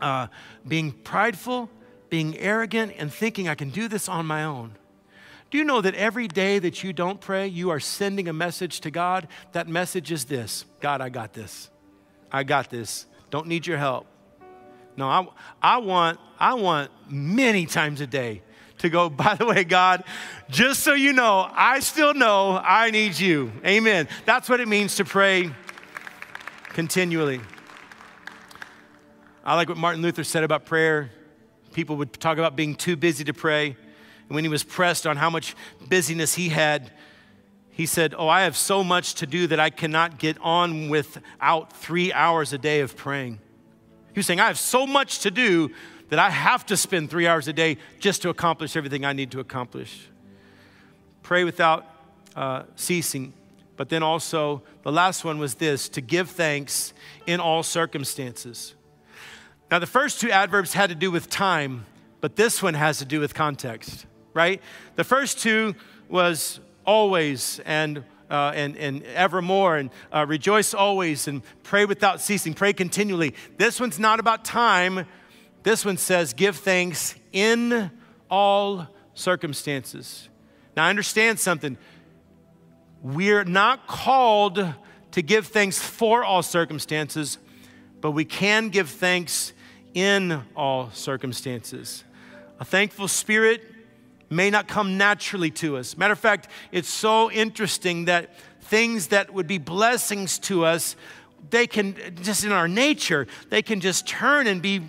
uh, 0.00 0.28
being 0.66 0.92
prideful, 0.92 1.70
being 2.08 2.36
arrogant, 2.38 2.94
and 2.98 3.12
thinking 3.12 3.48
I 3.48 3.54
can 3.54 3.70
do 3.70 3.88
this 3.88 4.08
on 4.08 4.26
my 4.26 4.44
own. 4.44 4.76
Do 5.50 5.58
you 5.58 5.64
know 5.64 5.80
that 5.80 5.94
every 5.94 6.28
day 6.28 6.58
that 6.60 6.84
you 6.84 6.92
don't 6.92 7.20
pray, 7.20 7.48
you 7.48 7.70
are 7.70 7.80
sending 7.80 8.28
a 8.28 8.32
message 8.32 8.80
to 8.80 8.90
God? 8.90 9.26
That 9.52 9.68
message 9.68 10.12
is 10.12 10.24
this 10.24 10.64
God, 10.80 11.00
I 11.00 11.08
got 11.08 11.32
this. 11.32 11.70
I 12.32 12.44
got 12.44 12.70
this. 12.70 13.06
Don't 13.30 13.46
need 13.46 13.66
your 13.66 13.78
help. 13.78 14.06
No, 14.96 15.08
I, 15.08 15.26
I, 15.62 15.78
want, 15.78 16.18
I 16.38 16.54
want 16.54 16.90
many 17.08 17.66
times 17.66 18.00
a 18.00 18.06
day 18.06 18.42
to 18.78 18.88
go, 18.88 19.08
by 19.10 19.34
the 19.34 19.46
way, 19.46 19.64
God, 19.64 20.04
just 20.48 20.80
so 20.80 20.94
you 20.94 21.12
know, 21.12 21.48
I 21.52 21.80
still 21.80 22.14
know 22.14 22.60
I 22.62 22.90
need 22.90 23.18
you. 23.18 23.52
Amen. 23.64 24.08
That's 24.26 24.48
what 24.48 24.60
it 24.60 24.68
means 24.68 24.96
to 24.96 25.04
pray 25.04 25.50
continually. 26.68 27.40
I 29.44 29.54
like 29.54 29.68
what 29.68 29.78
Martin 29.78 30.02
Luther 30.02 30.24
said 30.24 30.44
about 30.44 30.66
prayer. 30.66 31.10
People 31.72 31.96
would 31.96 32.12
talk 32.20 32.36
about 32.36 32.56
being 32.56 32.74
too 32.74 32.96
busy 32.96 33.24
to 33.24 33.32
pray. 33.32 33.68
And 33.68 34.34
when 34.34 34.44
he 34.44 34.48
was 34.48 34.62
pressed 34.62 35.06
on 35.06 35.16
how 35.16 35.30
much 35.30 35.56
busyness 35.88 36.34
he 36.34 36.50
had, 36.50 36.92
he 37.70 37.86
said, 37.86 38.14
Oh, 38.16 38.28
I 38.28 38.42
have 38.42 38.56
so 38.56 38.84
much 38.84 39.14
to 39.14 39.26
do 39.26 39.46
that 39.46 39.58
I 39.58 39.70
cannot 39.70 40.18
get 40.18 40.36
on 40.42 40.90
without 40.90 41.72
three 41.72 42.12
hours 42.12 42.52
a 42.52 42.58
day 42.58 42.80
of 42.80 42.96
praying. 42.96 43.40
He 44.12 44.18
was 44.18 44.26
saying, 44.26 44.40
I 44.40 44.48
have 44.48 44.58
so 44.58 44.86
much 44.86 45.20
to 45.20 45.30
do 45.30 45.70
that 46.10 46.18
I 46.18 46.28
have 46.28 46.66
to 46.66 46.76
spend 46.76 47.08
three 47.08 47.26
hours 47.26 47.48
a 47.48 47.52
day 47.52 47.78
just 47.98 48.22
to 48.22 48.28
accomplish 48.28 48.76
everything 48.76 49.04
I 49.04 49.12
need 49.12 49.30
to 49.30 49.40
accomplish. 49.40 50.08
Pray 51.22 51.44
without 51.44 51.86
uh, 52.36 52.64
ceasing. 52.76 53.32
But 53.76 53.88
then 53.88 54.02
also, 54.02 54.62
the 54.82 54.92
last 54.92 55.24
one 55.24 55.38
was 55.38 55.54
this 55.54 55.88
to 55.90 56.00
give 56.02 56.28
thanks 56.28 56.92
in 57.26 57.40
all 57.40 57.62
circumstances. 57.62 58.74
Now, 59.70 59.78
the 59.78 59.86
first 59.86 60.20
two 60.20 60.30
adverbs 60.30 60.72
had 60.72 60.88
to 60.90 60.96
do 60.96 61.10
with 61.10 61.30
time, 61.30 61.86
but 62.20 62.34
this 62.36 62.62
one 62.62 62.74
has 62.74 62.98
to 62.98 63.04
do 63.04 63.20
with 63.20 63.34
context, 63.34 64.04
right? 64.34 64.60
The 64.96 65.04
first 65.04 65.38
two 65.38 65.76
was 66.08 66.58
always 66.84 67.60
and 67.64 68.04
uh, 68.30 68.52
and, 68.54 68.76
and 68.76 69.02
evermore, 69.02 69.76
and 69.76 69.90
uh, 70.12 70.24
rejoice 70.24 70.72
always, 70.72 71.26
and 71.26 71.42
pray 71.64 71.84
without 71.84 72.20
ceasing, 72.20 72.54
pray 72.54 72.72
continually. 72.72 73.34
This 73.56 73.80
one's 73.80 73.98
not 73.98 74.20
about 74.20 74.44
time. 74.44 75.04
This 75.64 75.84
one 75.84 75.96
says, 75.96 76.32
give 76.32 76.56
thanks 76.56 77.16
in 77.32 77.90
all 78.30 78.86
circumstances. 79.14 80.28
Now, 80.76 80.84
I 80.84 80.90
understand 80.90 81.40
something. 81.40 81.76
We're 83.02 83.42
not 83.44 83.88
called 83.88 84.64
to 85.10 85.22
give 85.22 85.48
thanks 85.48 85.80
for 85.80 86.22
all 86.22 86.44
circumstances, 86.44 87.36
but 88.00 88.12
we 88.12 88.24
can 88.24 88.68
give 88.68 88.88
thanks 88.90 89.52
in 89.94 90.42
all 90.54 90.90
circumstances. 90.92 92.04
A 92.58 92.64
thankful 92.64 93.08
spirit 93.08 93.62
may 94.28 94.50
not 94.50 94.68
come 94.68 94.96
naturally 94.96 95.50
to 95.50 95.76
us. 95.76 95.96
Matter 95.96 96.12
of 96.12 96.18
fact, 96.18 96.48
it's 96.70 96.88
so 96.88 97.30
interesting 97.30 98.04
that 98.04 98.34
things 98.60 99.08
that 99.08 99.32
would 99.34 99.46
be 99.46 99.58
blessings 99.58 100.38
to 100.38 100.64
us, 100.64 100.94
they 101.50 101.66
can, 101.66 101.96
just 102.22 102.44
in 102.44 102.52
our 102.52 102.68
nature, 102.68 103.26
they 103.48 103.62
can 103.62 103.80
just 103.80 104.06
turn 104.06 104.46
and 104.46 104.62
be 104.62 104.82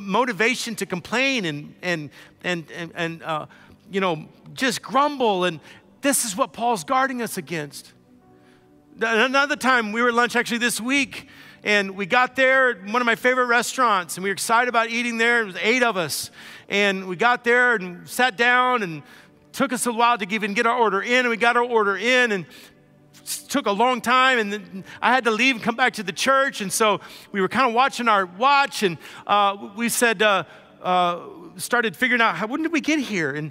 motivation 0.00 0.74
to 0.76 0.86
complain 0.86 1.44
and, 1.44 1.74
and, 1.82 2.10
and, 2.44 2.70
and, 2.70 2.92
and 2.94 3.22
uh, 3.22 3.46
you 3.90 4.00
know, 4.00 4.26
just 4.54 4.80
grumble. 4.80 5.44
And 5.44 5.60
this 6.00 6.24
is 6.24 6.36
what 6.36 6.52
Paul's 6.52 6.84
guarding 6.84 7.20
us 7.20 7.36
against. 7.36 7.92
Another 9.00 9.56
time, 9.56 9.92
we 9.92 10.00
were 10.00 10.08
at 10.08 10.14
lunch 10.14 10.36
actually 10.36 10.58
this 10.58 10.80
week, 10.80 11.28
and 11.66 11.96
we 11.96 12.06
got 12.06 12.36
there, 12.36 12.70
at 12.70 12.84
one 12.84 13.02
of 13.02 13.06
my 13.06 13.16
favorite 13.16 13.46
restaurants, 13.46 14.16
and 14.16 14.22
we 14.22 14.30
were 14.30 14.34
excited 14.34 14.68
about 14.68 14.88
eating 14.88 15.18
there. 15.18 15.42
It 15.42 15.46
was 15.46 15.56
eight 15.60 15.82
of 15.82 15.96
us. 15.96 16.30
And 16.68 17.08
we 17.08 17.16
got 17.16 17.42
there 17.42 17.74
and 17.74 18.08
sat 18.08 18.36
down, 18.36 18.84
and 18.84 19.02
took 19.50 19.72
us 19.72 19.84
a 19.84 19.92
while 19.92 20.16
to 20.16 20.32
even 20.32 20.54
get 20.54 20.64
our 20.64 20.78
order 20.78 21.02
in, 21.02 21.20
and 21.20 21.28
we 21.28 21.36
got 21.36 21.56
our 21.56 21.64
order 21.64 21.96
in, 21.96 22.30
and 22.30 22.46
took 23.48 23.66
a 23.66 23.72
long 23.72 24.00
time 24.00 24.38
and 24.38 24.84
i 25.02 25.12
had 25.12 25.24
to 25.24 25.32
leave 25.32 25.56
and 25.56 25.64
come 25.64 25.74
back 25.74 25.92
to 25.94 26.04
the 26.04 26.12
church 26.12 26.60
and 26.60 26.72
so 26.72 27.00
we 27.32 27.40
were 27.40 27.48
kind 27.48 27.66
of 27.66 27.74
watching 27.74 28.06
our 28.06 28.24
watch 28.24 28.84
and 28.84 28.98
uh, 29.26 29.70
we 29.74 29.88
said 29.88 30.22
uh, 30.22 30.44
uh, 30.80 31.20
started 31.56 31.96
figuring 31.96 32.22
out 32.22 32.36
how 32.36 32.46
when 32.46 32.62
did 32.62 32.70
we 32.70 32.80
get 32.80 33.00
here 33.00 33.34
and 33.34 33.50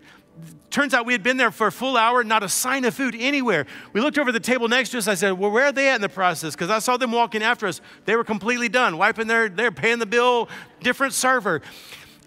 Turns 0.70 0.94
out 0.94 1.06
we 1.06 1.14
had 1.14 1.24
been 1.24 1.38
there 1.38 1.52
for 1.52 1.68
a 1.68 1.72
full 1.72 1.96
hour, 1.96 2.24
not 2.24 2.44
a 2.44 2.50
sign 2.50 2.84
of 2.84 2.94
food 2.94 3.16
anywhere. 3.18 3.66
We 3.94 4.02
looked 4.02 4.18
over 4.18 4.34
the 4.34 4.42
table 4.42 4.68
next 4.68 4.90
to 4.90 4.98
us. 4.98 5.08
I 5.08 5.14
said, 5.14 5.32
Well, 5.32 5.50
where 5.50 5.68
are 5.68 5.72
they 5.72 5.88
at 5.88 5.96
in 5.96 6.02
the 6.02 6.10
process? 6.10 6.54
Because 6.54 6.70
I 6.70 6.80
saw 6.80 6.98
them 6.98 7.14
walking 7.14 7.42
after 7.42 7.66
us. 7.66 7.80
They 8.04 8.18
were 8.18 8.26
completely 8.26 8.68
done, 8.68 8.98
wiping 8.98 9.28
their, 9.28 9.48
they're 9.48 9.72
paying 9.72 10.00
the 10.00 10.06
bill, 10.06 10.50
different 10.82 11.14
server. 11.14 11.62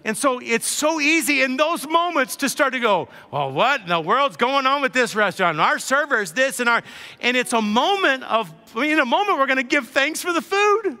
And 0.05 0.17
so 0.17 0.39
it's 0.39 0.65
so 0.65 0.99
easy 0.99 1.43
in 1.43 1.57
those 1.57 1.85
moments 1.87 2.37
to 2.37 2.49
start 2.49 2.73
to 2.73 2.79
go, 2.79 3.09
well, 3.31 3.51
what 3.51 3.81
in 3.81 3.87
the 3.87 3.99
world's 3.99 4.37
going 4.37 4.65
on 4.65 4.81
with 4.81 4.93
this 4.93 5.13
restaurant? 5.13 5.59
Our 5.59 5.77
server 5.77 6.21
is 6.21 6.31
this 6.31 6.59
and 6.59 6.69
our, 6.69 6.81
and 7.19 7.35
it's 7.35 7.53
a 7.53 7.61
moment 7.61 8.23
of, 8.23 8.51
I 8.75 8.85
in 8.85 8.99
a 8.99 9.05
moment, 9.05 9.37
we're 9.37 9.45
going 9.45 9.57
to 9.57 9.63
give 9.63 9.89
thanks 9.89 10.21
for 10.21 10.31
the 10.31 10.41
food. 10.41 10.97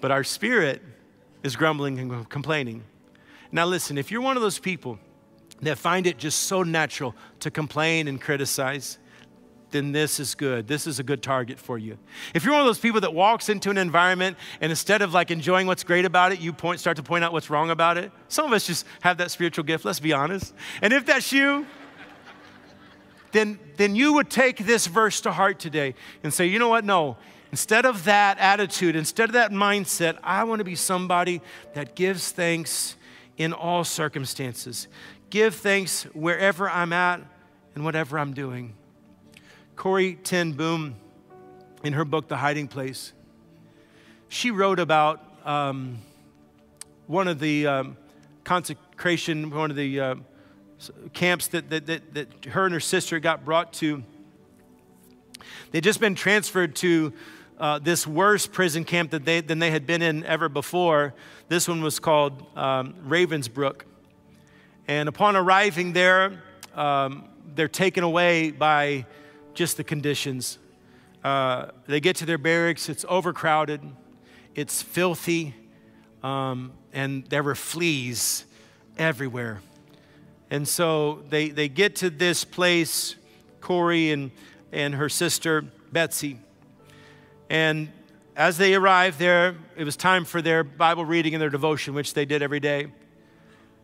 But 0.00 0.10
our 0.10 0.22
spirit 0.22 0.82
is 1.42 1.56
grumbling 1.56 1.98
and 1.98 2.28
complaining. 2.28 2.84
Now, 3.50 3.66
listen, 3.66 3.96
if 3.96 4.10
you're 4.10 4.20
one 4.20 4.36
of 4.36 4.42
those 4.42 4.58
people 4.58 4.98
that 5.62 5.78
find 5.78 6.06
it 6.06 6.18
just 6.18 6.44
so 6.44 6.62
natural 6.62 7.14
to 7.40 7.50
complain 7.50 8.08
and 8.08 8.20
criticize, 8.20 8.98
then 9.70 9.92
this 9.92 10.20
is 10.20 10.34
good. 10.34 10.68
This 10.68 10.86
is 10.86 10.98
a 10.98 11.02
good 11.02 11.22
target 11.22 11.58
for 11.58 11.78
you. 11.78 11.98
If 12.34 12.44
you're 12.44 12.52
one 12.52 12.60
of 12.60 12.66
those 12.66 12.78
people 12.78 13.00
that 13.00 13.14
walks 13.14 13.48
into 13.48 13.70
an 13.70 13.78
environment 13.78 14.36
and 14.60 14.70
instead 14.70 15.02
of 15.02 15.14
like 15.14 15.30
enjoying 15.30 15.66
what's 15.66 15.84
great 15.84 16.04
about 16.04 16.32
it, 16.32 16.40
you 16.40 16.52
point, 16.52 16.78
start 16.78 16.96
to 16.98 17.02
point 17.02 17.24
out 17.24 17.32
what's 17.32 17.48
wrong 17.48 17.70
about 17.70 17.96
it. 17.96 18.12
Some 18.28 18.46
of 18.46 18.52
us 18.52 18.66
just 18.66 18.86
have 19.00 19.16
that 19.18 19.30
spiritual 19.30 19.64
gift, 19.64 19.84
let's 19.84 20.00
be 20.00 20.12
honest. 20.12 20.52
And 20.82 20.92
if 20.92 21.06
that's 21.06 21.32
you, 21.32 21.66
then, 23.32 23.58
then 23.76 23.96
you 23.96 24.12
would 24.12 24.28
take 24.28 24.58
this 24.58 24.86
verse 24.86 25.22
to 25.22 25.32
heart 25.32 25.58
today 25.58 25.94
and 26.22 26.34
say, 26.34 26.46
you 26.46 26.58
know 26.58 26.68
what? 26.68 26.84
No, 26.84 27.16
instead 27.50 27.86
of 27.86 28.04
that 28.04 28.38
attitude, 28.38 28.94
instead 28.94 29.30
of 29.30 29.32
that 29.32 29.52
mindset, 29.52 30.18
I 30.22 30.44
want 30.44 30.58
to 30.58 30.64
be 30.64 30.74
somebody 30.74 31.40
that 31.72 31.94
gives 31.94 32.30
thanks 32.30 32.96
in 33.38 33.54
all 33.54 33.84
circumstances. 33.84 34.86
Give 35.32 35.54
thanks 35.54 36.02
wherever 36.12 36.68
I'm 36.68 36.92
at 36.92 37.22
and 37.74 37.86
whatever 37.86 38.18
I'm 38.18 38.34
doing. 38.34 38.74
Corrie 39.76 40.16
ten 40.16 40.52
Boom, 40.52 40.96
in 41.82 41.94
her 41.94 42.04
book, 42.04 42.28
The 42.28 42.36
Hiding 42.36 42.68
Place, 42.68 43.14
she 44.28 44.50
wrote 44.50 44.78
about 44.78 45.24
um, 45.46 46.00
one 47.06 47.28
of 47.28 47.40
the 47.40 47.66
um, 47.66 47.96
consecration, 48.44 49.48
one 49.48 49.70
of 49.70 49.76
the 49.78 50.00
uh, 50.00 50.14
camps 51.14 51.46
that, 51.46 51.70
that, 51.70 51.86
that, 51.86 52.12
that 52.12 52.44
her 52.50 52.66
and 52.66 52.74
her 52.74 52.80
sister 52.80 53.18
got 53.18 53.42
brought 53.42 53.72
to. 53.72 54.04
They'd 55.70 55.82
just 55.82 55.98
been 55.98 56.14
transferred 56.14 56.76
to 56.76 57.14
uh, 57.58 57.78
this 57.78 58.06
worse 58.06 58.46
prison 58.46 58.84
camp 58.84 59.12
that 59.12 59.24
they, 59.24 59.40
than 59.40 59.60
they 59.60 59.70
had 59.70 59.86
been 59.86 60.02
in 60.02 60.26
ever 60.26 60.50
before. 60.50 61.14
This 61.48 61.68
one 61.68 61.80
was 61.80 61.98
called 62.00 62.44
um, 62.54 62.92
Ravensbrück. 63.08 63.84
And 64.88 65.08
upon 65.08 65.36
arriving 65.36 65.92
there, 65.92 66.42
um, 66.74 67.28
they're 67.54 67.68
taken 67.68 68.02
away 68.02 68.50
by 68.50 69.06
just 69.54 69.76
the 69.76 69.84
conditions. 69.84 70.58
Uh, 71.22 71.66
they 71.86 72.00
get 72.00 72.16
to 72.16 72.26
their 72.26 72.38
barracks, 72.38 72.88
it's 72.88 73.04
overcrowded, 73.08 73.80
it's 74.54 74.82
filthy, 74.82 75.54
um, 76.22 76.72
and 76.92 77.24
there 77.26 77.42
were 77.42 77.54
fleas 77.54 78.44
everywhere. 78.98 79.60
And 80.50 80.66
so 80.66 81.22
they, 81.30 81.48
they 81.48 81.68
get 81.68 81.96
to 81.96 82.10
this 82.10 82.44
place, 82.44 83.14
Corrie 83.60 84.10
and, 84.10 84.30
and 84.72 84.94
her 84.94 85.08
sister, 85.08 85.64
Betsie. 85.92 86.38
And 87.48 87.88
as 88.36 88.58
they 88.58 88.74
arrived 88.74 89.18
there, 89.18 89.54
it 89.76 89.84
was 89.84 89.96
time 89.96 90.24
for 90.24 90.42
their 90.42 90.64
Bible 90.64 91.04
reading 91.04 91.34
and 91.34 91.40
their 91.40 91.50
devotion, 91.50 91.94
which 91.94 92.14
they 92.14 92.24
did 92.24 92.42
every 92.42 92.60
day. 92.60 92.88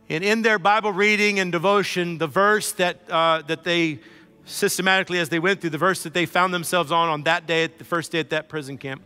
And 0.08 0.24
in 0.24 0.42
their 0.42 0.58
Bible 0.58 0.92
reading 0.92 1.38
and 1.38 1.52
devotion, 1.52 2.18
the 2.18 2.26
verse 2.26 2.72
that, 2.72 3.00
uh, 3.10 3.42
that 3.42 3.64
they 3.64 4.00
systematically, 4.44 5.18
as 5.18 5.28
they 5.28 5.38
went 5.38 5.60
through, 5.60 5.70
the 5.70 5.78
verse 5.78 6.02
that 6.02 6.14
they 6.14 6.24
found 6.24 6.54
themselves 6.54 6.90
on 6.90 7.08
on 7.08 7.24
that 7.24 7.46
day, 7.46 7.66
the 7.66 7.84
first 7.84 8.12
day 8.12 8.20
at 8.20 8.30
that 8.30 8.48
prison 8.48 8.78
camp, 8.78 9.02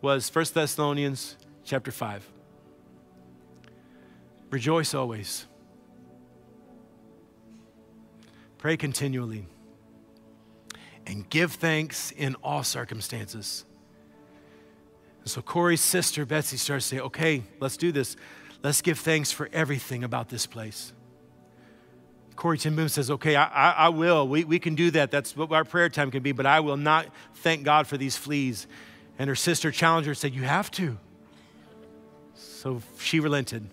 was 0.00 0.34
1 0.34 0.46
Thessalonians 0.54 1.36
chapter 1.64 1.92
5. 1.92 2.28
Rejoice 4.50 4.92
always. 4.92 5.46
Pray 8.58 8.76
continually 8.76 9.46
and 11.06 11.28
give 11.30 11.52
thanks 11.52 12.10
in 12.12 12.34
all 12.42 12.62
circumstances. 12.62 13.64
And 15.22 15.30
so 15.30 15.40
Corrie's 15.40 15.80
sister, 15.80 16.26
Betsie, 16.26 16.56
starts 16.56 16.88
to 16.88 16.96
say, 16.96 17.00
okay, 17.00 17.44
let's 17.60 17.76
do 17.76 17.92
this. 17.92 18.16
Let's 18.62 18.80
give 18.80 18.98
thanks 18.98 19.32
for 19.32 19.48
everything 19.52 20.04
about 20.04 20.28
this 20.28 20.46
place. 20.46 20.92
Corrie 22.36 22.58
ten 22.58 22.74
Boom 22.74 22.88
says, 22.88 23.10
okay, 23.10 23.36
I, 23.36 23.44
I, 23.44 23.70
I, 23.72 23.88
will. 23.90 24.26
We, 24.26 24.44
we 24.44 24.58
can 24.58 24.74
do 24.74 24.90
that. 24.92 25.10
That's 25.10 25.36
what 25.36 25.52
our 25.52 25.64
prayer 25.64 25.88
time 25.88 26.10
can 26.10 26.22
be, 26.22 26.32
but 26.32 26.46
I 26.46 26.60
will 26.60 26.76
not 26.76 27.06
thank 27.36 27.64
God 27.64 27.86
for 27.86 27.96
these 27.96 28.16
fleas. 28.16 28.66
And 29.18 29.28
her 29.28 29.34
sister 29.34 29.70
challenged 29.70 30.06
her 30.06 30.14
said, 30.14 30.34
You 30.34 30.42
have 30.42 30.70
to. 30.72 30.98
So 32.34 32.80
she 32.98 33.20
relented. 33.20 33.68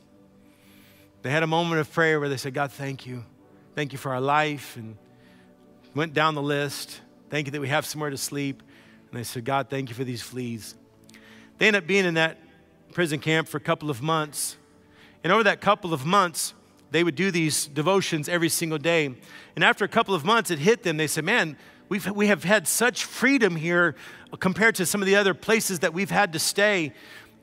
They 1.21 1.29
had 1.29 1.43
a 1.43 1.47
moment 1.47 1.81
of 1.81 1.91
prayer 1.91 2.19
where 2.19 2.29
they 2.29 2.37
said, 2.37 2.53
God, 2.53 2.71
thank 2.71 3.05
you. 3.05 3.23
Thank 3.75 3.91
you 3.91 3.97
for 3.97 4.13
our 4.13 4.21
life. 4.21 4.75
And 4.75 4.97
went 5.95 6.13
down 6.13 6.35
the 6.35 6.41
list. 6.41 7.01
Thank 7.29 7.47
you 7.47 7.51
that 7.51 7.61
we 7.61 7.69
have 7.69 7.85
somewhere 7.85 8.09
to 8.09 8.17
sleep. 8.17 8.63
And 9.11 9.19
they 9.19 9.23
said, 9.23 9.45
God, 9.45 9.69
thank 9.69 9.89
you 9.89 9.95
for 9.95 10.03
these 10.03 10.21
fleas. 10.21 10.75
They 11.57 11.67
ended 11.67 11.83
up 11.83 11.87
being 11.87 12.05
in 12.05 12.15
that 12.15 12.37
prison 12.93 13.19
camp 13.19 13.47
for 13.47 13.57
a 13.57 13.61
couple 13.61 13.89
of 13.89 14.01
months. 14.01 14.57
And 15.23 15.33
over 15.33 15.43
that 15.43 15.61
couple 15.61 15.93
of 15.93 16.05
months, 16.05 16.53
they 16.91 17.03
would 17.03 17.15
do 17.15 17.31
these 17.31 17.67
devotions 17.67 18.27
every 18.27 18.49
single 18.49 18.77
day. 18.77 19.13
And 19.55 19.63
after 19.63 19.85
a 19.85 19.89
couple 19.89 20.15
of 20.15 20.25
months, 20.25 20.49
it 20.49 20.59
hit 20.59 20.83
them. 20.83 20.97
They 20.97 21.07
said, 21.07 21.25
Man, 21.25 21.57
we've, 21.87 22.09
we 22.11 22.27
have 22.27 22.43
had 22.43 22.67
such 22.67 23.05
freedom 23.05 23.55
here 23.55 23.95
compared 24.39 24.75
to 24.75 24.85
some 24.85 25.01
of 25.01 25.05
the 25.05 25.15
other 25.15 25.33
places 25.33 25.79
that 25.79 25.93
we've 25.93 26.11
had 26.11 26.33
to 26.33 26.39
stay. 26.39 26.93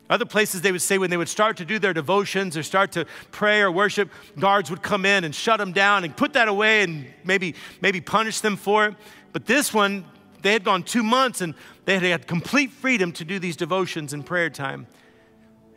Other 0.08 0.24
places 0.24 0.62
they 0.62 0.70
would 0.70 0.82
say 0.82 0.98
when 0.98 1.10
they 1.10 1.16
would 1.16 1.28
start 1.28 1.56
to 1.56 1.64
do 1.64 1.78
their 1.78 1.92
devotions 1.92 2.56
or 2.56 2.62
start 2.62 2.92
to 2.92 3.06
pray 3.32 3.60
or 3.60 3.72
worship, 3.72 4.10
guards 4.38 4.70
would 4.70 4.82
come 4.82 5.04
in 5.04 5.24
and 5.24 5.34
shut 5.34 5.58
them 5.58 5.72
down 5.72 6.04
and 6.04 6.16
put 6.16 6.34
that 6.34 6.46
away 6.46 6.82
and 6.82 7.06
maybe, 7.24 7.56
maybe 7.80 8.00
punish 8.00 8.40
them 8.40 8.56
for 8.56 8.86
it. 8.86 8.94
But 9.32 9.46
this 9.46 9.74
one, 9.74 10.04
they 10.42 10.52
had 10.52 10.62
gone 10.62 10.84
two 10.84 11.02
months 11.02 11.40
and 11.40 11.54
they 11.86 11.94
had 11.94 12.04
had 12.04 12.26
complete 12.28 12.70
freedom 12.70 13.10
to 13.12 13.24
do 13.24 13.40
these 13.40 13.56
devotions 13.56 14.12
and 14.12 14.24
prayer 14.24 14.48
time. 14.48 14.86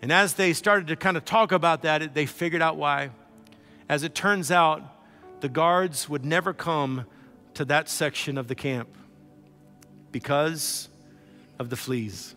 And 0.01 0.11
as 0.11 0.33
they 0.33 0.53
started 0.53 0.87
to 0.87 0.95
kind 0.95 1.17
of 1.17 1.25
talk 1.25 1.51
about 1.51 1.81
that, 1.81 2.13
they 2.13 2.25
figured 2.25 2.61
out 2.61 2.77
why. 2.77 3.09
As 3.87 4.03
it 4.03 4.15
turns 4.15 4.51
out, 4.51 4.81
the 5.41 5.49
guards 5.49 6.07
would 6.07 6.25
never 6.25 6.53
come 6.53 7.05
to 7.55 7.65
that 7.65 7.89
section 7.89 8.37
of 8.37 8.47
the 8.47 8.55
camp 8.55 8.89
because 10.11 10.89
of 11.57 11.69
the 11.69 11.75
fleas. 11.75 12.35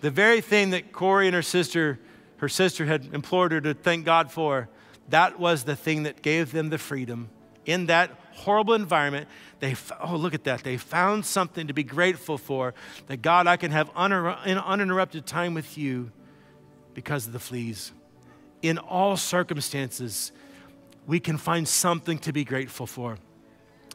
The 0.00 0.10
very 0.10 0.40
thing 0.40 0.70
that 0.70 0.92
Corrie 0.92 1.26
and 1.26 1.34
her 1.34 1.42
sister, 1.42 1.98
her 2.38 2.48
sister 2.48 2.86
had 2.86 3.08
implored 3.12 3.52
her 3.52 3.60
to 3.60 3.74
thank 3.74 4.04
God 4.04 4.30
for, 4.30 4.68
that 5.08 5.38
was 5.38 5.64
the 5.64 5.76
thing 5.76 6.04
that 6.04 6.22
gave 6.22 6.52
them 6.52 6.70
the 6.70 6.78
freedom. 6.78 7.28
In 7.66 7.86
that 7.86 8.10
horrible 8.32 8.74
environment, 8.74 9.28
they, 9.62 9.76
oh, 10.00 10.16
look 10.16 10.34
at 10.34 10.42
that. 10.42 10.64
They 10.64 10.76
found 10.76 11.24
something 11.24 11.68
to 11.68 11.72
be 11.72 11.84
grateful 11.84 12.36
for. 12.36 12.74
That 13.06 13.22
God, 13.22 13.46
I 13.46 13.56
can 13.56 13.70
have 13.70 13.90
uninterrupted 13.94 15.24
time 15.24 15.54
with 15.54 15.78
you 15.78 16.10
because 16.94 17.28
of 17.28 17.32
the 17.32 17.38
fleas. 17.38 17.92
In 18.62 18.76
all 18.78 19.16
circumstances, 19.16 20.32
we 21.06 21.20
can 21.20 21.38
find 21.38 21.68
something 21.68 22.18
to 22.18 22.32
be 22.32 22.42
grateful 22.42 22.88
for. 22.88 23.18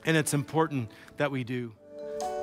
And 0.06 0.16
it's 0.16 0.34
important 0.34 0.90
that 1.18 1.32
we 1.32 1.44
do. 1.44 1.74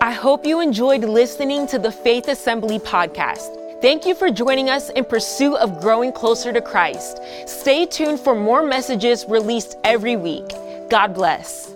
I 0.02 0.12
hope 0.12 0.44
you 0.44 0.60
enjoyed 0.60 1.02
listening 1.02 1.66
to 1.68 1.78
the 1.78 1.90
Faith 1.90 2.28
Assembly 2.28 2.78
podcast. 2.78 3.80
Thank 3.80 4.04
you 4.04 4.14
for 4.14 4.30
joining 4.30 4.68
us 4.68 4.90
in 4.90 5.06
pursuit 5.06 5.56
of 5.56 5.80
growing 5.80 6.12
closer 6.12 6.52
to 6.52 6.60
Christ. 6.60 7.20
Stay 7.46 7.86
tuned 7.86 8.20
for 8.20 8.34
more 8.34 8.62
messages 8.62 9.24
released 9.26 9.78
every 9.82 10.16
week. 10.16 10.50
God 10.90 11.14
bless. 11.14 11.73